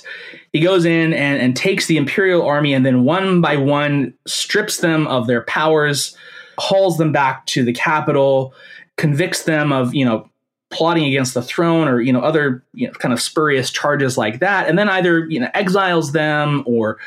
He 0.53 0.59
goes 0.59 0.85
in 0.85 1.11
and, 1.13 1.41
and 1.41 1.57
takes 1.57 1.87
the 1.87 1.97
imperial 1.97 2.45
army 2.45 2.71
and 2.73 2.85
then 2.85 3.03
one 3.03 3.41
by 3.41 3.57
one 3.57 4.13
strips 4.27 4.77
them 4.77 5.07
of 5.07 5.25
their 5.25 5.41
powers, 5.41 6.15
hauls 6.59 6.99
them 6.99 7.11
back 7.11 7.47
to 7.47 7.65
the 7.65 7.73
capital, 7.73 8.53
convicts 8.95 9.43
them 9.43 9.73
of, 9.73 9.95
you 9.95 10.05
know, 10.05 10.29
plotting 10.71 11.05
against 11.05 11.33
the 11.33 11.41
throne 11.41 11.87
or, 11.87 12.01
you 12.01 12.11
know, 12.11 12.21
other, 12.21 12.63
you 12.73 12.87
know, 12.87 12.93
kind 12.93 13.13
of 13.13 13.21
spurious 13.21 13.69
charges 13.69 14.17
like 14.17 14.39
that, 14.39 14.67
and 14.67 14.77
then 14.79 14.89
either, 14.89 15.29
you 15.29 15.39
know, 15.39 15.49
exiles 15.53 16.11
them 16.11 16.63
or 16.65 16.97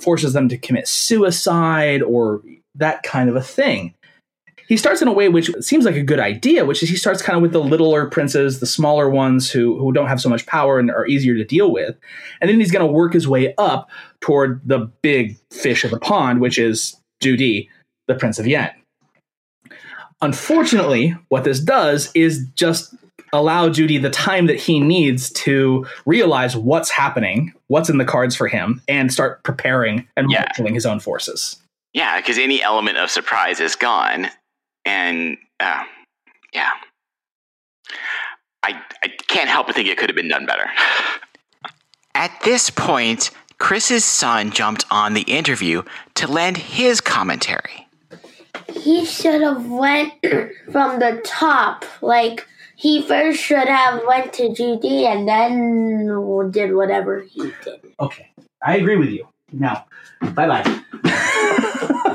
forces 0.00 0.32
them 0.32 0.48
to 0.48 0.56
commit 0.56 0.86
suicide 0.86 2.02
or 2.02 2.42
that 2.74 3.02
kind 3.02 3.28
of 3.28 3.36
a 3.36 3.42
thing 3.42 3.94
he 4.68 4.76
starts 4.76 5.00
in 5.00 5.08
a 5.08 5.12
way 5.12 5.30
which 5.30 5.50
seems 5.60 5.86
like 5.86 5.96
a 5.96 6.02
good 6.02 6.20
idea, 6.20 6.66
which 6.66 6.82
is 6.82 6.90
he 6.90 6.96
starts 6.96 7.22
kind 7.22 7.36
of 7.36 7.42
with 7.42 7.52
the 7.52 7.60
littler 7.60 8.06
princes, 8.06 8.60
the 8.60 8.66
smaller 8.66 9.08
ones 9.08 9.50
who, 9.50 9.78
who 9.78 9.92
don't 9.92 10.08
have 10.08 10.20
so 10.20 10.28
much 10.28 10.44
power 10.44 10.78
and 10.78 10.90
are 10.90 11.06
easier 11.06 11.34
to 11.34 11.44
deal 11.44 11.72
with. 11.72 11.96
And 12.40 12.50
then 12.50 12.60
he's 12.60 12.70
going 12.70 12.86
to 12.86 12.92
work 12.92 13.14
his 13.14 13.26
way 13.26 13.54
up 13.56 13.90
toward 14.20 14.60
the 14.66 14.80
big 15.00 15.38
fish 15.50 15.84
of 15.84 15.90
the 15.90 15.98
pond, 15.98 16.42
which 16.42 16.58
is 16.58 16.94
Di, 17.20 17.68
the 18.08 18.14
Prince 18.14 18.38
of 18.38 18.46
Yan. 18.46 18.70
Unfortunately, 20.20 21.16
what 21.30 21.44
this 21.44 21.60
does 21.60 22.10
is 22.14 22.46
just 22.54 22.94
allow 23.32 23.68
Zhu 23.68 23.86
Di 23.88 23.98
the 23.98 24.10
time 24.10 24.46
that 24.46 24.56
he 24.58 24.80
needs 24.80 25.30
to 25.32 25.86
realize 26.06 26.56
what's 26.56 26.90
happening, 26.90 27.52
what's 27.68 27.88
in 27.88 27.98
the 27.98 28.04
cards 28.04 28.34
for 28.36 28.48
him, 28.48 28.80
and 28.88 29.12
start 29.12 29.42
preparing 29.44 30.06
and 30.16 30.30
Yeah. 30.30 30.44
marshaling 30.48 30.74
his 30.74 30.86
own 30.86 31.00
forces. 31.00 31.56
yeah, 31.94 32.18
because 32.18 32.38
any 32.38 32.62
element 32.62 32.96
of 32.98 33.10
surprise 33.10 33.60
is 33.60 33.74
gone, 33.76 34.28
and 34.84 35.36
uh, 35.60 35.82
yeah, 36.52 36.70
I 38.62 38.80
I 39.02 39.08
can't 39.28 39.48
help 39.48 39.66
but 39.66 39.76
think 39.76 39.88
it 39.88 39.98
could 39.98 40.08
have 40.08 40.16
been 40.16 40.28
done 40.28 40.46
better. 40.46 40.66
At 42.14 42.32
this 42.44 42.68
point, 42.70 43.30
Chris's 43.58 44.04
son 44.04 44.50
jumped 44.50 44.84
on 44.90 45.14
the 45.14 45.22
interview 45.22 45.82
to 46.14 46.26
lend 46.26 46.56
his 46.56 47.00
commentary. 47.00 47.86
he 48.74 49.04
should 49.04 49.40
have 49.40 49.66
went 49.66 50.12
from 50.72 50.98
the 50.98 51.20
top. 51.24 51.84
Like 52.02 52.46
he 52.78 53.02
first 53.02 53.40
should 53.40 53.66
have 53.68 54.02
went 54.06 54.32
to 54.34 54.50
Zhu 54.50 54.80
Di 54.80 55.04
and 55.04 55.26
then 55.28 56.06
did 56.52 56.72
whatever 56.74 57.22
he 57.22 57.52
did. 57.64 57.80
Okay, 57.98 58.28
I 58.64 58.76
agree 58.76 58.94
with 58.96 59.08
you. 59.10 59.26
Now, 59.52 59.86
bye 60.20 60.46
bye. 60.46 60.62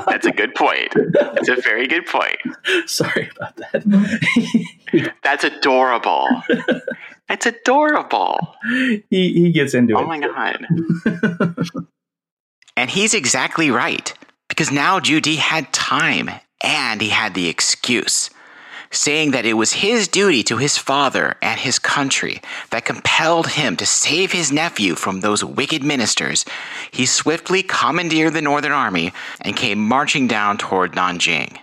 That's 0.06 0.24
a 0.26 0.30
good 0.32 0.54
point. 0.54 0.94
That's 1.12 1.48
a 1.50 1.56
very 1.56 1.86
good 1.86 2.06
point. 2.06 2.38
Sorry 2.86 3.28
about 3.36 3.56
that. 3.56 5.12
That's 5.22 5.44
adorable. 5.44 6.28
That's 7.28 7.44
adorable. 7.44 8.54
he 9.10 9.32
he 9.34 9.52
gets 9.52 9.74
into 9.74 9.94
Oh 9.94 10.00
it. 10.00 10.04
Oh 10.04 10.06
my 10.06 10.18
god. 10.20 10.66
and 12.76 12.88
he's 12.90 13.12
exactly 13.12 13.70
right. 13.70 14.14
Because 14.48 14.70
now 14.72 14.98
Zhu 14.98 15.20
Di 15.20 15.36
had 15.36 15.70
time 15.74 16.30
and 16.62 17.02
he 17.02 17.10
had 17.10 17.34
the 17.34 17.48
excuse, 17.48 18.30
saying 18.94 19.32
that 19.32 19.44
it 19.44 19.54
was 19.54 19.72
his 19.72 20.08
duty 20.08 20.42
to 20.44 20.56
his 20.56 20.78
father 20.78 21.36
and 21.42 21.58
his 21.58 21.78
country 21.78 22.40
that 22.70 22.84
compelled 22.84 23.48
him 23.48 23.76
to 23.76 23.86
save 23.86 24.32
his 24.32 24.52
nephew 24.52 24.94
from 24.94 25.20
those 25.20 25.44
wicked 25.44 25.82
ministers. 25.82 26.44
He 26.90 27.06
swiftly 27.06 27.62
commandeered 27.62 28.32
the 28.32 28.42
Northern 28.42 28.72
Army 28.72 29.12
and 29.40 29.56
came 29.56 29.78
marching 29.78 30.26
down 30.26 30.58
toward 30.58 30.92
Nanjing. 30.92 31.58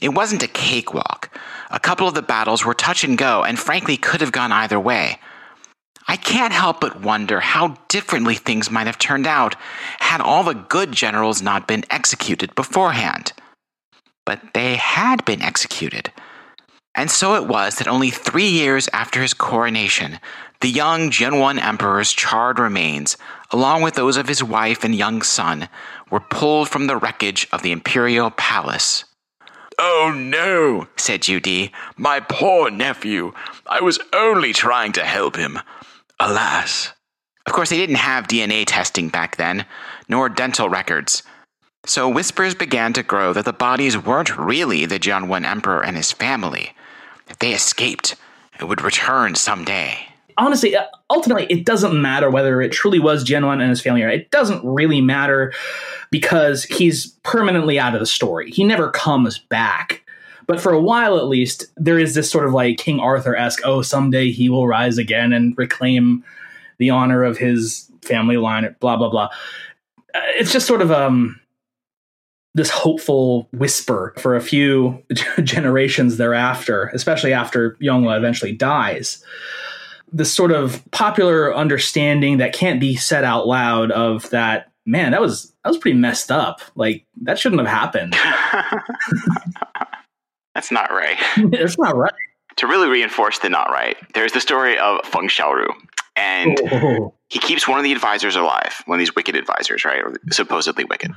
It 0.00 0.10
wasn't 0.10 0.42
a 0.42 0.48
cakewalk. 0.48 1.30
A 1.70 1.80
couple 1.80 2.08
of 2.08 2.14
the 2.14 2.22
battles 2.22 2.64
were 2.64 2.74
touch 2.74 3.04
and 3.04 3.16
go, 3.16 3.42
and 3.44 3.58
frankly 3.58 3.96
could 3.96 4.20
have 4.20 4.32
gone 4.32 4.52
either 4.52 4.78
way. 4.78 5.18
I 6.06 6.16
can't 6.16 6.52
help 6.52 6.80
but 6.80 7.00
wonder 7.00 7.40
how 7.40 7.78
differently 7.88 8.34
things 8.34 8.70
might 8.70 8.86
have 8.86 8.98
turned 8.98 9.26
out 9.26 9.56
had 10.00 10.20
all 10.20 10.44
the 10.44 10.54
good 10.54 10.92
generals 10.92 11.40
not 11.40 11.66
been 11.66 11.84
executed 11.90 12.54
beforehand. 12.54 13.32
But 14.26 14.40
they 14.52 14.76
had 14.76 15.24
been 15.24 15.42
executed. 15.42 16.12
And 16.96 17.10
so 17.10 17.34
it 17.34 17.46
was 17.46 17.76
that 17.76 17.88
only 17.88 18.10
three 18.10 18.48
years 18.48 18.88
after 18.92 19.20
his 19.20 19.34
coronation, 19.34 20.20
the 20.60 20.68
young 20.68 21.10
Jianwen 21.10 21.60
emperor's 21.60 22.12
charred 22.12 22.58
remains, 22.58 23.16
along 23.50 23.82
with 23.82 23.94
those 23.94 24.16
of 24.16 24.28
his 24.28 24.42
wife 24.42 24.84
and 24.84 24.94
young 24.94 25.22
son, 25.22 25.68
were 26.10 26.20
pulled 26.20 26.68
from 26.68 26.86
the 26.86 26.96
wreckage 26.96 27.48
of 27.52 27.62
the 27.62 27.72
imperial 27.72 28.30
palace. 28.30 29.04
Oh 29.78 30.12
no, 30.14 30.86
said 30.96 31.22
Zhu 31.22 31.42
Di, 31.42 31.72
my 31.96 32.20
poor 32.20 32.70
nephew. 32.70 33.32
I 33.66 33.80
was 33.80 33.98
only 34.12 34.52
trying 34.52 34.92
to 34.92 35.04
help 35.04 35.36
him. 35.36 35.58
Alas. 36.20 36.92
Of 37.46 37.52
course, 37.52 37.70
they 37.70 37.76
didn't 37.76 37.96
have 37.96 38.28
DNA 38.28 38.64
testing 38.66 39.08
back 39.08 39.36
then, 39.36 39.66
nor 40.08 40.28
dental 40.28 40.68
records. 40.68 41.22
So 41.84 42.08
whispers 42.08 42.54
began 42.54 42.92
to 42.94 43.02
grow 43.02 43.32
that 43.32 43.44
the 43.44 43.52
bodies 43.52 43.98
weren't 43.98 44.38
really 44.38 44.86
the 44.86 44.98
Jianwen 44.98 45.44
Emperor 45.44 45.84
and 45.84 45.96
his 45.96 46.12
family. 46.12 46.72
They 47.40 47.52
escaped, 47.52 48.16
it 48.60 48.64
would 48.64 48.82
return 48.82 49.34
someday. 49.34 49.98
Honestly, 50.36 50.76
uh, 50.76 50.84
ultimately, 51.10 51.46
it 51.48 51.64
doesn't 51.64 52.00
matter 52.00 52.28
whether 52.30 52.60
it 52.60 52.72
truly 52.72 52.98
was 52.98 53.24
Jianwen 53.24 53.60
and 53.60 53.70
his 53.70 53.80
family. 53.80 54.02
It 54.02 54.30
doesn't 54.30 54.64
really 54.64 55.00
matter 55.00 55.52
because 56.10 56.64
he's 56.64 57.08
permanently 57.22 57.78
out 57.78 57.94
of 57.94 58.00
the 58.00 58.06
story. 58.06 58.50
He 58.50 58.64
never 58.64 58.90
comes 58.90 59.38
back. 59.38 60.02
But 60.46 60.60
for 60.60 60.72
a 60.72 60.80
while, 60.80 61.16
at 61.18 61.28
least, 61.28 61.66
there 61.76 61.98
is 61.98 62.14
this 62.14 62.30
sort 62.30 62.46
of 62.46 62.52
like 62.52 62.78
King 62.78 63.00
Arthur 63.00 63.36
esque, 63.36 63.62
oh, 63.64 63.82
someday 63.82 64.30
he 64.30 64.48
will 64.48 64.66
rise 64.66 64.98
again 64.98 65.32
and 65.32 65.56
reclaim 65.56 66.24
the 66.78 66.90
honor 66.90 67.22
of 67.22 67.38
his 67.38 67.90
family 68.02 68.36
line, 68.36 68.74
blah, 68.80 68.96
blah, 68.96 69.08
blah. 69.08 69.30
Uh, 70.14 70.20
It's 70.34 70.52
just 70.52 70.66
sort 70.66 70.82
of 70.82 70.90
um, 70.90 71.40
this 72.54 72.70
hopeful 72.70 73.48
whisper 73.52 74.14
for 74.18 74.36
a 74.36 74.40
few 74.40 75.02
generations 75.42 76.16
thereafter, 76.16 76.90
especially 76.94 77.32
after 77.32 77.72
Yongle 77.82 78.16
eventually 78.16 78.52
dies. 78.52 79.24
This 80.12 80.32
sort 80.32 80.52
of 80.52 80.82
popular 80.92 81.54
understanding 81.54 82.38
that 82.38 82.52
can't 82.52 82.78
be 82.78 82.94
said 82.94 83.24
out 83.24 83.48
loud 83.48 83.90
of 83.90 84.30
that 84.30 84.70
man, 84.86 85.12
that 85.12 85.20
was 85.20 85.52
that 85.64 85.70
was 85.70 85.78
pretty 85.78 85.98
messed 85.98 86.30
up. 86.30 86.60
Like 86.76 87.04
that 87.22 87.38
shouldn't 87.38 87.60
have 87.66 87.70
happened. 87.70 88.14
That's 90.54 90.70
not 90.70 90.90
right. 90.92 91.18
That's 91.50 91.78
not 91.78 91.96
right. 91.96 92.12
To 92.56 92.66
really 92.68 92.88
reinforce 92.88 93.40
the 93.40 93.48
not 93.48 93.70
right, 93.70 93.96
there's 94.14 94.32
the 94.32 94.40
story 94.40 94.78
of 94.78 95.04
Fang 95.04 95.28
Xiaoru. 95.28 95.66
And 96.16 96.60
Oh. 96.70 97.12
He 97.34 97.40
keeps 97.40 97.66
one 97.66 97.78
of 97.78 97.84
the 97.84 97.90
advisors 97.90 98.36
alive, 98.36 98.80
one 98.86 98.94
of 98.94 99.00
these 99.00 99.16
wicked 99.16 99.34
advisors, 99.34 99.84
right? 99.84 100.04
Supposedly 100.30 100.84
wicked. 100.84 101.10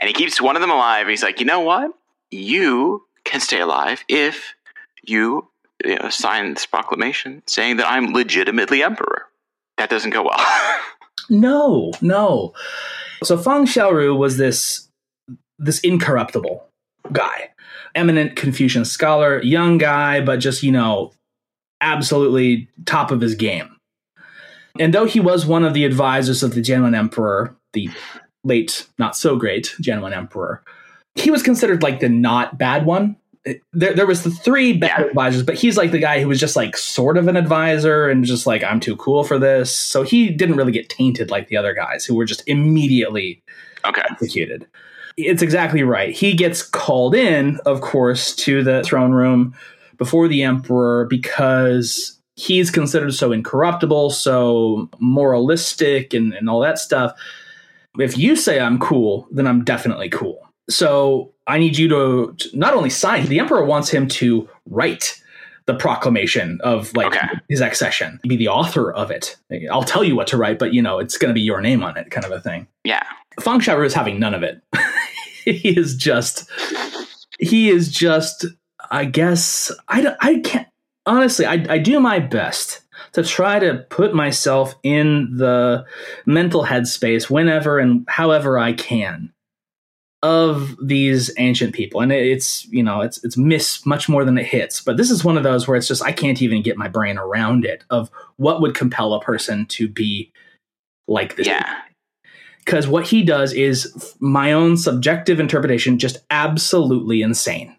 And 0.00 0.06
he 0.06 0.12
keeps 0.12 0.38
one 0.38 0.54
of 0.54 0.60
them 0.60 0.70
alive. 0.70 1.06
And 1.06 1.10
he's 1.10 1.22
like, 1.22 1.40
you 1.40 1.46
know 1.46 1.60
what? 1.60 1.92
You 2.30 3.06
can 3.24 3.40
stay 3.40 3.58
alive 3.58 4.04
if 4.06 4.54
you, 5.02 5.48
you 5.82 5.98
know, 5.98 6.10
sign 6.10 6.52
this 6.52 6.66
proclamation 6.66 7.42
saying 7.46 7.78
that 7.78 7.90
I'm 7.90 8.12
legitimately 8.12 8.82
emperor. 8.82 9.28
That 9.78 9.88
doesn't 9.88 10.10
go 10.10 10.24
well. 10.24 10.38
No, 11.30 11.92
no. 12.02 12.52
So 13.22 13.38
Fang 13.38 13.64
Xiaoru 13.64 14.16
was 14.16 14.36
this 14.36 14.88
this 15.58 15.78
incorruptible 15.80 16.66
guy, 17.12 17.50
eminent 17.94 18.34
Confucian 18.34 18.84
scholar, 18.84 19.40
young 19.40 19.78
guy, 19.78 20.20
but 20.20 20.40
just 20.40 20.64
you 20.64 20.72
know, 20.72 21.12
absolutely 21.80 22.68
top 22.86 23.12
of 23.12 23.20
his 23.20 23.36
game. 23.36 23.76
And 24.78 24.94
though 24.94 25.04
he 25.04 25.20
was 25.20 25.46
one 25.46 25.64
of 25.64 25.74
the 25.74 25.84
advisors 25.84 26.42
of 26.42 26.54
the 26.54 26.62
Jianwen 26.62 26.96
Emperor, 26.96 27.54
the 27.72 27.90
late, 28.44 28.86
not 28.98 29.16
so 29.16 29.36
great 29.36 29.74
Jianwen 29.80 30.16
Emperor, 30.16 30.62
he 31.14 31.30
was 31.30 31.42
considered 31.42 31.82
like 31.82 32.00
the 32.00 32.08
not 32.08 32.58
bad 32.58 32.86
one. 32.86 33.16
There, 33.72 33.92
there 33.92 34.06
was 34.06 34.22
the 34.22 34.30
three 34.30 34.72
bad 34.72 35.00
Yeah. 35.00 35.06
advisors, 35.06 35.42
but 35.42 35.56
he's 35.56 35.76
like 35.76 35.90
the 35.90 35.98
guy 35.98 36.20
who 36.20 36.28
was 36.28 36.38
just 36.40 36.56
like 36.56 36.76
sort 36.76 37.16
of 37.18 37.26
an 37.28 37.36
advisor 37.36 38.08
and 38.08 38.24
just 38.24 38.46
like 38.46 38.62
I'm 38.62 38.80
too 38.80 38.96
cool 38.96 39.24
for 39.24 39.38
this. 39.38 39.74
So 39.74 40.04
he 40.04 40.30
didn't 40.30 40.56
really 40.56 40.72
get 40.72 40.88
tainted 40.88 41.30
like 41.30 41.48
the 41.48 41.56
other 41.56 41.74
guys 41.74 42.04
who 42.04 42.14
were 42.14 42.24
just 42.24 42.42
immediately 42.46 43.42
okay. 43.84 44.02
executed. 44.10 44.66
It's 45.16 45.42
exactly 45.42 45.82
right. 45.82 46.14
He 46.14 46.34
gets 46.34 46.62
called 46.62 47.14
in, 47.14 47.58
of 47.66 47.80
course, 47.80 48.34
to 48.36 48.62
the 48.62 48.82
throne 48.84 49.12
room 49.12 49.54
before 49.98 50.28
the 50.28 50.42
emperor 50.42 51.06
because 51.10 52.18
he's 52.36 52.70
considered 52.70 53.14
so 53.14 53.32
incorruptible, 53.32 54.10
so 54.10 54.88
moralistic, 54.98 56.14
and, 56.14 56.32
and 56.32 56.48
all 56.48 56.60
that 56.60 56.78
stuff. 56.78 57.12
If 57.98 58.16
you 58.16 58.36
say 58.36 58.58
I'm 58.60 58.78
cool, 58.78 59.26
then 59.30 59.46
I'm 59.46 59.64
definitely 59.64 60.08
cool. 60.08 60.40
So 60.70 61.32
I 61.46 61.58
need 61.58 61.76
you 61.76 61.88
to, 61.88 62.34
to 62.38 62.56
not 62.58 62.74
only 62.74 62.90
sign, 62.90 63.26
the 63.26 63.38
emperor 63.38 63.64
wants 63.64 63.90
him 63.90 64.08
to 64.08 64.48
write 64.66 65.20
the 65.66 65.74
proclamation 65.74 66.58
of 66.64 66.92
like 66.94 67.08
Okay. 67.08 67.28
his 67.48 67.60
accession, 67.60 68.18
be 68.26 68.36
the 68.36 68.48
author 68.48 68.92
of 68.92 69.10
it. 69.10 69.36
I'll 69.70 69.84
tell 69.84 70.02
you 70.02 70.16
what 70.16 70.26
to 70.28 70.36
write, 70.36 70.58
but 70.58 70.72
you 70.72 70.82
know, 70.82 70.98
it's 70.98 71.18
going 71.18 71.28
to 71.28 71.34
be 71.34 71.40
your 71.40 71.60
name 71.60 71.82
on 71.84 71.96
it, 71.96 72.10
kind 72.10 72.24
of 72.24 72.32
a 72.32 72.40
thing. 72.40 72.66
Yeah. 72.84 73.02
Fang 73.40 73.60
Xiaoru 73.60 73.84
is 73.86 73.94
having 73.94 74.18
none 74.18 74.34
of 74.34 74.42
it. 74.42 74.60
he 75.44 75.76
is 75.76 75.94
just, 75.96 76.50
he 77.38 77.70
is 77.70 77.90
just, 77.90 78.46
I 78.90 79.04
guess, 79.04 79.70
I, 79.88 80.14
I 80.20 80.40
can't, 80.40 80.66
honestly, 81.06 81.46
I, 81.46 81.64
I 81.68 81.78
do 81.78 82.00
my 82.00 82.18
best 82.18 82.80
to 83.12 83.22
try 83.22 83.58
to 83.58 83.84
put 83.90 84.14
myself 84.14 84.74
in 84.82 85.36
the 85.36 85.84
mental 86.26 86.64
headspace 86.64 87.28
whenever 87.30 87.78
and 87.78 88.04
however 88.08 88.58
I 88.58 88.72
can 88.72 89.32
of 90.22 90.76
these 90.80 91.32
ancient 91.38 91.74
people. 91.74 92.00
And 92.00 92.12
it's 92.12 92.64
you 92.66 92.82
know 92.82 93.00
it's 93.00 93.22
it's 93.24 93.36
miss 93.36 93.84
much 93.84 94.08
more 94.08 94.24
than 94.24 94.38
it 94.38 94.46
hits. 94.46 94.80
But 94.80 94.96
this 94.96 95.10
is 95.10 95.24
one 95.24 95.36
of 95.36 95.42
those 95.42 95.66
where 95.66 95.76
it's 95.76 95.88
just 95.88 96.02
i 96.04 96.12
can't 96.12 96.40
even 96.40 96.62
get 96.62 96.76
my 96.76 96.88
brain 96.88 97.18
around 97.18 97.64
it 97.64 97.82
of 97.90 98.10
what 98.36 98.60
would 98.60 98.74
compel 98.74 99.14
a 99.14 99.20
person 99.20 99.66
to 99.66 99.88
be 99.88 100.30
like 101.08 101.34
this 101.34 101.48
Yeah. 101.48 101.80
because 102.64 102.86
what 102.86 103.08
he 103.08 103.24
does 103.24 103.52
is 103.52 104.14
my 104.20 104.52
own 104.52 104.76
subjective 104.76 105.40
interpretation 105.40 105.98
just 105.98 106.18
absolutely 106.30 107.20
insane 107.22 107.74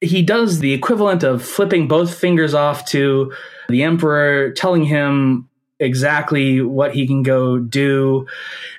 he 0.00 0.22
does 0.22 0.60
the 0.60 0.72
equivalent 0.72 1.22
of 1.22 1.44
flipping 1.44 1.86
both 1.86 2.14
fingers 2.14 2.54
off 2.54 2.84
to 2.86 3.32
the 3.68 3.82
emperor 3.82 4.52
telling 4.52 4.84
him 4.84 5.48
exactly 5.78 6.60
what 6.60 6.94
he 6.94 7.06
can 7.06 7.22
go 7.22 7.58
do 7.58 8.26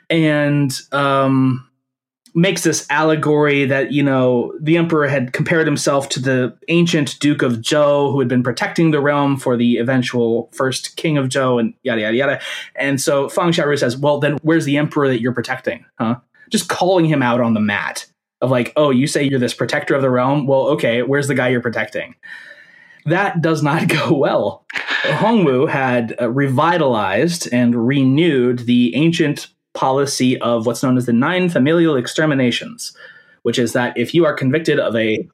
and 0.10 0.82
um 0.92 1.68
makes 2.34 2.64
this 2.64 2.88
allegory 2.90 3.66
that 3.66 3.92
you 3.92 4.02
know 4.02 4.54
the 4.62 4.78
emperor 4.78 5.08
had 5.08 5.34
compared 5.34 5.68
himself 5.68 6.08
to 6.10 6.20
the 6.20 6.56
ancient 6.70 7.20
duke 7.20 7.42
of 7.42 7.54
zhou 7.54 8.12
who 8.12 8.20
had 8.20 8.28
been 8.28 8.44
protecting 8.44 8.92
the 8.92 9.02
realm 9.02 9.38
for 9.38 9.58
the 9.58 9.78
eventual 9.78 10.50
first 10.54 10.96
king 10.96 11.18
of 11.18 11.28
zhou 11.28 11.60
and 11.60 11.74
yada 11.84 12.02
yada 12.02 12.16
yada. 12.16 12.42
And 12.76 13.02
so 13.02 13.28
fang 13.28 13.52
xiaoru 13.52 13.78
says 13.78 13.98
well 13.98 14.20
then 14.20 14.38
where's 14.44 14.66
the 14.66 14.78
emperor 14.78 15.08
that 15.08 15.22
you're 15.22 15.34
protecting 15.34 15.86
huh? 15.98 16.18
Just 16.50 16.70
calling 16.70 17.06
him 17.06 17.22
out 17.22 17.42
on 17.42 17.54
the 17.54 17.60
mat 17.60 18.06
of 18.42 18.52
like 18.52 18.74
oh 18.76 18.90
you 18.90 19.08
say 19.08 19.24
you're 19.24 19.40
this 19.40 19.54
protector 19.54 19.96
of 19.96 20.02
the 20.02 20.10
realm? 20.10 20.48
Well 20.48 20.68
okay 20.70 21.02
where's 21.02 21.28
the 21.28 21.36
guy 21.36 21.50
you're 21.50 21.62
protecting? 21.62 22.16
That 23.06 23.42
does 23.42 23.64
not 23.64 23.88
go 23.88 24.14
well. 24.14 24.66
Hongwu 25.04 25.70
had 25.70 26.16
uh, 26.22 26.30
revitalized 26.30 27.52
and 27.52 27.88
renewed 27.88 28.60
the 28.60 28.96
ancient 28.96 29.48
policy 29.74 30.40
of 30.42 30.66
what's 30.66 30.84
known 30.84 30.98
as 30.98 31.06
the 31.06 31.14
nine 31.14 31.50
familial 31.50 31.96
exterminations, 31.96 32.96
which 33.44 33.58
is 33.58 33.74
that 33.74 33.98
if 33.98 34.14
you 34.14 34.26
are 34.26 34.34
convicted 34.34 34.80
of 34.80 34.96
a 34.96 35.28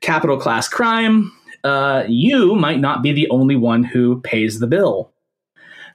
capital 0.00 0.38
class 0.38 0.68
crime, 0.68 1.30
uh, 1.62 2.04
you 2.08 2.54
might 2.54 2.80
not 2.80 3.02
be 3.02 3.12
the 3.12 3.28
only 3.30 3.56
one 3.56 3.84
who 3.84 4.20
pays 4.22 4.58
the 4.58 4.66
bill. 4.66 5.12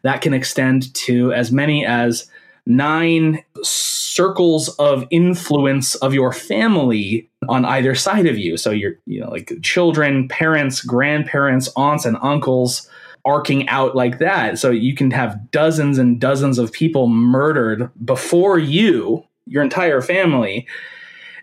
That 0.03 0.21
can 0.21 0.33
extend 0.33 0.93
to 0.95 1.31
as 1.33 1.51
many 1.51 1.85
as 1.85 2.29
nine 2.77 3.43
circles 3.63 4.69
of 4.69 5.05
influence 5.09 5.95
of 5.95 6.13
your 6.13 6.33
family 6.33 7.29
on 7.47 7.65
either 7.65 7.95
side 7.95 8.27
of 8.27 8.37
you. 8.37 8.57
So 8.57 8.71
you're, 8.71 8.95
you 9.05 9.21
know, 9.21 9.29
like 9.29 9.51
children, 9.61 10.27
parents, 10.27 10.81
grandparents, 10.81 11.69
aunts, 11.75 12.05
and 12.05 12.17
uncles 12.21 12.89
arcing 13.25 13.67
out 13.69 13.95
like 13.95 14.19
that. 14.19 14.57
So 14.59 14.71
you 14.71 14.95
can 14.95 15.11
have 15.11 15.51
dozens 15.51 15.97
and 15.97 16.19
dozens 16.19 16.57
of 16.57 16.71
people 16.71 17.07
murdered 17.07 17.89
before 18.03 18.57
you, 18.57 19.25
your 19.45 19.63
entire 19.63 20.01
family, 20.01 20.67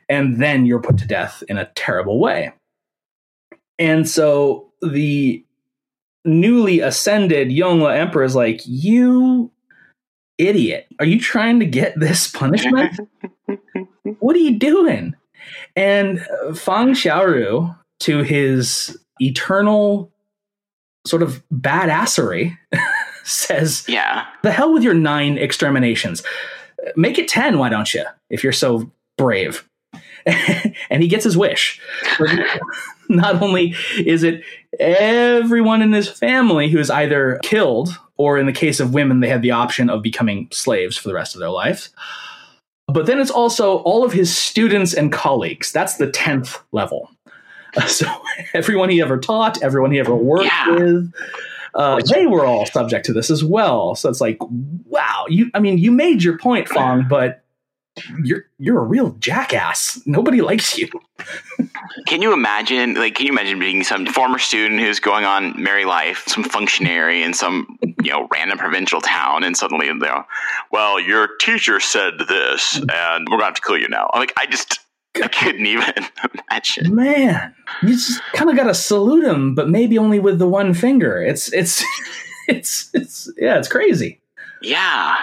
and 0.08 0.42
then 0.42 0.66
you're 0.66 0.80
put 0.80 0.98
to 0.98 1.06
death 1.06 1.42
in 1.48 1.58
a 1.58 1.70
terrible 1.74 2.18
way. 2.18 2.52
And 3.78 4.08
so 4.08 4.72
the 4.82 5.44
newly 6.24 6.80
ascended 6.80 7.48
Yongle 7.48 7.96
Emperor 7.96 8.24
is 8.24 8.34
like, 8.34 8.60
You 8.64 9.50
idiot. 10.38 10.86
Are 10.98 11.04
you 11.04 11.20
trying 11.20 11.60
to 11.60 11.66
get 11.66 11.98
this 11.98 12.28
punishment? 12.32 12.98
what 14.20 14.36
are 14.36 14.40
you 14.40 14.58
doing? 14.58 15.14
And 15.76 16.24
uh, 16.46 16.54
Fang 16.54 16.88
Xiaoru, 16.88 17.76
to 18.00 18.22
his 18.22 18.96
eternal 19.20 20.12
sort 21.04 21.22
of 21.22 21.42
badassery, 21.52 22.56
says, 23.24 23.84
Yeah. 23.88 24.26
The 24.42 24.52
hell 24.52 24.72
with 24.72 24.82
your 24.82 24.94
nine 24.94 25.38
exterminations. 25.38 26.22
Make 26.96 27.18
it 27.18 27.28
10, 27.28 27.58
why 27.58 27.68
don't 27.68 27.92
you, 27.92 28.04
if 28.30 28.44
you're 28.44 28.52
so 28.52 28.90
brave? 29.16 29.68
and 30.90 31.02
he 31.02 31.08
gets 31.08 31.24
his 31.24 31.36
wish. 31.36 31.80
Not 33.16 33.40
only 33.42 33.74
is 33.98 34.22
it 34.22 34.42
everyone 34.78 35.82
in 35.82 35.92
his 35.92 36.08
family 36.08 36.68
who's 36.68 36.90
either 36.90 37.38
killed, 37.42 37.98
or 38.16 38.38
in 38.38 38.46
the 38.46 38.52
case 38.52 38.80
of 38.80 38.92
women, 38.94 39.20
they 39.20 39.28
had 39.28 39.42
the 39.42 39.52
option 39.52 39.88
of 39.88 40.02
becoming 40.02 40.48
slaves 40.50 40.96
for 40.96 41.08
the 41.08 41.14
rest 41.14 41.34
of 41.34 41.40
their 41.40 41.50
lives. 41.50 41.90
But 42.86 43.06
then 43.06 43.20
it's 43.20 43.30
also 43.30 43.78
all 43.78 44.04
of 44.04 44.12
his 44.12 44.36
students 44.36 44.92
and 44.94 45.12
colleagues. 45.12 45.70
That's 45.72 45.96
the 45.96 46.08
10th 46.08 46.60
level. 46.72 47.10
So 47.86 48.06
everyone 48.54 48.88
he 48.88 49.00
ever 49.02 49.18
taught, 49.18 49.62
everyone 49.62 49.92
he 49.92 50.00
ever 50.00 50.14
worked 50.16 50.46
Yeah. 50.46 50.70
with, 50.74 51.12
uh, 51.74 52.00
they 52.12 52.26
were 52.26 52.44
all 52.44 52.64
subject 52.66 53.04
to 53.06 53.12
this 53.12 53.30
as 53.30 53.44
well. 53.44 53.94
So 53.94 54.08
it's 54.08 54.22
like, 54.22 54.38
wow, 54.86 55.26
you. 55.28 55.50
I 55.54 55.60
mean, 55.60 55.76
you 55.78 55.92
made 55.92 56.22
your 56.24 56.38
point, 56.38 56.66
Fong, 56.68 57.06
but 57.08 57.44
you're 58.22 58.46
you're 58.58 58.78
a 58.78 58.84
real 58.84 59.10
jackass. 59.18 60.00
Nobody 60.06 60.40
likes 60.40 60.78
you. 60.78 60.88
Can 62.06 62.22
you 62.22 62.32
imagine, 62.32 62.94
like, 62.94 63.16
can 63.16 63.26
you 63.26 63.32
imagine 63.32 63.58
being 63.58 63.82
some 63.82 64.06
former 64.06 64.38
student 64.38 64.80
who's 64.80 65.00
going 65.00 65.24
on 65.24 65.60
merry 65.60 65.84
life, 65.84 66.24
some 66.26 66.44
functionary 66.44 67.22
in 67.22 67.34
some, 67.34 67.78
you 68.02 68.10
know, 68.10 68.28
random 68.32 68.58
provincial 68.58 69.00
town, 69.00 69.44
and 69.44 69.56
suddenly 69.56 69.90
they're, 69.98 70.24
well, 70.70 71.00
your 71.00 71.36
teacher 71.40 71.80
said 71.80 72.14
this, 72.28 72.76
and 72.76 73.28
we're 73.28 73.38
going 73.38 73.40
to 73.40 73.44
have 73.46 73.54
to 73.54 73.62
kill 73.62 73.78
you 73.78 73.88
now. 73.88 74.10
I'm 74.12 74.20
Like, 74.20 74.32
I 74.36 74.46
just, 74.46 74.80
I 75.22 75.28
couldn't 75.28 75.66
even 75.66 75.92
imagine. 76.50 76.94
Man, 76.94 77.54
you 77.82 77.90
just 77.90 78.22
kind 78.32 78.50
of 78.50 78.56
got 78.56 78.64
to 78.64 78.74
salute 78.74 79.24
him, 79.24 79.54
but 79.54 79.68
maybe 79.68 79.98
only 79.98 80.18
with 80.18 80.38
the 80.38 80.48
one 80.48 80.74
finger. 80.74 81.22
It's 81.22 81.52
it's 81.52 81.84
it's 82.48 82.90
it's 82.94 83.30
yeah, 83.36 83.58
it's 83.58 83.68
crazy. 83.68 84.20
Yeah. 84.62 85.16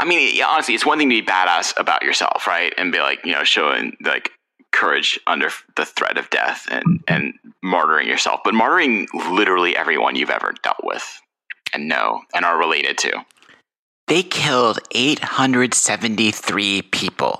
I 0.00 0.04
mean, 0.04 0.42
honestly, 0.42 0.74
it's 0.74 0.86
one 0.86 0.98
thing 0.98 1.10
to 1.10 1.20
be 1.20 1.26
badass 1.26 1.78
about 1.78 2.02
yourself, 2.02 2.46
right? 2.46 2.72
And 2.78 2.92
be 2.92 3.00
like, 3.00 3.24
you 3.24 3.32
know, 3.32 3.44
showing 3.44 3.96
like 4.00 4.30
courage 4.72 5.18
under 5.26 5.50
the 5.76 5.84
threat 5.84 6.18
of 6.18 6.30
death 6.30 6.66
and 6.70 6.84
mm. 6.84 7.02
and 7.08 7.34
martyring 7.64 8.06
yourself, 8.06 8.40
but 8.44 8.54
martyring 8.54 9.06
literally 9.30 9.76
everyone 9.76 10.14
you've 10.16 10.30
ever 10.30 10.54
dealt 10.62 10.82
with 10.84 11.20
and 11.72 11.88
know 11.88 12.20
and 12.34 12.44
are 12.44 12.58
related 12.58 12.98
to. 12.98 13.24
They 14.06 14.22
killed 14.22 14.78
873 14.92 16.82
people, 16.82 17.38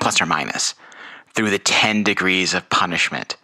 plus 0.00 0.22
or 0.22 0.26
minus, 0.26 0.74
through 1.34 1.50
the 1.50 1.58
10 1.58 2.02
degrees 2.02 2.54
of 2.54 2.68
punishment. 2.70 3.36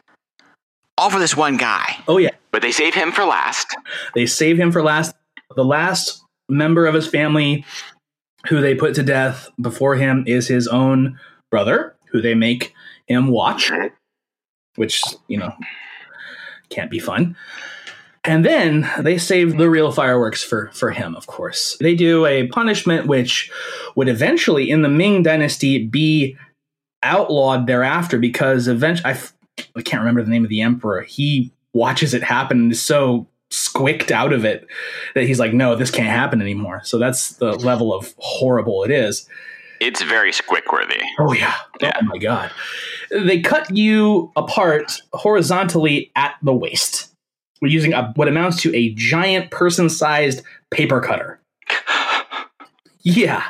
All 0.97 1.11
for 1.11 1.19
this 1.19 1.37
one 1.37 1.59
guy. 1.59 1.99
Oh, 2.09 2.17
yeah. 2.17 2.31
But 2.51 2.63
they 2.63 2.73
save 2.73 2.95
him 2.95 3.13
for 3.13 3.25
last. 3.25 3.77
They 4.15 4.25
save 4.25 4.59
him 4.59 4.73
for 4.73 4.83
last. 4.83 5.15
The 5.57 5.65
last 5.65 6.23
member 6.49 6.87
of 6.87 6.95
his 6.95 7.07
family 7.07 7.67
who 8.47 8.61
they 8.61 8.75
put 8.75 8.95
to 8.95 9.03
death 9.03 9.49
before 9.61 9.97
him 9.97 10.25
is 10.27 10.49
his 10.49 10.69
own 10.69 11.19
brother, 11.51 11.97
who 12.11 12.21
they 12.21 12.35
make 12.35 12.75
him 13.07 13.29
watch, 13.29 13.71
which, 14.77 15.03
you 15.27 15.39
know, 15.39 15.53
can't 16.71 16.91
be 16.91 16.99
fun. 16.99 17.37
And 18.25 18.45
then 18.45 18.91
they 18.99 19.17
save 19.17 19.57
the 19.57 19.71
real 19.71 19.91
fireworks 19.91 20.43
for, 20.43 20.71
for 20.73 20.91
him, 20.91 21.15
of 21.15 21.27
course. 21.27 21.77
They 21.81 21.95
do 21.95 22.27
a 22.27 22.47
punishment 22.49 23.07
which 23.07 23.51
would 23.95 24.09
eventually, 24.09 24.71
in 24.71 24.83
the 24.83 24.89
Ming 24.89 25.23
Dynasty, 25.23 25.87
be 25.87 26.37
outlawed 27.03 27.67
thereafter 27.67 28.19
because 28.19 28.69
eventually, 28.69 29.15
I, 29.77 29.83
can't 29.83 30.01
remember 30.01 30.23
the 30.23 30.31
name 30.31 30.45
of 30.45 30.51
the 30.51 30.61
emperor. 30.61 31.03
He 31.03 31.53
watches 31.73 32.13
it 32.13 32.23
happen 32.23 32.59
and 32.59 32.73
is 32.73 32.85
so 32.85 33.27
squicked 33.51 34.11
out 34.11 34.33
of 34.33 34.45
it 34.45 34.67
that 35.15 35.25
he's 35.25 35.41
like, 35.41 35.53
no, 35.53 35.75
this 35.75 35.91
can't 35.91 36.09
happen 36.09 36.41
anymore. 36.41 36.83
So 36.85 36.99
that's 36.99 37.31
the 37.37 37.53
level 37.53 37.95
of 37.95 38.15
horrible 38.19 38.85
it 38.85 38.91
is. 38.91 39.29
It's 39.81 40.03
very 40.03 40.33
squick-worthy. 40.33 41.01
Oh 41.19 41.33
yeah. 41.33 41.55
Oh, 41.57 41.79
yeah. 41.81 41.99
Oh 42.03 42.05
my 42.05 42.19
god. 42.19 42.51
They 43.11 43.41
cut 43.41 43.75
you 43.75 44.33
apart 44.37 45.01
horizontally 45.13 46.11
at 46.17 46.35
the 46.43 46.53
waist. 46.53 47.13
We're 47.63 47.69
using 47.69 47.93
a, 47.93 48.13
what 48.17 48.29
amounts 48.29 48.61
to 48.63 48.75
a 48.75 48.93
giant 48.95 49.51
person-sized 49.51 50.43
paper 50.71 51.01
cutter. 51.01 51.41
Yeah. 53.03 53.45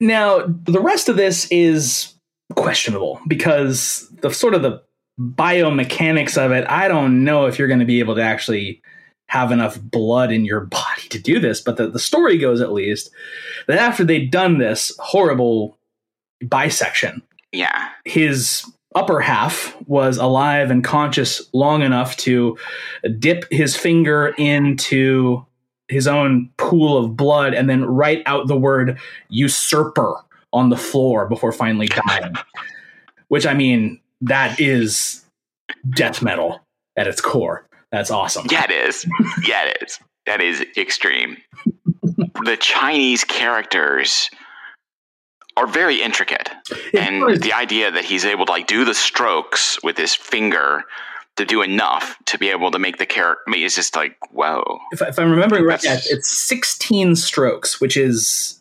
Now, 0.00 0.44
the 0.46 0.80
rest 0.80 1.08
of 1.08 1.16
this 1.16 1.48
is 1.50 2.14
questionable 2.54 3.20
because 3.26 4.08
the 4.20 4.30
sort 4.30 4.54
of 4.54 4.62
the 4.62 4.80
biomechanics 5.18 6.36
of 6.36 6.52
it, 6.52 6.66
I 6.68 6.88
don't 6.88 7.24
know 7.24 7.46
if 7.46 7.58
you're 7.58 7.68
going 7.68 7.80
to 7.80 7.86
be 7.86 8.00
able 8.00 8.14
to 8.16 8.22
actually 8.22 8.80
have 9.28 9.52
enough 9.52 9.80
blood 9.80 10.32
in 10.32 10.44
your 10.44 10.60
body 10.66 11.08
to 11.10 11.18
do 11.18 11.38
this, 11.40 11.60
but 11.60 11.76
the, 11.76 11.88
the 11.88 11.98
story 11.98 12.38
goes 12.38 12.60
at 12.60 12.72
least 12.72 13.10
that 13.66 13.78
after 13.78 14.04
they'd 14.04 14.30
done 14.30 14.58
this 14.58 14.92
horrible 14.98 15.76
bisection, 16.44 17.22
Yeah. 17.52 17.88
his 18.04 18.64
upper 18.94 19.20
half 19.20 19.76
was 19.86 20.16
alive 20.16 20.70
and 20.70 20.82
conscious 20.82 21.48
long 21.52 21.82
enough 21.82 22.16
to 22.16 22.56
dip 23.18 23.44
his 23.50 23.76
finger 23.76 24.28
into 24.38 25.44
his 25.88 26.06
own 26.06 26.48
pool 26.56 26.96
of 26.96 27.16
blood 27.16 27.54
and 27.54 27.68
then 27.68 27.84
write 27.84 28.22
out 28.26 28.46
the 28.46 28.56
word 28.56 28.98
usurper 29.28 30.14
on 30.52 30.70
the 30.70 30.76
floor 30.76 31.26
before 31.28 31.52
finally 31.52 31.86
dying. 31.86 32.34
Which 33.28 33.46
I 33.46 33.52
mean, 33.54 34.00
that 34.22 34.60
is 34.60 35.24
death 35.90 36.22
metal 36.22 36.60
at 36.96 37.06
its 37.06 37.20
core. 37.20 37.66
That's 37.92 38.10
awesome. 38.10 38.46
Yeah, 38.50 38.64
it 38.64 38.70
is. 38.88 39.06
yeah, 39.46 39.64
it 39.66 39.82
is. 39.82 39.98
That 40.26 40.40
is 40.42 40.64
extreme. 40.76 41.36
the 42.44 42.56
Chinese 42.60 43.24
characters 43.24 44.28
are 45.56 45.66
very 45.66 46.00
intricate. 46.02 46.50
It 46.92 46.96
and 47.00 47.24
was- 47.24 47.40
the 47.40 47.52
idea 47.52 47.90
that 47.90 48.04
he's 48.04 48.24
able 48.24 48.46
to 48.46 48.52
like 48.52 48.66
do 48.66 48.84
the 48.84 48.94
strokes 48.94 49.78
with 49.82 49.96
his 49.96 50.14
finger 50.14 50.84
to 51.36 51.44
do 51.44 51.62
enough 51.62 52.16
to 52.26 52.36
be 52.38 52.48
able 52.48 52.70
to 52.72 52.78
make 52.80 52.98
the 52.98 53.06
character 53.06 53.42
I 53.46 53.50
mean, 53.52 53.64
it's 53.64 53.74
just 53.76 53.94
like 53.94 54.16
whoa. 54.32 54.80
if, 54.92 55.00
if 55.00 55.18
I'm 55.18 55.30
remembering 55.30 55.64
right, 55.64 55.82
yeah, 55.82 55.98
it's 56.04 56.28
16 56.36 57.14
strokes, 57.16 57.80
which 57.80 57.96
is 57.96 58.60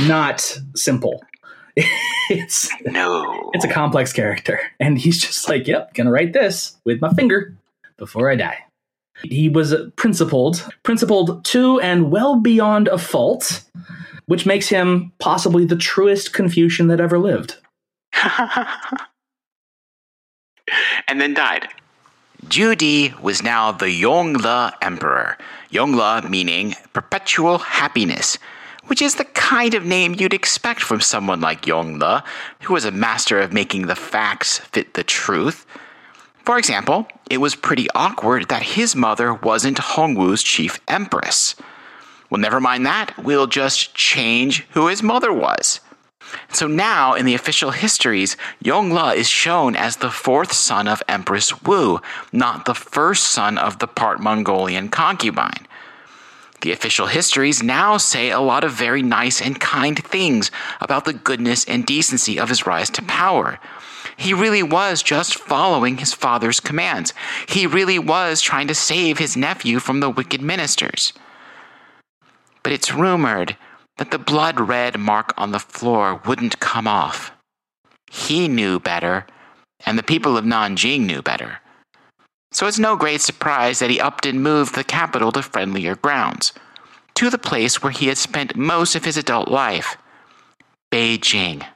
not 0.00 0.58
simple. 0.74 1.22
it's 2.30 2.70
No. 2.84 3.50
it's 3.54 3.64
a 3.64 3.68
complex 3.72 4.12
character, 4.12 4.60
and 4.80 4.98
he's 4.98 5.20
just 5.20 5.48
like, 5.48 5.66
"Yep, 5.66 5.94
gonna 5.94 6.10
write 6.10 6.32
this 6.32 6.76
with 6.84 7.00
my 7.00 7.12
finger 7.12 7.54
before 7.98 8.30
I 8.30 8.36
die." 8.36 8.58
He 9.22 9.48
was 9.48 9.74
principled, 9.96 10.68
principled 10.82 11.44
to 11.46 11.80
and 11.80 12.10
well 12.10 12.36
beyond 12.36 12.88
a 12.88 12.98
fault, 12.98 13.62
which 14.26 14.44
makes 14.46 14.68
him 14.68 15.12
possibly 15.18 15.64
the 15.64 15.76
truest 15.76 16.32
Confucian 16.34 16.88
that 16.88 17.00
ever 17.00 17.18
lived. 17.18 17.56
and 21.08 21.20
then 21.20 21.34
died. 21.34 21.68
Zhu 22.46 22.76
Di 22.76 23.14
was 23.22 23.42
now 23.42 23.72
the 23.72 23.86
Yongle 23.86 24.72
Emperor. 24.82 25.36
Yongle 25.72 26.28
meaning 26.28 26.74
perpetual 26.92 27.58
happiness, 27.58 28.38
which 28.86 29.02
is 29.02 29.16
the 29.16 29.24
kind 29.24 29.74
of 29.74 29.84
name 29.84 30.14
you'd 30.18 30.34
expect 30.34 30.82
from 30.82 31.00
someone 31.00 31.40
like 31.40 31.66
Yongle, 31.66 32.22
who 32.62 32.74
was 32.74 32.84
a 32.84 32.90
master 32.90 33.38
of 33.38 33.52
making 33.52 33.86
the 33.86 33.96
facts 33.96 34.58
fit 34.58 34.94
the 34.94 35.04
truth. 35.04 35.66
For 36.44 36.58
example, 36.58 37.08
it 37.28 37.38
was 37.38 37.56
pretty 37.56 37.88
awkward 37.94 38.48
that 38.48 38.62
his 38.62 38.94
mother 38.94 39.34
wasn't 39.34 39.78
Hongwu's 39.78 40.42
chief 40.42 40.80
empress. 40.86 41.56
Well, 42.30 42.40
never 42.40 42.60
mind 42.60 42.86
that, 42.86 43.14
we'll 43.22 43.46
just 43.46 43.94
change 43.94 44.66
who 44.70 44.88
his 44.88 45.02
mother 45.02 45.32
was. 45.32 45.80
So 46.52 46.66
now, 46.66 47.14
in 47.14 47.24
the 47.26 47.34
official 47.34 47.70
histories, 47.70 48.36
Yongle 48.64 49.14
is 49.14 49.28
shown 49.28 49.76
as 49.76 49.96
the 49.96 50.10
fourth 50.10 50.52
son 50.52 50.88
of 50.88 51.02
Empress 51.08 51.62
Wu, 51.62 52.00
not 52.32 52.64
the 52.64 52.74
first 52.74 53.24
son 53.24 53.58
of 53.58 53.78
the 53.78 53.86
part 53.86 54.20
Mongolian 54.20 54.88
concubine. 54.88 55.66
The 56.60 56.72
official 56.72 57.06
histories 57.06 57.62
now 57.62 57.96
say 57.96 58.30
a 58.30 58.40
lot 58.40 58.64
of 58.64 58.72
very 58.72 59.02
nice 59.02 59.42
and 59.42 59.60
kind 59.60 60.02
things 60.02 60.50
about 60.80 61.04
the 61.04 61.12
goodness 61.12 61.64
and 61.64 61.84
decency 61.84 62.38
of 62.38 62.48
his 62.48 62.66
rise 62.66 62.90
to 62.90 63.02
power. 63.02 63.58
He 64.16 64.32
really 64.32 64.62
was 64.62 65.02
just 65.02 65.38
following 65.38 65.98
his 65.98 66.14
father's 66.14 66.60
commands. 66.60 67.12
He 67.48 67.66
really 67.66 67.98
was 67.98 68.40
trying 68.40 68.68
to 68.68 68.74
save 68.74 69.18
his 69.18 69.36
nephew 69.36 69.78
from 69.78 70.00
the 70.00 70.08
wicked 70.10 70.40
ministers. 70.40 71.12
But 72.62 72.72
it's 72.72 72.94
rumored 72.94 73.56
that 73.98 74.10
the 74.10 74.18
blood 74.18 74.58
red 74.58 74.98
mark 74.98 75.34
on 75.36 75.52
the 75.52 75.58
floor 75.58 76.20
wouldn't 76.26 76.60
come 76.60 76.86
off. 76.86 77.32
He 78.10 78.48
knew 78.48 78.80
better, 78.80 79.26
and 79.84 79.98
the 79.98 80.02
people 80.02 80.36
of 80.36 80.44
Nanjing 80.44 81.00
knew 81.02 81.22
better. 81.22 81.60
So 82.56 82.66
it's 82.66 82.78
no 82.78 82.96
great 82.96 83.20
surprise 83.20 83.80
that 83.80 83.90
he 83.90 84.00
upped 84.00 84.24
and 84.24 84.42
moved 84.42 84.74
the 84.74 84.82
capital 84.82 85.30
to 85.32 85.42
friendlier 85.42 85.94
grounds, 85.94 86.54
to 87.16 87.28
the 87.28 87.36
place 87.36 87.82
where 87.82 87.92
he 87.92 88.06
had 88.06 88.16
spent 88.16 88.56
most 88.56 88.94
of 88.94 89.04
his 89.04 89.18
adult 89.18 89.48
life 89.48 89.98
Beijing. 90.90 91.66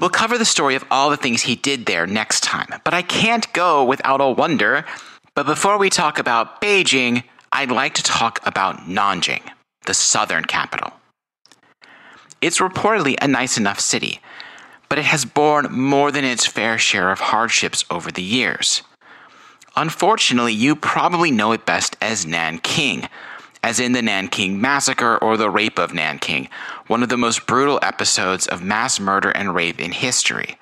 We'll 0.00 0.10
cover 0.10 0.36
the 0.36 0.44
story 0.44 0.74
of 0.74 0.84
all 0.90 1.10
the 1.10 1.16
things 1.16 1.42
he 1.42 1.54
did 1.54 1.86
there 1.86 2.08
next 2.08 2.42
time, 2.42 2.74
but 2.82 2.92
I 2.92 3.02
can't 3.02 3.52
go 3.52 3.84
without 3.84 4.20
a 4.20 4.28
wonder. 4.28 4.84
But 5.36 5.46
before 5.46 5.78
we 5.78 5.90
talk 5.90 6.18
about 6.18 6.60
Beijing, 6.60 7.22
I'd 7.52 7.70
like 7.70 7.94
to 7.94 8.02
talk 8.02 8.44
about 8.44 8.88
Nanjing, 8.88 9.48
the 9.86 9.94
southern 9.94 10.44
capital. 10.44 10.92
It's 12.40 12.58
reportedly 12.58 13.14
a 13.22 13.28
nice 13.28 13.56
enough 13.56 13.78
city, 13.78 14.20
but 14.88 14.98
it 14.98 15.04
has 15.04 15.24
borne 15.24 15.70
more 15.70 16.10
than 16.10 16.24
its 16.24 16.46
fair 16.46 16.78
share 16.78 17.12
of 17.12 17.20
hardships 17.20 17.84
over 17.92 18.10
the 18.10 18.24
years. 18.24 18.82
Unfortunately, 19.76 20.52
you 20.52 20.74
probably 20.74 21.30
know 21.30 21.52
it 21.52 21.64
best 21.64 21.96
as 22.00 22.26
Nanking, 22.26 23.08
as 23.62 23.78
in 23.78 23.92
the 23.92 24.02
Nanking 24.02 24.60
Massacre 24.60 25.18
or 25.18 25.36
the 25.36 25.50
Rape 25.50 25.78
of 25.78 25.94
Nanking, 25.94 26.48
one 26.86 27.02
of 27.02 27.08
the 27.08 27.16
most 27.16 27.46
brutal 27.46 27.78
episodes 27.82 28.46
of 28.46 28.62
mass 28.62 28.98
murder 28.98 29.30
and 29.30 29.54
rape 29.54 29.80
in 29.80 29.92
history. 29.92 30.58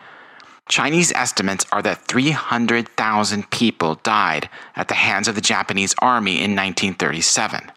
Chinese 0.69 1.13
estimates 1.13 1.65
are 1.73 1.81
that 1.81 2.07
300,000 2.07 3.51
people 3.51 3.95
died 3.97 4.51
at 4.77 4.89
the 4.89 4.95
hands 4.95 5.27
of 5.27 5.35
the 5.35 5.41
Japanese 5.41 5.95
army 6.01 6.33
in 6.33 6.55
1937. 6.55 7.73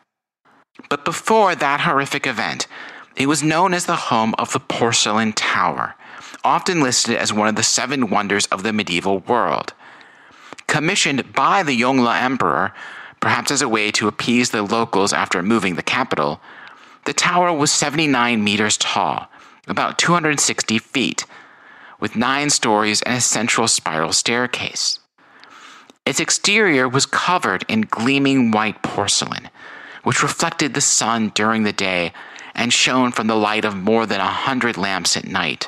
But 0.90 1.06
before 1.06 1.56
that 1.56 1.82
horrific 1.82 2.28
event, 2.28 2.68
it 3.16 3.28
was 3.28 3.44
known 3.44 3.74
as 3.74 3.86
the 3.86 3.96
home 3.96 4.34
of 4.38 4.52
the 4.52 4.60
Porcelain 4.60 5.32
Tower, 5.34 5.96
often 6.44 6.82
listed 6.82 7.16
as 7.16 7.32
one 7.32 7.48
of 7.48 7.56
the 7.56 7.64
seven 7.64 8.10
wonders 8.10 8.46
of 8.48 8.64
the 8.64 8.74
medieval 8.74 9.20
world. 9.20 9.74
Commissioned 10.72 11.34
by 11.34 11.64
the 11.64 11.78
Yongle 11.78 12.18
Emperor, 12.18 12.74
perhaps 13.20 13.52
as 13.52 13.62
a 13.62 13.68
way 13.68 13.92
to 13.92 14.08
appease 14.08 14.52
the 14.52 14.64
locals 14.64 15.12
after 15.12 15.44
moving 15.44 15.76
the 15.76 15.84
capital, 15.84 16.40
the 17.04 17.12
tower 17.12 17.52
was 17.52 17.74
79 17.74 18.42
meters 18.42 18.78
tall, 18.78 19.28
about 19.68 19.98
260 19.98 20.80
feet, 20.80 21.26
with 22.00 22.16
nine 22.16 22.50
stories 22.50 23.02
and 23.02 23.16
a 23.16 23.20
central 23.20 23.68
spiral 23.68 24.14
staircase. 24.14 25.00
Its 26.06 26.22
exterior 26.22 26.88
was 26.88 27.06
covered 27.06 27.66
in 27.68 27.82
gleaming 27.82 28.52
white 28.52 28.82
porcelain, 28.82 29.50
which 30.04 30.24
reflected 30.24 30.74
the 30.74 30.80
sun 30.80 31.34
during 31.36 31.64
the 31.64 31.74
day 31.74 32.14
and 32.56 32.72
shone 32.72 33.12
from 33.12 33.28
the 33.28 33.36
light 33.36 33.66
of 33.66 33.76
more 33.76 34.06
than 34.06 34.22
a 34.22 34.26
hundred 34.26 34.78
lamps 34.78 35.18
at 35.18 35.26
night. 35.26 35.68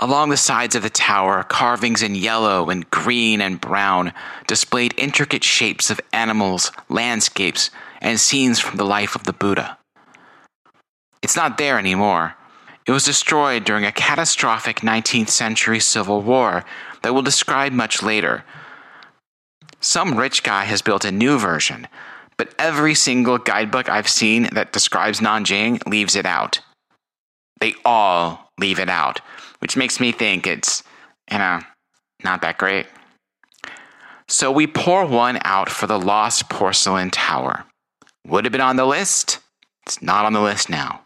Along 0.00 0.30
the 0.30 0.36
sides 0.36 0.74
of 0.74 0.82
the 0.82 0.90
tower, 0.90 1.44
carvings 1.44 2.02
in 2.02 2.16
yellow 2.16 2.68
and 2.68 2.88
green 2.90 3.40
and 3.40 3.60
brown 3.60 4.12
displayed 4.48 4.92
intricate 4.98 5.44
shapes 5.44 5.88
of 5.88 6.00
animals, 6.12 6.72
landscapes, 6.88 7.70
and 8.00 8.18
scenes 8.18 8.58
from 8.58 8.76
the 8.76 8.84
life 8.84 9.14
of 9.14 9.24
the 9.24 9.32
Buddha. 9.32 9.78
It's 11.22 11.36
not 11.36 11.58
there 11.58 11.78
anymore. 11.78 12.34
It 12.86 12.92
was 12.92 13.04
destroyed 13.04 13.64
during 13.64 13.84
a 13.84 13.92
catastrophic 13.92 14.80
19th 14.80 15.30
century 15.30 15.80
civil 15.80 16.20
war 16.20 16.64
that 17.02 17.14
we'll 17.14 17.22
describe 17.22 17.72
much 17.72 18.02
later. 18.02 18.44
Some 19.80 20.18
rich 20.18 20.42
guy 20.42 20.64
has 20.64 20.82
built 20.82 21.04
a 21.04 21.12
new 21.12 21.38
version, 21.38 21.86
but 22.36 22.52
every 22.58 22.94
single 22.94 23.38
guidebook 23.38 23.88
I've 23.88 24.08
seen 24.08 24.48
that 24.52 24.72
describes 24.72 25.20
Nanjing 25.20 25.86
leaves 25.86 26.16
it 26.16 26.26
out. 26.26 26.60
They 27.60 27.74
all 27.84 28.50
leave 28.58 28.78
it 28.78 28.90
out, 28.90 29.20
which 29.64 29.78
makes 29.78 29.98
me 29.98 30.12
think 30.12 30.46
it's, 30.46 30.82
you 31.32 31.38
know, 31.38 31.58
not 32.22 32.42
that 32.42 32.58
great. 32.58 32.84
So 34.28 34.52
we 34.52 34.66
pour 34.66 35.06
one 35.06 35.38
out 35.42 35.70
for 35.70 35.86
the 35.86 35.98
lost 35.98 36.50
porcelain 36.50 37.10
tower. 37.10 37.64
Would 38.26 38.44
have 38.44 38.52
been 38.52 38.60
on 38.60 38.76
the 38.76 38.84
list? 38.84 39.38
It's 39.86 40.02
not 40.02 40.26
on 40.26 40.34
the 40.34 40.42
list 40.42 40.68
now. 40.68 41.00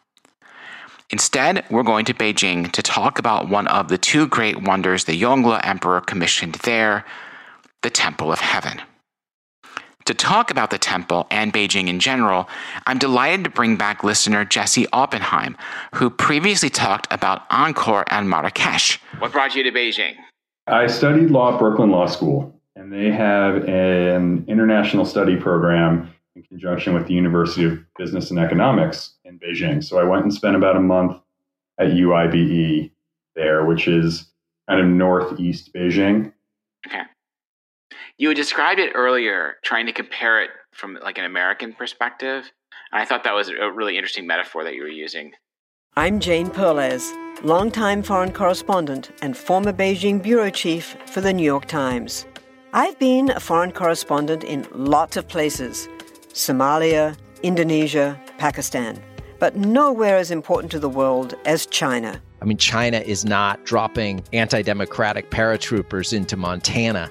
Instead, 1.11 1.67
we're 1.71 1.85
going 1.85 2.05
to 2.07 2.15
Beijing 2.15 2.73
to 2.73 2.83
talk 2.83 3.21
about 3.21 3.49
one 3.49 3.69
of 3.69 3.87
the 3.87 3.97
two 3.97 4.27
great 4.27 4.61
wonders 4.61 5.05
the 5.05 5.21
Yongle 5.21 5.65
Emperor 5.65 6.01
commissioned 6.01 6.57
there 6.65 7.05
the 7.83 7.91
Temple 7.91 8.33
of 8.33 8.41
Heaven. 8.41 8.83
To 10.09 10.15
talk 10.15 10.51
about 10.51 10.71
the 10.71 10.79
temple 10.79 11.27
and 11.31 11.53
Beijing 11.53 11.87
in 11.87 12.01
general, 12.01 12.49
I'm 12.87 12.97
delighted 12.97 13.45
to 13.45 13.51
bring 13.51 13.77
back 13.77 14.03
listener 14.03 14.43
Jesse 14.43 14.87
Oppenheim, 14.91 15.55
who 15.97 16.09
previously 16.09 16.71
talked 16.71 17.07
about 17.11 17.47
Angkor 17.51 18.05
and 18.11 18.27
Marrakesh. 18.27 18.99
What 19.19 19.33
brought 19.33 19.55
you 19.55 19.63
to 19.65 19.71
Beijing? 19.71 20.15
I 20.67 20.87
studied 20.87 21.31
law 21.31 21.53
at 21.53 21.59
Brooklyn 21.59 21.91
Law 21.91 22.07
School, 22.07 22.59
and 22.75 22.91
they 22.91 23.11
have 23.11 23.69
an 23.69 24.47
international 24.49 25.05
study 25.05 25.37
program 25.37 26.11
in 26.35 26.43
conjunction 26.43 26.95
with 26.95 27.07
the 27.07 27.13
University 27.13 27.67
of 27.67 27.79
Business 27.99 28.31
and 28.31 28.41
Economics 28.41 29.17
in 29.27 29.39
Beijing. 29.39 29.85
So 29.85 29.99
I 29.99 30.05
went 30.05 30.23
and 30.23 30.33
spent 30.33 30.57
about 30.57 30.75
a 30.75 30.81
month 30.81 31.21
at 31.79 31.89
UIBE 31.89 32.91
there, 33.37 33.67
which 33.67 33.87
is 33.87 34.31
kind 34.71 34.81
of 34.81 34.87
northeast 34.87 35.75
Beijing. 35.75 36.33
Okay. 36.87 37.03
You 38.21 38.35
described 38.35 38.81
it 38.81 38.91
earlier, 38.97 39.59
trying 39.63 39.87
to 39.87 39.93
compare 39.93 40.43
it 40.43 40.51
from 40.73 40.99
like 41.05 41.19
an 41.19 41.25
American 41.25 41.73
perspective. 41.73 42.51
And 42.91 43.01
I 43.01 43.05
thought 43.05 43.23
that 43.23 43.33
was 43.33 43.49
a 43.49 43.71
really 43.71 43.97
interesting 43.97 44.27
metaphor 44.27 44.65
that 44.65 44.75
you 44.75 44.83
were 44.83 44.89
using. 44.89 45.35
I'm 45.97 46.19
Jane 46.19 46.51
Perlez, 46.51 47.13
longtime 47.45 48.03
foreign 48.03 48.33
correspondent 48.33 49.13
and 49.23 49.37
former 49.37 49.73
Beijing 49.73 50.21
bureau 50.21 50.51
chief 50.51 50.97
for 51.07 51.21
the 51.21 51.33
New 51.33 51.45
York 51.45 51.67
Times. 51.67 52.27
I've 52.73 52.99
been 52.99 53.31
a 53.31 53.39
foreign 53.39 53.71
correspondent 53.71 54.43
in 54.43 54.67
lots 54.73 55.17
of 55.17 55.29
places 55.29 55.89
Somalia, 56.33 57.17
Indonesia, 57.45 58.21
Pakistan, 58.37 59.01
but 59.39 59.55
nowhere 59.55 60.17
as 60.17 60.33
important 60.33 60.73
to 60.73 60.81
the 60.81 60.89
world 60.89 61.37
as 61.45 61.67
China. 61.67 62.21
I 62.43 62.47
mean, 62.47 62.57
China 62.57 62.99
is 62.99 63.25
not 63.25 63.65
dropping 63.65 64.25
anti 64.33 64.63
democratic 64.63 65.31
paratroopers 65.31 66.13
into 66.13 66.37
Montana. 66.37 67.11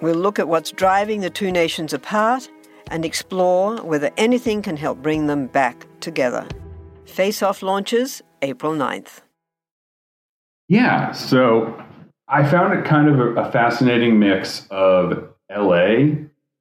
We'll 0.00 0.16
look 0.16 0.38
at 0.38 0.48
what's 0.48 0.70
driving 0.70 1.20
the 1.20 1.30
two 1.30 1.50
nations 1.50 1.92
apart 1.92 2.48
and 2.90 3.04
explore 3.04 3.82
whether 3.82 4.10
anything 4.16 4.62
can 4.62 4.76
help 4.76 5.02
bring 5.02 5.26
them 5.26 5.46
back 5.46 5.86
together. 6.00 6.46
Face 7.04 7.42
Off 7.42 7.62
launches 7.62 8.22
April 8.42 8.72
9th. 8.72 9.20
Yeah, 10.68 11.12
so 11.12 11.82
I 12.28 12.48
found 12.48 12.78
it 12.78 12.84
kind 12.84 13.08
of 13.08 13.18
a, 13.18 13.34
a 13.40 13.52
fascinating 13.52 14.18
mix 14.18 14.66
of 14.70 15.28
LA 15.50 16.14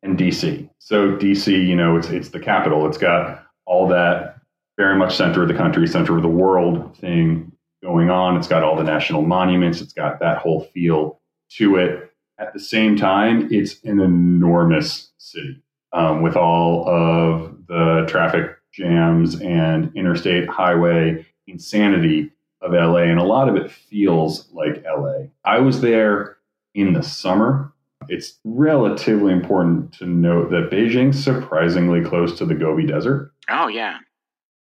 and 0.03 0.17
DC. 0.17 0.69
So 0.79 1.15
DC, 1.17 1.47
you 1.47 1.75
know, 1.75 1.97
it's 1.97 2.07
it's 2.07 2.29
the 2.29 2.39
capital. 2.39 2.87
It's 2.87 2.97
got 2.97 3.43
all 3.65 3.87
that 3.89 4.39
very 4.77 4.95
much 4.95 5.15
center 5.15 5.41
of 5.41 5.49
the 5.49 5.53
country, 5.53 5.87
center 5.87 6.15
of 6.15 6.21
the 6.21 6.29
world 6.29 6.97
thing 6.97 7.51
going 7.83 8.09
on. 8.09 8.37
It's 8.37 8.47
got 8.47 8.63
all 8.63 8.77
the 8.77 8.83
national 8.83 9.23
monuments. 9.23 9.81
It's 9.81 9.93
got 9.93 10.19
that 10.21 10.37
whole 10.37 10.61
feel 10.73 11.19
to 11.57 11.75
it. 11.75 12.06
At 12.39 12.53
the 12.53 12.59
same 12.59 12.95
time, 12.95 13.47
it's 13.51 13.83
an 13.83 13.99
enormous 13.99 15.09
city 15.17 15.61
um, 15.93 16.21
with 16.21 16.35
all 16.35 16.87
of 16.87 17.65
the 17.67 18.05
traffic 18.07 18.57
jams 18.71 19.41
and 19.41 19.91
interstate 19.95 20.47
highway 20.47 21.25
insanity 21.47 22.31
of 22.61 22.73
LA. 22.73 23.03
And 23.03 23.19
a 23.19 23.23
lot 23.23 23.49
of 23.49 23.55
it 23.55 23.71
feels 23.71 24.51
like 24.51 24.83
LA. 24.85 25.27
I 25.45 25.59
was 25.59 25.81
there 25.81 26.37
in 26.75 26.93
the 26.93 27.01
summer 27.01 27.73
it's 28.09 28.39
relatively 28.43 29.33
important 29.33 29.93
to 29.93 30.05
note 30.05 30.49
that 30.51 30.69
Beijing's 30.71 31.21
surprisingly 31.21 32.01
close 32.01 32.37
to 32.37 32.45
the 32.45 32.55
Gobi 32.55 32.85
Desert. 32.85 33.33
Oh, 33.49 33.67
yeah. 33.67 33.97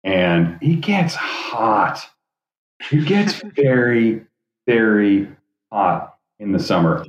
And 0.03 0.57
it 0.61 0.82
gets 0.82 1.15
hot. 1.15 2.07
It 2.91 3.05
gets 3.05 3.41
very, 3.55 4.26
very 4.67 5.30
hot 5.72 6.17
in 6.39 6.51
the 6.51 6.59
summer. 6.59 7.05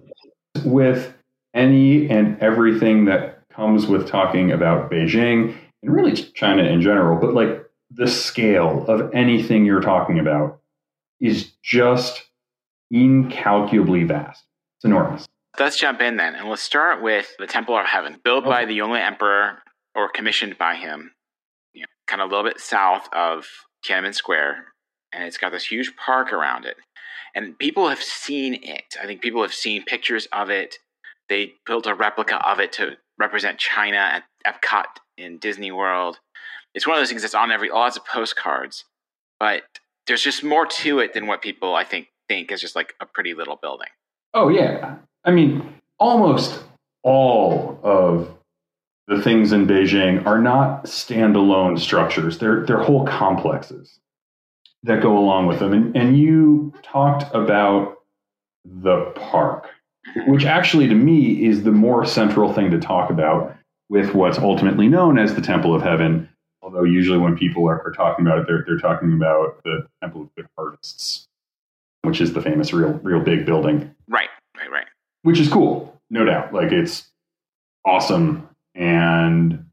With 0.64 1.14
any 1.54 2.08
and 2.08 2.40
everything 2.40 3.04
that 3.06 3.48
comes 3.50 3.86
with 3.86 4.08
talking 4.08 4.52
about 4.52 4.90
Beijing 4.90 5.54
and 5.82 5.92
really 5.92 6.12
China 6.12 6.62
in 6.62 6.80
general, 6.80 7.18
but 7.20 7.34
like 7.34 7.64
the 7.90 8.08
scale 8.08 8.86
of 8.86 9.14
anything 9.14 9.66
you're 9.66 9.80
talking 9.82 10.18
about 10.18 10.60
is 11.20 11.52
just 11.62 12.24
incalculably 12.90 14.04
vast. 14.04 14.44
It's 14.78 14.84
enormous. 14.84 15.28
Let's 15.58 15.78
jump 15.78 16.00
in 16.00 16.16
then, 16.16 16.34
and 16.34 16.48
let's 16.48 16.62
start 16.62 17.02
with 17.02 17.34
the 17.38 17.46
Temple 17.46 17.76
of 17.76 17.84
Heaven, 17.84 18.18
built 18.24 18.44
by 18.44 18.64
the 18.64 18.78
Yongle 18.78 18.98
Emperor 18.98 19.58
or 19.94 20.08
commissioned 20.08 20.56
by 20.56 20.76
him, 20.76 21.12
you 21.74 21.82
know, 21.82 21.86
kind 22.06 22.22
of 22.22 22.30
a 22.30 22.34
little 22.34 22.50
bit 22.50 22.58
south 22.58 23.06
of 23.12 23.46
Tiananmen 23.86 24.14
Square, 24.14 24.64
and 25.12 25.24
it's 25.24 25.36
got 25.36 25.52
this 25.52 25.66
huge 25.66 25.94
park 25.96 26.32
around 26.32 26.64
it. 26.64 26.76
And 27.34 27.58
people 27.58 27.88
have 27.88 28.02
seen 28.02 28.58
it. 28.62 28.96
I 29.00 29.06
think 29.06 29.22
people 29.22 29.42
have 29.42 29.54
seen 29.54 29.84
pictures 29.84 30.26
of 30.32 30.50
it. 30.50 30.76
They 31.28 31.54
built 31.64 31.86
a 31.86 31.94
replica 31.94 32.46
of 32.46 32.60
it 32.60 32.72
to 32.74 32.96
represent 33.18 33.58
China 33.58 33.96
at 33.96 34.24
Epcot 34.46 34.84
in 35.16 35.38
Disney 35.38 35.72
World. 35.72 36.18
It's 36.74 36.86
one 36.86 36.96
of 36.96 37.00
those 37.00 37.08
things 37.08 37.22
that's 37.22 37.34
on 37.34 37.50
every 37.50 37.70
lots 37.70 37.96
of 37.96 38.04
postcards, 38.06 38.84
but 39.38 39.62
there's 40.06 40.22
just 40.22 40.42
more 40.42 40.66
to 40.66 40.98
it 40.98 41.14
than 41.14 41.26
what 41.26 41.42
people 41.42 41.74
I 41.74 41.84
think 41.84 42.08
think 42.28 42.50
is 42.50 42.60
just 42.60 42.76
like 42.76 42.94
a 43.00 43.06
pretty 43.06 43.34
little 43.34 43.56
building. 43.56 43.88
Oh 44.34 44.48
yeah, 44.48 44.96
I 45.24 45.30
mean, 45.30 45.74
almost 45.98 46.64
all 47.02 47.78
of 47.82 48.34
the 49.06 49.20
things 49.20 49.52
in 49.52 49.66
Beijing 49.66 50.24
are 50.24 50.40
not 50.40 50.84
standalone 50.84 51.78
structures. 51.78 52.38
They're 52.38 52.64
they're 52.64 52.82
whole 52.82 53.06
complexes 53.06 53.98
that 54.82 55.02
go 55.02 55.16
along 55.16 55.46
with 55.46 55.58
them. 55.58 55.72
And, 55.72 55.96
and 55.96 56.18
you 56.18 56.72
talked 56.82 57.32
about 57.34 57.98
the 58.64 59.12
park, 59.14 59.68
which 60.26 60.44
actually 60.44 60.88
to 60.88 60.94
me 60.94 61.44
is 61.44 61.62
the 61.62 61.72
more 61.72 62.04
central 62.04 62.52
thing 62.52 62.70
to 62.70 62.80
talk 62.80 63.10
about 63.10 63.56
with 63.88 64.14
what's 64.14 64.38
ultimately 64.38 64.88
known 64.88 65.18
as 65.18 65.34
the 65.34 65.42
Temple 65.42 65.74
of 65.74 65.82
Heaven. 65.82 66.28
Although 66.62 66.84
usually 66.84 67.18
when 67.18 67.36
people 67.36 67.68
are, 67.68 67.82
are 67.86 67.92
talking 67.92 68.26
about 68.26 68.38
it, 68.38 68.46
they're, 68.46 68.64
they're 68.66 68.78
talking 68.78 69.12
about 69.12 69.62
the 69.64 69.86
Temple 70.00 70.22
of 70.22 70.34
Good 70.36 70.46
Harvests, 70.56 71.26
which 72.02 72.20
is 72.20 72.32
the 72.32 72.40
famous 72.40 72.72
real 72.72 72.92
real 73.02 73.20
big 73.20 73.44
building. 73.44 73.94
Right, 74.08 74.28
right, 74.56 74.70
right 74.70 74.86
which 75.22 75.38
is 75.38 75.48
cool, 75.48 76.00
no 76.10 76.24
doubt. 76.24 76.52
Like 76.52 76.72
it's 76.72 77.08
awesome 77.84 78.48
and 78.74 79.64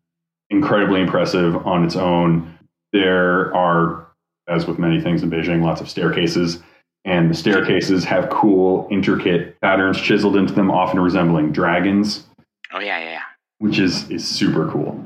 incredibly 0.50 1.02
impressive 1.02 1.68
on 1.68 1.84
its 1.84 1.96
own. 1.96 2.58
There 2.94 3.54
are, 3.56 4.08
as 4.50 4.68
with 4.68 4.80
many 4.80 5.00
things 5.00 5.24
in 5.24 5.30
Beijing, 5.30 5.64
lots 5.64 5.82
of 5.82 5.90
staircases, 5.90 6.62
and 7.06 7.30
the 7.30 7.36
staircases 7.36 8.04
have 8.04 8.30
cool, 8.30 8.88
intricate 8.92 9.60
patterns 9.62 10.00
chiseled 10.00 10.36
into 10.36 10.54
them, 10.54 10.70
often 10.70 11.00
resembling 11.00 11.52
dragons. 11.52 12.26
Oh 12.74 12.80
yeah, 12.80 13.00
yeah, 13.00 13.12
yeah. 13.12 13.22
Which 13.60 13.80
is 13.80 14.10
is 14.10 14.28
super 14.28 14.70
cool. 14.70 15.04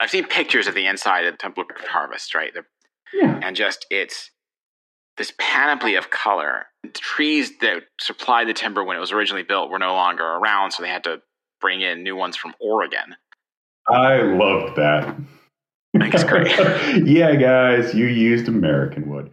I've 0.00 0.10
seen 0.10 0.26
pictures 0.26 0.66
of 0.66 0.74
the 0.74 0.86
inside 0.86 1.24
of 1.24 1.34
the 1.34 1.38
Temple 1.38 1.64
of 1.64 1.86
Harvest, 1.86 2.34
right? 2.34 2.52
yeah. 3.12 3.40
And 3.42 3.56
just 3.56 3.86
it's 3.90 4.30
this 5.16 5.32
panoply 5.38 5.94
of 5.94 6.10
color. 6.10 6.66
The 6.82 6.88
trees 6.90 7.52
that 7.60 7.82
supplied 8.00 8.48
the 8.48 8.54
timber 8.54 8.82
when 8.82 8.96
it 8.96 9.00
was 9.00 9.12
originally 9.12 9.44
built 9.44 9.70
were 9.70 9.78
no 9.78 9.94
longer 9.94 10.24
around, 10.24 10.72
so 10.72 10.82
they 10.82 10.88
had 10.88 11.04
to 11.04 11.22
bring 11.60 11.80
in 11.80 12.02
new 12.02 12.16
ones 12.16 12.36
from 12.36 12.54
Oregon. 12.60 13.14
I 13.88 14.22
loved 14.22 14.76
that. 14.76 15.14
I 16.00 16.10
think 16.10 16.28
great. 16.28 17.06
yeah, 17.06 17.34
guys, 17.36 17.94
you 17.94 18.06
used 18.06 18.48
American 18.48 19.08
wood. 19.08 19.30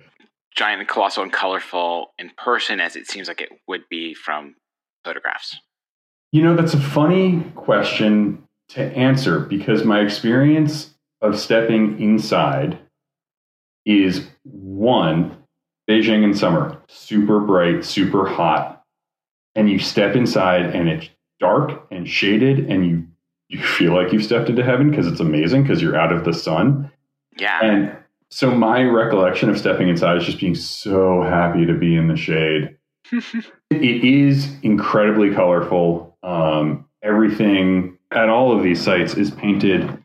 giant 0.56 0.82
and 0.82 0.90
colossal 0.90 1.24
and 1.24 1.32
colorful 1.32 2.14
in 2.20 2.32
person 2.38 2.80
as 2.80 2.96
it 2.96 3.08
seems 3.08 3.28
like 3.28 3.42
it 3.42 3.50
would 3.68 3.84
be 3.90 4.14
from 4.14 4.56
photographs? 5.04 5.58
You 6.32 6.44
know, 6.44 6.56
that's 6.56 6.74
a 6.74 6.80
funny 6.80 7.44
question 7.56 8.44
to 8.70 8.82
answer 8.82 9.40
because 9.40 9.84
my 9.84 10.00
experience 10.00 10.94
of 11.22 11.40
stepping 11.40 12.00
inside 12.02 12.80
is 13.86 14.28
one, 14.44 15.38
Beijing 15.90 16.24
in 16.24 16.34
summer, 16.34 16.82
super 16.88 17.40
bright, 17.40 17.84
super 17.84 18.26
hot. 18.26 18.84
And 19.56 19.70
you 19.70 19.80
step 19.80 20.16
inside 20.16 20.68
and 20.68 20.88
it's 20.88 21.10
dark 21.40 21.88
and 21.92 22.08
shaded 22.08 22.70
and 22.70 22.86
you 22.86 23.08
you 23.52 23.62
feel 23.62 23.94
like 23.94 24.14
you've 24.14 24.24
stepped 24.24 24.50
into 24.50 24.64
heaven 24.64 24.90
because 24.90 25.08
it's 25.08 25.20
amazing 25.20 25.64
because 25.64 25.82
you're 25.82 26.00
out 26.00 26.14
of 26.14 26.24
the 26.24 26.34
sun. 26.34 26.90
Yeah. 27.38 27.60
And 27.62 27.98
so 28.30 28.50
my 28.50 28.82
recollection 28.84 29.50
of 29.50 29.60
stepping 29.60 29.90
inside 29.90 30.18
is 30.18 30.26
just 30.26 30.40
being 30.40 30.56
so 30.56 31.22
happy 31.22 31.66
to 31.66 31.74
be 31.74 31.96
in 31.98 32.08
the 32.08 32.16
shade. 32.16 32.78
it 33.12 34.04
is 34.04 34.56
incredibly 34.64 35.34
colorful. 35.34 36.18
Um, 36.24 36.86
everything 37.04 37.98
at 38.12 38.30
all 38.30 38.56
of 38.56 38.64
these 38.64 38.82
sites 38.82 39.16
is 39.16 39.32
painted 39.32 40.02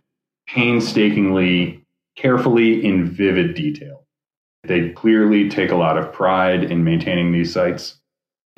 painstakingly, 0.48 1.84
carefully, 2.16 2.84
in 2.84 3.08
vivid 3.08 3.54
detail. 3.54 4.06
They 4.64 4.90
clearly 4.90 5.48
take 5.48 5.70
a 5.70 5.76
lot 5.76 5.98
of 5.98 6.12
pride 6.12 6.64
in 6.64 6.82
maintaining 6.82 7.30
these 7.30 7.52
sites. 7.52 7.98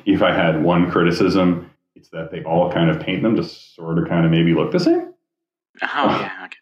If 0.05 0.23
I 0.23 0.33
had 0.33 0.63
one 0.63 0.89
criticism, 0.89 1.68
it's 1.99 2.09
that 2.09 2.31
they 2.31 2.41
all 2.43 2.71
kind 2.71 2.89
of 2.89 3.01
paint 3.01 3.21
them 3.21 3.35
to 3.35 3.43
sort 3.43 3.99
of 3.99 4.07
kind 4.07 4.25
of 4.25 4.31
maybe 4.31 4.53
look 4.53 4.71
the 4.71 4.79
same. 4.79 5.13
Oh, 5.83 5.87
yeah. 6.05 6.31
Okay. 6.45 6.55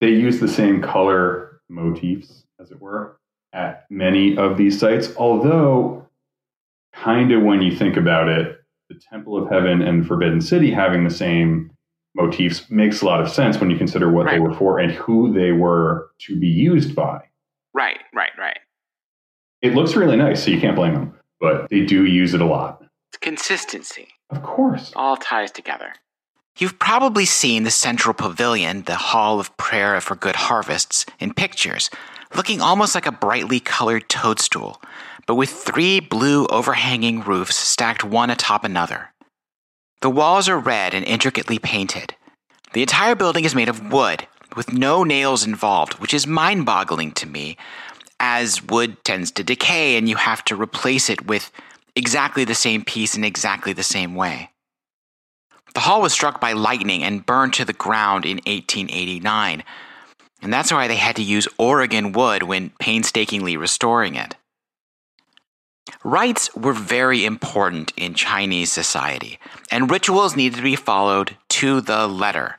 They 0.00 0.08
use 0.08 0.40
the 0.40 0.48
same 0.48 0.80
color 0.80 1.60
motifs, 1.68 2.44
as 2.58 2.70
it 2.70 2.80
were, 2.80 3.18
at 3.52 3.84
many 3.90 4.34
of 4.38 4.56
these 4.56 4.80
sites. 4.80 5.14
Although, 5.18 6.08
kind 6.94 7.32
of 7.32 7.42
when 7.42 7.60
you 7.60 7.76
think 7.76 7.98
about 7.98 8.28
it, 8.28 8.62
the 8.88 8.94
Temple 8.94 9.36
of 9.36 9.50
Heaven 9.50 9.82
and 9.82 10.06
Forbidden 10.06 10.40
City 10.40 10.70
having 10.70 11.04
the 11.04 11.10
same 11.10 11.70
motifs 12.14 12.70
makes 12.70 13.02
a 13.02 13.04
lot 13.04 13.20
of 13.20 13.28
sense 13.28 13.60
when 13.60 13.70
you 13.70 13.76
consider 13.76 14.10
what 14.10 14.26
they 14.26 14.40
were 14.40 14.54
for 14.54 14.78
and 14.78 14.90
who 14.92 15.34
they 15.34 15.52
were 15.52 16.10
to 16.20 16.40
be 16.40 16.48
used 16.48 16.94
by. 16.94 17.20
Right, 17.74 17.98
right, 18.14 18.32
right. 18.38 18.58
It 19.60 19.74
looks 19.74 19.94
really 19.94 20.16
nice, 20.16 20.42
so 20.42 20.50
you 20.50 20.60
can't 20.60 20.76
blame 20.76 20.94
them, 20.94 21.14
but 21.38 21.68
they 21.68 21.84
do 21.84 22.06
use 22.06 22.32
it 22.32 22.40
a 22.40 22.46
lot. 22.46 22.82
It's 23.22 23.28
consistency. 23.28 24.08
Of 24.30 24.42
course. 24.42 24.92
All 24.96 25.16
ties 25.16 25.50
together. 25.50 25.92
You've 26.58 26.78
probably 26.78 27.24
seen 27.24 27.62
the 27.62 27.70
central 27.70 28.14
pavilion, 28.14 28.82
the 28.82 28.96
Hall 28.96 29.40
of 29.40 29.56
Prayer 29.56 30.00
for 30.00 30.16
Good 30.16 30.36
Harvests, 30.36 31.06
in 31.18 31.34
pictures, 31.34 31.90
looking 32.34 32.60
almost 32.60 32.94
like 32.94 33.06
a 33.06 33.12
brightly 33.12 33.60
colored 33.60 34.08
toadstool, 34.08 34.80
but 35.26 35.36
with 35.36 35.50
three 35.50 36.00
blue 36.00 36.46
overhanging 36.46 37.22
roofs 37.22 37.56
stacked 37.56 38.04
one 38.04 38.30
atop 38.30 38.64
another. 38.64 39.10
The 40.00 40.10
walls 40.10 40.48
are 40.48 40.58
red 40.58 40.94
and 40.94 41.04
intricately 41.04 41.58
painted. 41.58 42.14
The 42.72 42.82
entire 42.82 43.14
building 43.14 43.44
is 43.44 43.54
made 43.54 43.68
of 43.68 43.92
wood, 43.92 44.26
with 44.56 44.72
no 44.72 45.04
nails 45.04 45.46
involved, 45.46 45.94
which 45.94 46.14
is 46.14 46.26
mind 46.26 46.66
boggling 46.66 47.12
to 47.12 47.26
me, 47.26 47.56
as 48.18 48.62
wood 48.62 49.02
tends 49.04 49.30
to 49.32 49.44
decay 49.44 49.96
and 49.96 50.08
you 50.08 50.16
have 50.16 50.44
to 50.44 50.56
replace 50.56 51.08
it 51.08 51.26
with 51.26 51.50
exactly 51.96 52.44
the 52.44 52.54
same 52.54 52.84
piece 52.84 53.16
in 53.16 53.24
exactly 53.24 53.72
the 53.72 53.82
same 53.82 54.14
way. 54.14 54.50
The 55.74 55.80
hall 55.80 56.02
was 56.02 56.12
struck 56.12 56.40
by 56.40 56.52
lightning 56.52 57.04
and 57.04 57.24
burned 57.24 57.54
to 57.54 57.64
the 57.64 57.72
ground 57.72 58.24
in 58.24 58.38
1889, 58.38 59.62
and 60.42 60.52
that's 60.52 60.72
why 60.72 60.88
they 60.88 60.96
had 60.96 61.16
to 61.16 61.22
use 61.22 61.46
Oregon 61.58 62.12
wood 62.12 62.42
when 62.42 62.70
painstakingly 62.80 63.56
restoring 63.56 64.16
it. 64.16 64.36
Rites 66.02 66.54
were 66.54 66.72
very 66.72 67.24
important 67.24 67.92
in 67.96 68.14
Chinese 68.14 68.72
society, 68.72 69.38
and 69.70 69.90
rituals 69.90 70.36
needed 70.36 70.56
to 70.56 70.62
be 70.62 70.76
followed 70.76 71.36
to 71.48 71.80
the 71.80 72.06
letter. 72.06 72.56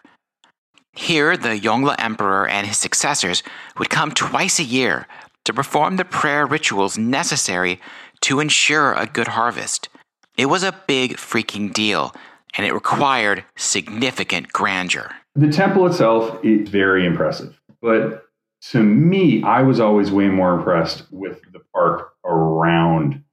Here, 0.93 1.37
the 1.37 1.57
Yongle 1.57 1.95
Emperor 1.97 2.47
and 2.47 2.67
his 2.67 2.77
successors 2.77 3.43
would 3.77 3.89
come 3.89 4.11
twice 4.11 4.59
a 4.59 4.63
year 4.63 5.07
to 5.45 5.53
perform 5.53 5.95
the 5.95 6.05
prayer 6.05 6.45
rituals 6.45 6.97
necessary 6.97 7.79
to 8.21 8.39
ensure 8.39 8.93
a 8.93 9.05
good 9.05 9.29
harvest. 9.29 9.89
It 10.37 10.45
was 10.45 10.63
a 10.63 10.79
big 10.87 11.17
freaking 11.17 11.73
deal, 11.73 12.15
and 12.55 12.65
it 12.65 12.73
required 12.73 13.43
significant 13.55 14.51
grandeur. 14.53 15.11
The 15.35 15.51
temple 15.51 15.85
itself 15.87 16.43
is 16.43 16.69
very 16.69 17.05
impressive, 17.05 17.59
but 17.81 18.25
to 18.71 18.83
me, 18.83 19.43
I 19.43 19.61
was 19.63 19.79
always 19.79 20.11
way 20.11 20.27
more 20.27 20.53
impressed 20.53 21.05
with 21.11 21.41
the 21.51 21.61
park 21.73 22.13
around 22.23 23.23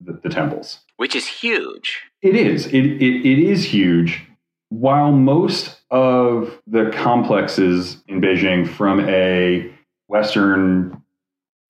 the, 0.00 0.12
the 0.22 0.28
temples. 0.28 0.80
Which 0.96 1.16
is 1.16 1.26
huge. 1.26 2.02
It 2.22 2.36
is. 2.36 2.66
It, 2.66 2.84
it, 2.84 3.26
it 3.26 3.38
is 3.38 3.64
huge. 3.64 4.22
While 4.68 5.10
most 5.10 5.80
of 5.90 6.60
the 6.66 6.90
complexes 6.94 7.96
in 8.06 8.20
Beijing, 8.20 8.68
from 8.68 9.00
a 9.08 9.72
Western 10.06 10.99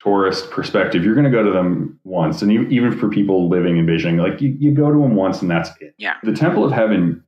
tourist 0.03 0.51
perspective, 0.51 1.05
you're 1.05 1.15
going 1.15 1.25
to 1.25 1.31
go 1.31 1.43
to 1.43 1.51
them 1.51 1.99
once. 2.05 2.43
And 2.43 2.51
e- 2.51 2.75
even 2.75 2.99
for 2.99 3.09
people 3.09 3.49
living 3.49 3.77
in 3.77 3.87
Beijing, 3.87 4.19
like 4.19 4.41
you, 4.41 4.57
you 4.59 4.73
go 4.73 4.91
to 4.91 4.99
them 4.99 5.15
once 5.15 5.43
and 5.43 5.51
that's 5.51 5.71
it. 5.81 5.95
Yeah. 5.99 6.17
The 6.23 6.33
Temple 6.33 6.65
of 6.65 6.73
Heaven, 6.73 7.23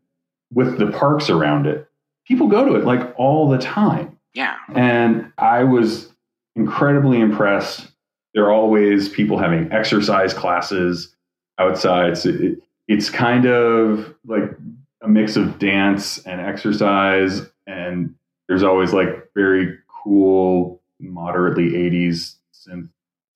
with 0.52 0.78
the 0.78 0.90
parks 0.90 1.28
around 1.28 1.66
it, 1.66 1.88
people 2.26 2.48
go 2.48 2.64
to 2.64 2.74
it 2.74 2.84
like 2.84 3.14
all 3.16 3.48
the 3.48 3.58
time. 3.58 4.18
Yeah. 4.34 4.56
And 4.74 5.30
I 5.36 5.64
was 5.64 6.10
incredibly 6.56 7.20
impressed. 7.20 7.88
There 8.34 8.44
are 8.44 8.52
always 8.52 9.08
people 9.08 9.38
having 9.38 9.70
exercise 9.70 10.32
classes 10.32 11.14
outside. 11.58 12.16
So 12.16 12.30
it, 12.30 12.58
it's 12.88 13.10
kind 13.10 13.44
of 13.44 14.14
like 14.26 14.56
a 15.02 15.08
mix 15.08 15.36
of 15.36 15.58
dance 15.58 16.18
and 16.18 16.40
exercise. 16.40 17.42
And 17.66 18.14
there's 18.48 18.62
always 18.62 18.94
like 18.94 19.30
very 19.34 19.76
cool, 20.02 20.80
moderately 20.98 21.70
80s 21.70 22.36
synth 22.66 22.88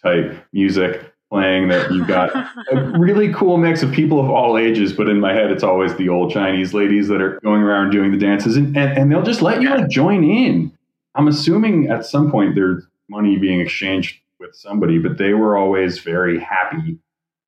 type 0.02 0.46
music 0.52 1.12
playing 1.30 1.68
that 1.68 1.90
you've 1.90 2.06
got 2.06 2.34
a 2.70 2.92
really 2.98 3.32
cool 3.32 3.56
mix 3.56 3.82
of 3.82 3.90
people 3.92 4.20
of 4.20 4.30
all 4.30 4.56
ages, 4.56 4.92
but 4.92 5.08
in 5.08 5.18
my 5.18 5.32
head, 5.32 5.50
it's 5.50 5.64
always 5.64 5.94
the 5.96 6.08
old 6.08 6.32
Chinese 6.32 6.72
ladies 6.72 7.08
that 7.08 7.20
are 7.20 7.40
going 7.40 7.62
around 7.62 7.90
doing 7.90 8.12
the 8.12 8.18
dances, 8.18 8.56
and, 8.56 8.76
and, 8.76 8.96
and 8.96 9.10
they'll 9.10 9.22
just 9.22 9.42
let 9.42 9.60
you 9.60 9.68
like 9.68 9.88
join 9.88 10.22
in. 10.22 10.72
I'm 11.14 11.28
assuming 11.28 11.88
at 11.88 12.04
some 12.04 12.30
point 12.30 12.54
there's 12.54 12.84
money 13.08 13.38
being 13.38 13.60
exchanged 13.60 14.20
with 14.38 14.54
somebody, 14.54 14.98
but 14.98 15.18
they 15.18 15.34
were 15.34 15.56
always 15.56 15.98
very 15.98 16.38
happy 16.38 16.98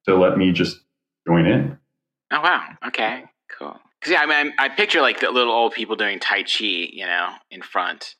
to 0.06 0.16
let 0.16 0.38
me 0.38 0.52
just 0.52 0.80
join 1.26 1.46
in. 1.46 1.78
Oh 2.32 2.40
wow. 2.40 2.66
Okay. 2.86 3.24
Cool. 3.56 3.78
Because 4.00 4.12
yeah, 4.12 4.20
I 4.20 4.26
mean, 4.44 4.54
I 4.58 4.68
picture 4.68 5.00
like 5.00 5.20
the 5.20 5.30
little 5.30 5.52
old 5.52 5.72
people 5.72 5.96
doing 5.96 6.18
tai 6.18 6.42
chi, 6.42 6.64
you 6.64 7.06
know, 7.06 7.30
in 7.50 7.62
front, 7.62 8.14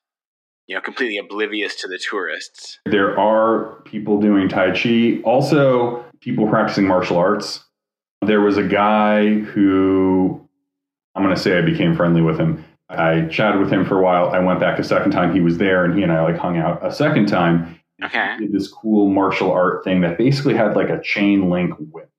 you 0.69 0.75
know, 0.75 0.81
completely 0.81 1.17
oblivious 1.19 1.75
to 1.77 1.89
the 1.89 1.99
tourists. 1.99 2.79
There 2.85 3.19
are 3.19 3.81
people 3.83 4.21
doing 4.21 4.49
Tai 4.49 4.73
Chi, 4.73 5.21
also 5.25 6.05
people 6.21 6.47
practicing 6.47 6.87
martial 6.87 7.17
arts. 7.17 7.65
There 8.25 8.41
was 8.43 8.59
a 8.59 8.63
guy 8.63 9.39
who 9.39 10.47
I'm 11.15 11.23
going 11.23 11.35
to 11.35 11.41
say 11.41 11.59
I 11.59 11.63
became 11.63 11.97
friendly 11.97 12.21
with 12.21 12.39
him. 12.39 12.65
I 12.91 13.23
chatted 13.27 13.61
with 13.61 13.73
him 13.73 13.85
for 13.85 13.99
a 13.99 14.03
while. 14.03 14.29
I 14.31 14.39
went 14.39 14.61
back 14.61 14.79
a 14.79 14.85
second 14.85 15.11
time. 15.13 15.35
He 15.35 15.41
was 15.41 15.59
there 15.59 15.85
and 15.85 15.97
he 15.97 16.03
and 16.03 16.13
I 16.13 16.23
like 16.23 16.37
hung 16.37 16.59
out 16.59 16.85
a 16.85 16.93
second 16.93 17.27
time. 17.27 17.81
Okay. 18.03 18.35
He 18.39 18.47
did 18.47 18.53
this 18.53 18.69
cool 18.69 19.09
martial 19.09 19.51
art 19.51 19.85
thing 19.85 20.01
that 20.03 20.19
basically 20.19 20.55
had 20.55 20.77
like 20.77 20.89
a 20.89 21.01
chain 21.03 21.51
link 21.51 21.75
whip 21.79 22.11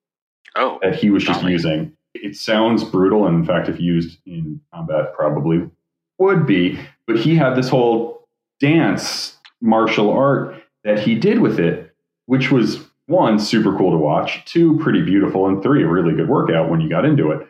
Oh. 0.56 0.80
that 0.82 0.96
he 0.96 1.10
was 1.10 1.24
just 1.24 1.44
using. 1.44 1.94
It 2.16 2.36
sounds 2.36 2.84
brutal, 2.84 3.28
and 3.28 3.38
in 3.38 3.46
fact, 3.46 3.70
if 3.70 3.80
used 3.80 4.18
in 4.26 4.60
combat, 4.74 5.14
probably 5.14 5.70
would 6.18 6.46
be. 6.48 6.80
But 7.06 7.18
he 7.20 7.36
had 7.36 7.56
this 7.56 7.70
whole 7.70 8.19
dance 8.60 9.38
martial 9.62 10.12
art 10.12 10.62
that 10.84 11.00
he 11.00 11.16
did 11.16 11.40
with 11.40 11.60
it, 11.60 11.94
which 12.26 12.52
was 12.52 12.80
one 13.08 13.40
super 13.40 13.76
cool 13.78 13.92
to 13.92 13.98
watch, 13.98 14.44
two 14.46 14.78
pretty 14.80 15.02
beautiful, 15.02 15.48
and 15.48 15.62
three 15.64 15.84
a 15.84 15.88
really 15.88 16.14
good 16.16 16.30
workout 16.30 16.70
when 16.70 16.80
you 16.82 16.90
got 16.90 17.06
into 17.06 17.32
it. 17.32 17.48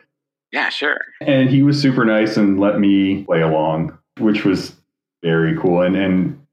Yeah. 0.52 0.68
Sure. 0.68 0.98
And 1.20 1.48
he 1.48 1.62
was 1.62 1.80
super 1.80 2.04
nice 2.04 2.36
and 2.36 2.58
let 2.58 2.80
me 2.80 3.22
play 3.24 3.40
along, 3.42 3.96
which 4.18 4.44
was 4.44 4.74
very 5.22 5.56
cool. 5.58 5.82
And 5.82 5.96
and 5.96 6.44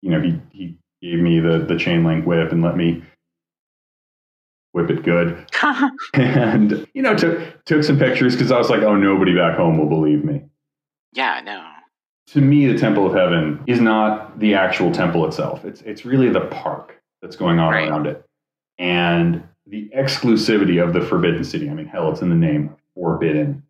you 0.00 0.10
know 0.10 0.20
he 0.20 0.40
he 0.52 0.78
gave 1.02 1.18
me 1.18 1.40
the 1.40 1.58
the 1.58 1.76
chain 1.76 2.04
link 2.04 2.24
whip 2.24 2.52
and 2.52 2.62
let 2.62 2.76
me 2.76 3.02
whip 4.72 4.90
it 4.90 5.02
good 5.02 5.44
and 6.14 6.86
you 6.94 7.02
know 7.02 7.14
took 7.16 7.64
took 7.64 7.82
some 7.82 7.98
pictures 7.98 8.34
because 8.34 8.52
I 8.52 8.58
was 8.58 8.70
like, 8.70 8.82
oh, 8.82 8.94
nobody 8.96 9.34
back 9.34 9.56
home 9.56 9.76
will 9.78 9.88
believe 9.88 10.24
me. 10.24 10.42
yeah. 11.12 11.40
No. 11.44 11.62
To 12.28 12.40
me, 12.40 12.66
the 12.66 12.76
Temple 12.78 13.06
of 13.06 13.14
Heaven 13.14 13.62
is 13.66 13.80
not 13.80 14.38
the 14.40 14.54
actual 14.54 14.90
temple 14.92 15.26
itself. 15.26 15.64
It's 15.64 15.80
it's 15.82 16.04
really 16.04 16.28
the 16.28 16.40
park 16.46 17.00
that's 17.22 17.36
going 17.36 17.58
on 17.58 17.72
Right. 17.72 17.88
around 17.88 18.06
it, 18.06 18.24
and 18.78 19.42
the 19.66 19.88
exclusivity 19.96 20.82
of 20.82 20.92
the 20.92 21.00
Forbidden 21.00 21.44
City. 21.44 21.70
I 21.70 21.74
mean, 21.74 21.86
hell, 21.86 22.10
it's 22.10 22.22
in 22.22 22.28
the 22.30 22.34
name, 22.36 22.74
forbidden. 22.94 23.62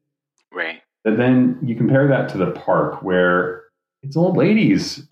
Right. 0.52 0.82
But 1.04 1.16
then 1.18 1.59
you 1.62 1.74
compare 1.76 2.09
that 2.09 2.28
to 2.30 2.38
the 2.38 2.50
park 2.50 3.02
where 3.02 3.64
it's 4.02 4.16
old 4.16 4.36
ladies 4.36 5.07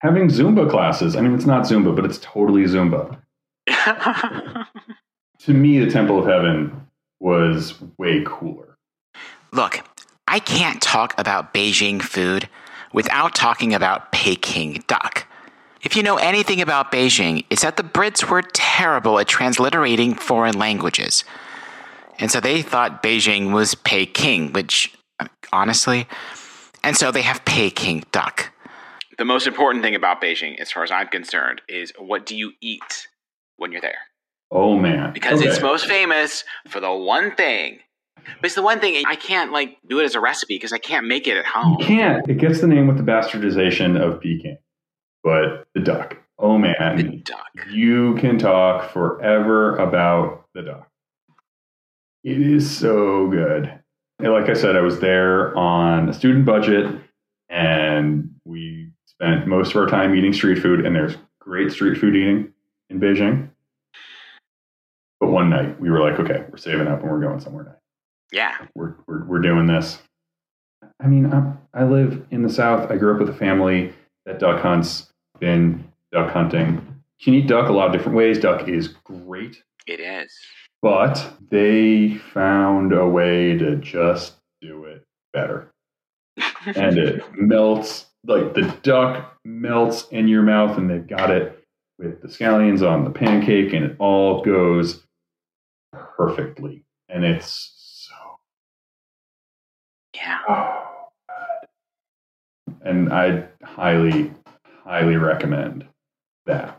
having 0.00 0.28
Zumba 0.28 0.68
classes. 0.70 1.14
I 1.16 1.20
mean, 1.20 1.34
it's 1.34 1.46
not 1.46 1.64
Zumba, 1.64 1.94
but 1.94 2.04
it's 2.04 2.18
totally 2.18 2.62
Zumba. 2.64 3.18
to 5.40 5.52
me, 5.52 5.78
the 5.84 5.90
Temple 5.90 6.18
of 6.18 6.26
Heaven 6.26 6.86
was 7.20 7.74
way 7.98 8.22
cooler. 8.26 8.76
Look, 9.52 9.80
I 10.32 10.38
can't 10.38 10.80
talk 10.80 11.12
about 11.18 11.52
Beijing 11.52 12.00
food 12.00 12.48
without 12.90 13.34
talking 13.34 13.74
about 13.74 14.12
Peking 14.12 14.82
duck. 14.86 15.26
If 15.82 15.94
you 15.94 16.02
know 16.02 16.16
anything 16.16 16.62
about 16.62 16.90
Beijing, 16.90 17.44
it's 17.50 17.60
that 17.60 17.76
the 17.76 17.82
Brits 17.82 18.30
were 18.30 18.40
terrible 18.40 19.18
at 19.18 19.26
transliterating 19.28 20.14
foreign 20.18 20.58
languages. 20.58 21.24
And 22.18 22.30
so 22.30 22.40
they 22.40 22.62
thought 22.62 23.02
Beijing 23.02 23.52
was 23.52 23.74
Peking, 23.74 24.54
which, 24.54 24.94
honestly, 25.52 26.06
and 26.82 26.96
so 26.96 27.10
they 27.10 27.20
have 27.20 27.44
Peking 27.44 28.04
duck. 28.10 28.52
The 29.18 29.26
most 29.26 29.46
important 29.46 29.84
thing 29.84 29.94
about 29.94 30.22
Beijing, 30.22 30.58
as 30.58 30.72
far 30.72 30.82
as 30.82 30.90
I'm 30.90 31.08
concerned, 31.08 31.60
is 31.68 31.92
what 31.98 32.24
do 32.24 32.34
you 32.34 32.52
eat 32.62 33.06
when 33.58 33.70
you're 33.70 33.82
there? 33.82 33.98
Oh 34.50 34.78
man. 34.78 35.12
Because 35.12 35.40
Okay. 35.40 35.50
it's 35.50 35.60
most 35.60 35.84
famous 35.84 36.42
for 36.70 36.80
the 36.80 36.90
one 36.90 37.36
thing. 37.36 37.80
But 38.24 38.46
it's 38.46 38.54
the 38.54 38.62
one 38.62 38.80
thing 38.80 39.02
I 39.06 39.16
can't 39.16 39.52
like 39.52 39.78
do 39.88 40.00
it 40.00 40.04
as 40.04 40.14
a 40.14 40.20
recipe 40.20 40.54
because 40.54 40.72
I 40.72 40.78
can't 40.78 41.06
make 41.06 41.26
it 41.26 41.36
at 41.36 41.46
home. 41.46 41.76
You 41.78 41.86
can't. 41.86 42.28
It 42.28 42.38
gets 42.38 42.60
the 42.60 42.66
name 42.66 42.86
with 42.86 42.96
the 42.96 43.02
bastardization 43.02 44.00
of 44.00 44.20
Peking. 44.20 44.58
But 45.22 45.66
the 45.74 45.80
duck. 45.80 46.16
Oh 46.38 46.58
man. 46.58 46.96
The 46.96 47.22
duck. 47.24 47.46
You 47.70 48.16
can 48.16 48.38
talk 48.38 48.92
forever 48.92 49.76
about 49.76 50.46
the 50.54 50.62
duck. 50.62 50.88
It 52.24 52.40
is 52.40 52.70
so 52.70 53.28
good. 53.28 53.72
And 54.18 54.32
like 54.32 54.48
I 54.48 54.54
said, 54.54 54.76
I 54.76 54.80
was 54.80 55.00
there 55.00 55.56
on 55.56 56.08
a 56.08 56.12
student 56.12 56.44
budget 56.44 56.86
and 57.48 58.30
we 58.44 58.90
spent 59.06 59.46
most 59.46 59.70
of 59.70 59.76
our 59.76 59.86
time 59.86 60.14
eating 60.14 60.32
street 60.32 60.60
food, 60.60 60.84
and 60.84 60.96
there's 60.96 61.16
great 61.38 61.70
street 61.70 61.98
food 61.98 62.16
eating 62.16 62.52
in 62.88 62.98
Beijing. 62.98 63.50
But 65.20 65.30
one 65.30 65.50
night 65.50 65.80
we 65.80 65.90
were 65.90 66.00
like, 66.00 66.18
okay, 66.18 66.44
we're 66.50 66.56
saving 66.56 66.88
up 66.88 67.02
and 67.02 67.10
we're 67.10 67.20
going 67.20 67.40
somewhere 67.40 67.64
nice. 67.64 67.74
Yeah. 68.32 68.56
We're, 68.74 68.94
we're, 69.06 69.24
we're 69.24 69.40
doing 69.40 69.66
this. 69.66 69.98
I 71.00 71.06
mean, 71.06 71.32
I, 71.32 71.52
I 71.74 71.84
live 71.84 72.24
in 72.30 72.42
the 72.42 72.48
South. 72.50 72.90
I 72.90 72.96
grew 72.96 73.12
up 73.14 73.20
with 73.20 73.28
a 73.28 73.38
family 73.38 73.92
that 74.26 74.38
duck 74.38 74.60
hunts, 74.62 75.08
been 75.38 75.84
duck 76.12 76.32
hunting. 76.32 76.74
You 77.18 77.24
can 77.24 77.34
eat 77.34 77.46
duck 77.46 77.68
a 77.68 77.72
lot 77.72 77.86
of 77.86 77.92
different 77.92 78.16
ways. 78.16 78.38
Duck 78.38 78.68
is 78.68 78.88
great, 79.04 79.62
It 79.86 80.00
is. 80.00 80.32
but 80.80 81.34
they 81.50 82.14
found 82.32 82.92
a 82.92 83.06
way 83.06 83.56
to 83.58 83.76
just 83.76 84.34
do 84.60 84.84
it 84.84 85.04
better. 85.32 85.70
and 86.66 86.96
it 86.98 87.22
melts, 87.36 88.06
like 88.24 88.54
the 88.54 88.74
duck 88.82 89.36
melts 89.44 90.08
in 90.10 90.26
your 90.28 90.42
mouth, 90.42 90.78
and 90.78 90.88
they've 90.88 91.06
got 91.06 91.30
it 91.30 91.58
with 91.98 92.22
the 92.22 92.28
scallions 92.28 92.82
on 92.88 93.04
the 93.04 93.10
pancake, 93.10 93.72
and 93.72 93.84
it 93.84 93.96
all 93.98 94.42
goes 94.42 95.02
perfectly. 95.92 96.84
And 97.08 97.24
it's 97.24 97.71
Yeah. 100.22 100.38
Oh, 100.48 100.88
And 102.84 103.12
I 103.12 103.44
highly, 103.64 104.30
highly 104.84 105.16
recommend 105.16 105.86
that. 106.46 106.78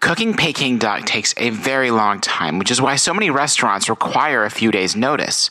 Cooking 0.00 0.34
Peking 0.34 0.78
duck 0.78 1.06
takes 1.06 1.32
a 1.36 1.50
very 1.50 1.92
long 1.92 2.20
time, 2.20 2.58
which 2.58 2.72
is 2.72 2.80
why 2.80 2.96
so 2.96 3.14
many 3.14 3.30
restaurants 3.30 3.88
require 3.88 4.44
a 4.44 4.50
few 4.50 4.72
days' 4.72 4.96
notice. 4.96 5.48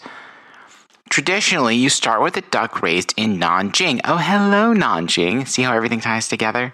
Traditionally, 1.09 1.77
you 1.77 1.89
start 1.89 2.21
with 2.21 2.35
a 2.35 2.41
duck 2.41 2.81
raised 2.81 3.13
in 3.15 3.37
Nanjing. 3.39 4.01
Oh, 4.03 4.17
hello, 4.17 4.73
Nanjing. 4.73 5.47
See 5.47 5.61
how 5.61 5.73
everything 5.73 6.01
ties 6.01 6.27
together? 6.27 6.73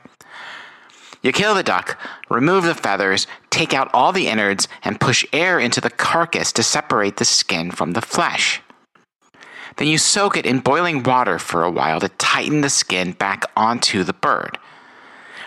You 1.21 1.31
kill 1.31 1.53
the 1.53 1.63
duck, 1.63 1.99
remove 2.29 2.63
the 2.63 2.75
feathers, 2.75 3.27
take 3.49 3.73
out 3.73 3.89
all 3.93 4.11
the 4.11 4.27
innards, 4.27 4.67
and 4.83 4.99
push 4.99 5.25
air 5.33 5.59
into 5.59 5.81
the 5.81 5.89
carcass 5.89 6.51
to 6.53 6.63
separate 6.63 7.17
the 7.17 7.25
skin 7.25 7.69
from 7.71 7.91
the 7.91 8.01
flesh. 8.01 8.61
Then 9.77 9.87
you 9.87 9.97
soak 9.97 10.37
it 10.37 10.45
in 10.45 10.59
boiling 10.59 11.03
water 11.03 11.39
for 11.39 11.63
a 11.63 11.71
while 11.71 11.99
to 11.99 12.09
tighten 12.09 12.61
the 12.61 12.69
skin 12.69 13.11
back 13.11 13.43
onto 13.55 14.03
the 14.03 14.13
bird. 14.13 14.57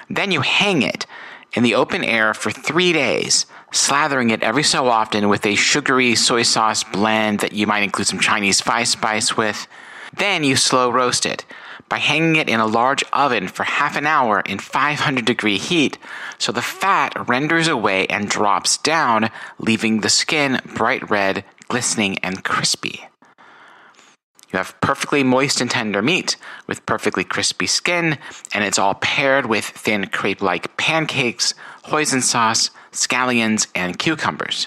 Then 0.08 0.30
you 0.30 0.40
hang 0.40 0.82
it 0.82 1.06
in 1.52 1.62
the 1.62 1.74
open 1.74 2.04
air 2.04 2.32
for 2.32 2.50
three 2.50 2.92
days, 2.92 3.46
slathering 3.72 4.30
it 4.30 4.42
every 4.42 4.62
so 4.62 4.88
often 4.88 5.28
with 5.28 5.44
a 5.44 5.56
sugary 5.56 6.14
soy 6.14 6.42
sauce 6.42 6.84
blend 6.84 7.40
that 7.40 7.52
you 7.52 7.66
might 7.66 7.82
include 7.82 8.06
some 8.06 8.20
Chinese 8.20 8.60
five 8.60 8.88
spice 8.88 9.36
with. 9.36 9.66
Then 10.12 10.44
you 10.44 10.56
slow 10.56 10.90
roast 10.90 11.26
it 11.26 11.44
by 11.88 11.98
hanging 11.98 12.36
it 12.36 12.48
in 12.48 12.60
a 12.60 12.66
large 12.66 13.02
oven 13.12 13.48
for 13.48 13.64
half 13.64 13.96
an 13.96 14.06
hour 14.06 14.40
in 14.40 14.58
500 14.60 15.24
degree 15.24 15.58
heat 15.58 15.98
so 16.38 16.52
the 16.52 16.62
fat 16.62 17.28
renders 17.28 17.66
away 17.66 18.06
and 18.06 18.28
drops 18.28 18.78
down, 18.78 19.28
leaving 19.58 20.00
the 20.00 20.08
skin 20.08 20.60
bright 20.76 21.10
red, 21.10 21.44
glistening, 21.68 22.18
and 22.18 22.44
crispy. 22.44 23.09
You 24.52 24.56
have 24.56 24.78
perfectly 24.80 25.22
moist 25.22 25.60
and 25.60 25.70
tender 25.70 26.02
meat 26.02 26.36
with 26.66 26.84
perfectly 26.84 27.22
crispy 27.22 27.66
skin, 27.66 28.18
and 28.52 28.64
it's 28.64 28.78
all 28.78 28.94
paired 28.94 29.46
with 29.46 29.64
thin 29.64 30.06
crepe 30.06 30.42
like 30.42 30.76
pancakes, 30.76 31.54
hoisin 31.84 32.22
sauce, 32.22 32.70
scallions, 32.90 33.68
and 33.74 33.98
cucumbers. 33.98 34.66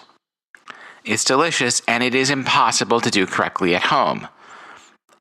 It's 1.04 1.26
delicious, 1.26 1.82
and 1.86 2.02
it 2.02 2.16
is 2.16 2.30
impossible 2.30 3.02
to 3.02 3.12
do 3.12 3.26
correctly 3.26 3.76
at 3.76 3.84
home. 3.84 4.30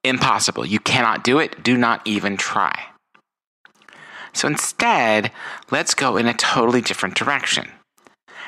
Impossible. 0.04 0.64
You 0.64 0.78
cannot 0.78 1.24
do 1.24 1.38
it. 1.38 1.62
Do 1.62 1.76
not 1.76 2.00
even 2.06 2.36
try. 2.36 2.86
So 4.32 4.46
instead, 4.46 5.32
let's 5.70 5.94
go 5.94 6.16
in 6.16 6.26
a 6.26 6.34
totally 6.34 6.80
different 6.80 7.16
direction. 7.16 7.68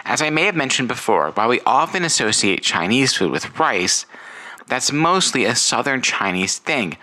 As 0.04 0.22
I 0.22 0.30
may 0.30 0.44
have 0.44 0.54
mentioned 0.54 0.88
before, 0.88 1.30
while 1.32 1.48
we 1.48 1.60
often 1.66 2.04
associate 2.04 2.62
Chinese 2.62 3.14
food 3.14 3.30
with 3.30 3.58
rice, 3.58 4.06
that's 4.66 4.92
mostly 4.92 5.44
a 5.44 5.54
southern 5.54 6.02
Chinese 6.02 6.58
thing, 6.58 6.96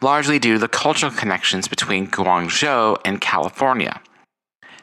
largely 0.00 0.38
due 0.38 0.54
to 0.54 0.58
the 0.58 0.68
cultural 0.68 1.12
connections 1.12 1.68
between 1.68 2.06
Guangzhou 2.06 2.98
and 3.04 3.20
California. 3.20 4.00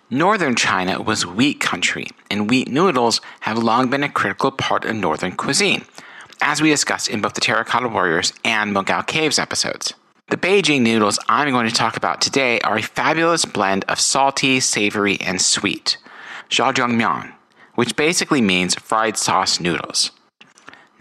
Northern 0.09 0.55
China 0.55 1.01
was 1.01 1.26
wheat 1.26 1.59
country, 1.59 2.07
and 2.30 2.49
wheat 2.49 2.67
noodles 2.67 3.21
have 3.41 3.57
long 3.57 3.89
been 3.89 4.03
a 4.03 4.09
critical 4.09 4.51
part 4.51 4.86
of 4.86 4.95
northern 4.95 5.32
cuisine, 5.32 5.84
as 6.41 6.61
we 6.61 6.69
discussed 6.69 7.07
in 7.07 7.21
both 7.21 7.34
the 7.34 7.41
Terracotta 7.41 7.88
Warriors 7.88 8.32
and 8.43 8.76
Mogao 8.76 9.07
Caves 9.07 9.39
episodes. 9.39 9.93
The 10.30 10.38
Beijing 10.38 10.82
noodles 10.82 11.19
I'm 11.28 11.51
going 11.51 11.67
to 11.67 11.73
talk 11.73 11.97
about 11.97 12.19
today 12.19 12.59
are 12.61 12.78
a 12.78 12.82
fabulous 12.82 13.45
blend 13.45 13.86
of 13.88 13.99
salty, 13.99 14.59
savory, 14.59 15.19
and 15.21 15.41
sweet, 15.41 15.97
zhajiangmian, 16.49 17.34
which 17.76 17.95
basically 17.95 18.41
means 18.41 18.76
fried 18.76 19.17
sauce 19.17 19.59
noodles. 19.59 20.11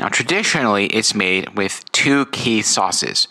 Now, 0.05 0.11
traditionally, 0.11 0.85
it's 0.89 1.15
made 1.15 1.57
with 1.57 1.83
two 1.93 2.27
key 2.27 2.61
sauces 2.61 3.27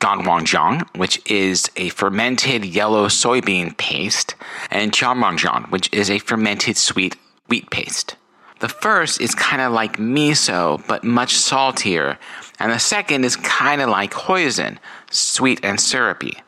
ganhuangjiang, 0.00 0.96
which 0.96 1.20
is 1.30 1.70
a 1.76 1.90
fermented 1.90 2.64
yellow 2.64 3.08
soybean 3.08 3.76
paste, 3.76 4.34
and 4.70 4.90
qiaomangjiang, 4.90 5.70
which 5.70 5.92
is 5.92 6.08
a 6.08 6.18
fermented 6.18 6.78
sweet 6.78 7.16
wheat 7.48 7.68
paste. 7.68 8.16
The 8.60 8.70
first 8.70 9.20
is 9.20 9.34
kind 9.34 9.60
of 9.60 9.74
like 9.74 9.98
miso, 9.98 10.82
but 10.88 11.04
much 11.04 11.34
saltier, 11.34 12.18
and 12.58 12.72
the 12.72 12.78
second 12.78 13.26
is 13.26 13.36
kind 13.36 13.82
of 13.82 13.90
like 13.90 14.14
hoisin, 14.14 14.78
sweet 15.10 15.60
and 15.62 15.78
syrupy. 15.78 16.38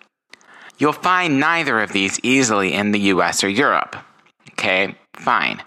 You'll 0.79 0.95
find 0.95 1.39
neither 1.39 1.81
of 1.81 1.93
these 1.93 2.19
easily 2.23 2.73
in 2.73 2.93
the 2.93 3.13
US 3.13 3.45
or 3.45 3.51
Europe. 3.51 3.95
Okay, 4.53 4.95
fine. 5.13 5.63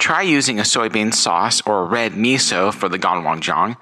Try 0.00 0.22
using 0.22 0.58
a 0.58 0.62
soybean 0.62 1.12
sauce 1.12 1.60
or 1.66 1.84
red 1.84 2.12
miso 2.12 2.72
for 2.72 2.88
the 2.88 2.98
ganhuangjiang 2.98 3.76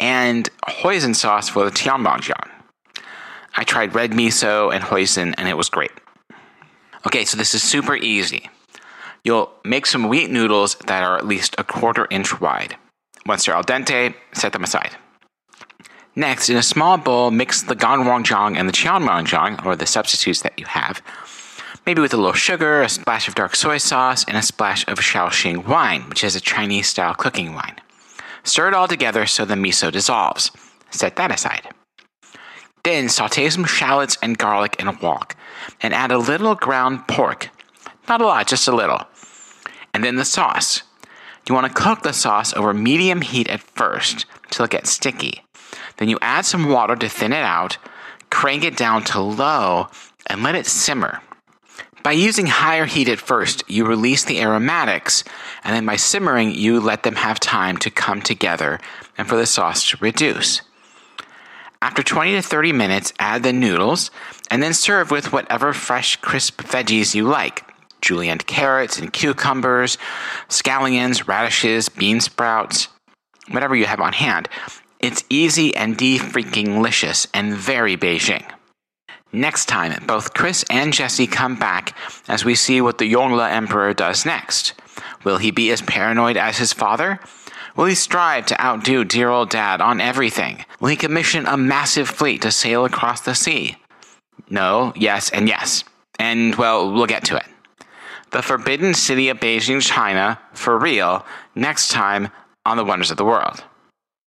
and 0.00 0.48
hoisin 0.66 1.14
sauce 1.14 1.50
for 1.50 1.66
the 1.66 1.70
tianmianjiang. 1.70 2.50
I 3.58 3.64
tried 3.64 3.94
red 3.94 4.12
miso 4.12 4.74
and 4.74 4.82
hoisin 4.82 5.34
and 5.36 5.48
it 5.48 5.58
was 5.58 5.68
great. 5.68 5.92
Okay, 7.06 7.26
so 7.26 7.36
this 7.36 7.54
is 7.54 7.62
super 7.62 7.94
easy. 7.94 8.48
You'll 9.22 9.52
make 9.62 9.84
some 9.84 10.08
wheat 10.08 10.30
noodles 10.30 10.76
that 10.86 11.02
are 11.02 11.18
at 11.18 11.26
least 11.26 11.54
a 11.58 11.64
quarter 11.64 12.06
inch 12.10 12.40
wide. 12.40 12.76
Once 13.26 13.44
they're 13.44 13.54
al 13.54 13.62
dente, 13.62 14.14
set 14.32 14.54
them 14.54 14.64
aside. 14.64 14.96
Next, 16.16 16.48
in 16.48 16.56
a 16.56 16.62
small 16.62 16.96
bowl, 16.96 17.30
mix 17.30 17.62
the 17.62 17.76
ganhuangjiang 17.76 18.56
and 18.56 18.66
the 18.66 18.72
qiaomangjiang, 18.72 19.64
or 19.64 19.76
the 19.76 19.86
substitutes 19.86 20.40
that 20.40 20.58
you 20.58 20.64
have, 20.64 21.02
maybe 21.90 22.02
with 22.02 22.14
a 22.14 22.16
little 22.16 22.32
sugar, 22.32 22.82
a 22.82 22.88
splash 22.88 23.26
of 23.26 23.34
dark 23.34 23.56
soy 23.56 23.76
sauce, 23.76 24.24
and 24.28 24.36
a 24.36 24.42
splash 24.42 24.86
of 24.86 25.00
Shaoxing 25.00 25.66
wine, 25.66 26.02
which 26.02 26.22
is 26.22 26.36
a 26.36 26.40
Chinese 26.40 26.86
style 26.86 27.16
cooking 27.16 27.52
wine. 27.52 27.74
Stir 28.44 28.68
it 28.68 28.74
all 28.74 28.86
together 28.86 29.26
so 29.26 29.44
the 29.44 29.56
miso 29.56 29.90
dissolves. 29.90 30.52
Set 30.92 31.16
that 31.16 31.32
aside. 31.32 31.66
Then 32.84 33.08
saute 33.08 33.50
some 33.50 33.64
shallots 33.64 34.16
and 34.22 34.38
garlic 34.38 34.76
in 34.78 34.86
a 34.86 34.96
wok, 35.02 35.34
and 35.82 35.92
add 35.92 36.12
a 36.12 36.18
little 36.18 36.54
ground 36.54 37.08
pork. 37.08 37.50
Not 38.08 38.20
a 38.20 38.24
lot, 38.24 38.46
just 38.46 38.68
a 38.68 38.72
little. 38.72 39.00
And 39.92 40.04
then 40.04 40.14
the 40.14 40.24
sauce. 40.24 40.84
You 41.48 41.56
want 41.56 41.66
to 41.66 41.82
cook 41.82 42.02
the 42.02 42.12
sauce 42.12 42.54
over 42.54 42.72
medium 42.72 43.20
heat 43.20 43.48
at 43.48 43.62
first 43.62 44.26
till 44.52 44.64
it 44.64 44.70
gets 44.70 44.90
sticky. 44.90 45.42
Then 45.96 46.08
you 46.08 46.20
add 46.22 46.44
some 46.44 46.68
water 46.68 46.94
to 46.94 47.08
thin 47.08 47.32
it 47.32 47.42
out, 47.42 47.78
crank 48.30 48.62
it 48.62 48.76
down 48.76 49.02
to 49.06 49.20
low, 49.20 49.88
and 50.28 50.44
let 50.44 50.54
it 50.54 50.66
simmer. 50.66 51.20
By 52.02 52.12
using 52.12 52.46
higher 52.46 52.86
heat 52.86 53.08
at 53.08 53.18
first, 53.18 53.62
you 53.68 53.84
release 53.84 54.24
the 54.24 54.40
aromatics, 54.40 55.22
and 55.62 55.74
then 55.74 55.84
by 55.84 55.96
simmering, 55.96 56.54
you 56.54 56.80
let 56.80 57.02
them 57.02 57.16
have 57.16 57.38
time 57.38 57.76
to 57.78 57.90
come 57.90 58.22
together 58.22 58.80
and 59.18 59.28
for 59.28 59.36
the 59.36 59.46
sauce 59.46 59.88
to 59.90 59.98
reduce. 60.00 60.62
After 61.82 62.02
20 62.02 62.32
to 62.32 62.42
30 62.42 62.72
minutes, 62.72 63.12
add 63.18 63.42
the 63.42 63.52
noodles 63.52 64.10
and 64.50 64.62
then 64.62 64.74
serve 64.74 65.10
with 65.10 65.32
whatever 65.32 65.72
fresh, 65.72 66.16
crisp 66.16 66.62
veggies 66.62 67.14
you 67.14 67.24
like 67.24 67.64
julienne 68.00 68.38
carrots 68.38 68.98
and 68.98 69.12
cucumbers, 69.12 69.98
scallions, 70.48 71.28
radishes, 71.28 71.88
bean 71.88 72.20
sprouts, 72.20 72.88
whatever 73.50 73.76
you 73.76 73.84
have 73.84 74.00
on 74.00 74.12
hand. 74.12 74.48
It's 75.00 75.24
easy 75.28 75.74
and 75.76 75.96
de 75.96 76.18
freaking 76.18 76.80
licious 76.80 77.26
and 77.34 77.54
very 77.54 77.96
Beijing. 77.96 78.44
Next 79.32 79.66
time, 79.66 80.04
both 80.06 80.34
Chris 80.34 80.64
and 80.70 80.92
Jesse 80.92 81.26
come 81.26 81.54
back 81.54 81.96
as 82.28 82.44
we 82.44 82.54
see 82.54 82.80
what 82.80 82.98
the 82.98 83.12
Yongle 83.12 83.48
Emperor 83.48 83.94
does 83.94 84.26
next. 84.26 84.74
Will 85.22 85.38
he 85.38 85.50
be 85.52 85.70
as 85.70 85.82
paranoid 85.82 86.36
as 86.36 86.58
his 86.58 86.72
father? 86.72 87.20
Will 87.76 87.84
he 87.84 87.94
strive 87.94 88.46
to 88.46 88.60
outdo 88.60 89.04
dear 89.04 89.28
old 89.28 89.50
dad 89.50 89.80
on 89.80 90.00
everything? 90.00 90.64
Will 90.80 90.88
he 90.88 90.96
commission 90.96 91.46
a 91.46 91.56
massive 91.56 92.08
fleet 92.08 92.42
to 92.42 92.50
sail 92.50 92.84
across 92.84 93.20
the 93.20 93.34
sea? 93.34 93.76
No, 94.48 94.92
yes, 94.96 95.30
and 95.30 95.48
yes. 95.48 95.84
And, 96.18 96.56
well, 96.56 96.92
we'll 96.92 97.06
get 97.06 97.24
to 97.26 97.36
it. 97.36 97.46
The 98.32 98.42
Forbidden 98.42 98.94
City 98.94 99.28
of 99.28 99.38
Beijing, 99.38 99.80
China, 99.80 100.40
for 100.54 100.76
real, 100.78 101.24
next 101.54 101.88
time 101.88 102.28
on 102.66 102.76
The 102.76 102.84
Wonders 102.84 103.10
of 103.10 103.16
the 103.16 103.24
World. 103.24 103.62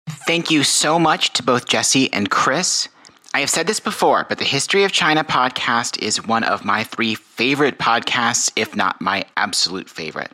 Thank 0.09 0.51
you 0.51 0.63
so 0.63 0.99
much 0.99 1.31
to 1.33 1.43
both 1.43 1.65
Jesse 1.65 2.11
and 2.11 2.29
Chris. 2.29 2.89
I 3.33 3.39
have 3.39 3.49
said 3.49 3.65
this 3.65 3.79
before, 3.79 4.25
but 4.27 4.39
the 4.39 4.45
History 4.45 4.83
of 4.83 4.91
China 4.91 5.23
podcast 5.23 5.97
is 6.01 6.27
one 6.27 6.43
of 6.43 6.65
my 6.65 6.83
three 6.83 7.15
favorite 7.15 7.77
podcasts, 7.77 8.51
if 8.57 8.75
not 8.75 8.99
my 8.99 9.23
absolute 9.37 9.89
favorite. 9.89 10.31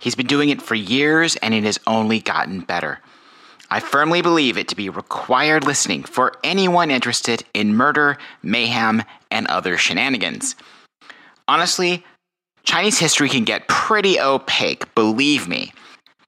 He's 0.00 0.16
been 0.16 0.26
doing 0.26 0.48
it 0.48 0.60
for 0.60 0.74
years 0.74 1.36
and 1.36 1.54
it 1.54 1.62
has 1.62 1.78
only 1.86 2.18
gotten 2.18 2.60
better. 2.62 2.98
I 3.70 3.78
firmly 3.78 4.22
believe 4.22 4.58
it 4.58 4.66
to 4.68 4.76
be 4.76 4.88
required 4.88 5.64
listening 5.64 6.02
for 6.02 6.32
anyone 6.42 6.90
interested 6.90 7.44
in 7.54 7.76
murder, 7.76 8.18
mayhem, 8.42 9.04
and 9.30 9.46
other 9.46 9.78
shenanigans. 9.78 10.56
Honestly, 11.46 12.04
Chinese 12.64 12.98
history 12.98 13.28
can 13.28 13.44
get 13.44 13.68
pretty 13.68 14.18
opaque, 14.18 14.92
believe 14.96 15.46
me, 15.46 15.72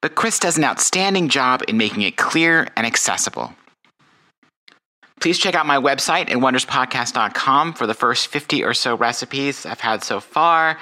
but 0.00 0.14
Chris 0.14 0.38
does 0.38 0.58
an 0.58 0.64
outstanding 0.64 1.28
job 1.28 1.62
in 1.66 1.76
making 1.76 2.02
it 2.02 2.16
clear 2.16 2.68
and 2.76 2.86
accessible. 2.86 3.52
Please 5.20 5.38
check 5.38 5.54
out 5.54 5.66
my 5.66 5.78
website 5.78 6.30
at 6.30 6.36
wonderspodcast.com 6.36 7.72
for 7.74 7.86
the 7.86 7.94
first 7.94 8.28
50 8.28 8.62
or 8.62 8.74
so 8.74 8.96
recipes 8.96 9.66
I've 9.66 9.80
had 9.80 10.04
so 10.04 10.20
far. 10.20 10.78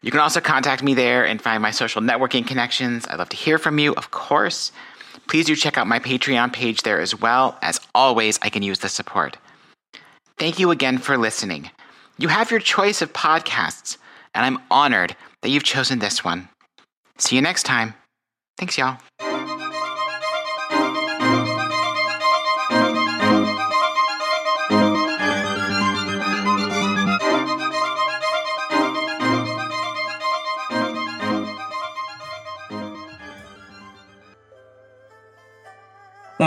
You 0.00 0.10
can 0.12 0.20
also 0.20 0.40
contact 0.40 0.82
me 0.82 0.94
there 0.94 1.26
and 1.26 1.42
find 1.42 1.60
my 1.60 1.72
social 1.72 2.00
networking 2.00 2.46
connections. 2.46 3.06
I'd 3.08 3.18
love 3.18 3.30
to 3.30 3.36
hear 3.36 3.58
from 3.58 3.78
you, 3.78 3.94
of 3.94 4.10
course. 4.10 4.70
Please 5.26 5.46
do 5.46 5.56
check 5.56 5.76
out 5.76 5.86
my 5.86 5.98
Patreon 5.98 6.52
page 6.52 6.82
there 6.82 7.00
as 7.00 7.18
well. 7.18 7.58
As 7.60 7.80
always, 7.94 8.38
I 8.42 8.48
can 8.48 8.62
use 8.62 8.78
the 8.78 8.88
support. 8.88 9.36
Thank 10.38 10.58
you 10.58 10.70
again 10.70 10.98
for 10.98 11.18
listening. 11.18 11.70
You 12.16 12.28
have 12.28 12.50
your 12.50 12.60
choice 12.60 13.02
of 13.02 13.12
podcasts, 13.12 13.96
and 14.34 14.44
I'm 14.44 14.62
honored 14.70 15.16
that 15.42 15.50
you've 15.50 15.64
chosen 15.64 15.98
this 15.98 16.24
one. 16.24 16.48
See 17.18 17.36
you 17.36 17.42
next 17.42 17.64
time. 17.64 17.94
Thanks, 18.56 18.78
y'all. 18.78 18.98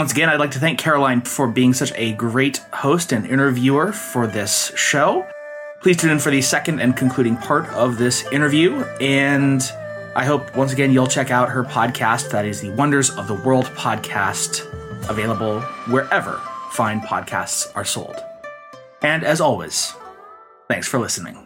Once 0.02 0.10
again, 0.10 0.28
I'd 0.28 0.40
like 0.40 0.50
to 0.50 0.58
thank 0.58 0.80
Caroline 0.80 1.20
for 1.20 1.46
being 1.46 1.72
such 1.72 1.92
a 1.94 2.14
great 2.14 2.56
host 2.72 3.12
and 3.12 3.24
interviewer 3.24 3.92
for 3.92 4.26
this 4.26 4.72
show. 4.74 5.24
Please 5.80 5.96
tune 5.96 6.10
in 6.10 6.18
for 6.18 6.32
the 6.32 6.42
second 6.42 6.80
and 6.80 6.96
concluding 6.96 7.36
part 7.36 7.68
of 7.68 7.98
this 7.98 8.26
interview. 8.32 8.80
And 9.00 9.62
I 10.16 10.24
hope 10.24 10.56
once 10.56 10.72
again 10.72 10.90
you'll 10.90 11.06
check 11.06 11.30
out 11.30 11.50
her 11.50 11.62
podcast. 11.62 12.32
That 12.32 12.44
is 12.44 12.60
the 12.60 12.70
Wonders 12.70 13.10
of 13.10 13.28
the 13.28 13.34
World 13.34 13.66
podcast, 13.76 14.66
available 15.08 15.60
wherever 15.86 16.42
fine 16.72 17.00
podcasts 17.02 17.70
are 17.76 17.84
sold. 17.84 18.16
And 19.02 19.22
as 19.22 19.40
always, 19.40 19.94
thanks 20.66 20.88
for 20.88 20.98
listening. 20.98 21.41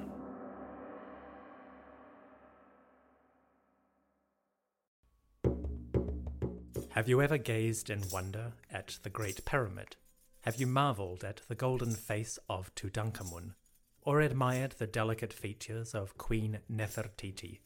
Have 6.97 7.11
you 7.11 7.21
ever 7.21 7.37
gazed 7.37 7.91
in 7.91 8.01
wonder 8.11 8.55
at 8.73 8.99
the 9.03 9.11
Great 9.11 9.45
Pyramid? 9.45 9.97
Have 10.45 10.57
you 10.57 10.67
marveled 10.67 11.25
at 11.25 11.43
the 11.47 11.55
golden 11.55 11.95
face 11.95 12.39
of 12.49 12.75
Tutankhamun? 12.75 13.53
Or 14.01 14.23
admired 14.23 14.77
the 14.79 14.87
delicate 14.87 15.35
features 15.35 15.95
of 15.95 16.17
Queen 16.17 16.61
Nefertiti? 16.73 17.59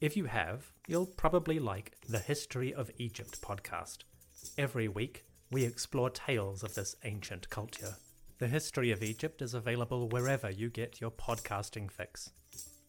If 0.00 0.16
you 0.16 0.26
have, 0.26 0.70
you'll 0.86 1.06
probably 1.06 1.58
like 1.58 1.96
the 2.08 2.20
History 2.20 2.72
of 2.72 2.88
Egypt 2.98 3.42
podcast. 3.42 4.04
Every 4.56 4.86
week, 4.86 5.24
we 5.50 5.64
explore 5.64 6.10
tales 6.10 6.62
of 6.62 6.76
this 6.76 6.94
ancient 7.02 7.50
culture. 7.50 7.96
The 8.38 8.46
History 8.46 8.92
of 8.92 9.02
Egypt 9.02 9.42
is 9.42 9.54
available 9.54 10.08
wherever 10.08 10.48
you 10.48 10.70
get 10.70 11.00
your 11.00 11.10
podcasting 11.10 11.90
fix. 11.90 12.30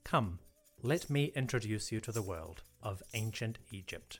Come, 0.03 0.38
let 0.84 1.09
me 1.09 1.32
introduce 1.36 1.91
you 1.91 1.99
to 2.01 2.11
the 2.11 2.21
world 2.21 2.61
of 2.84 3.01
ancient 3.15 3.57
Egypt. 3.71 4.19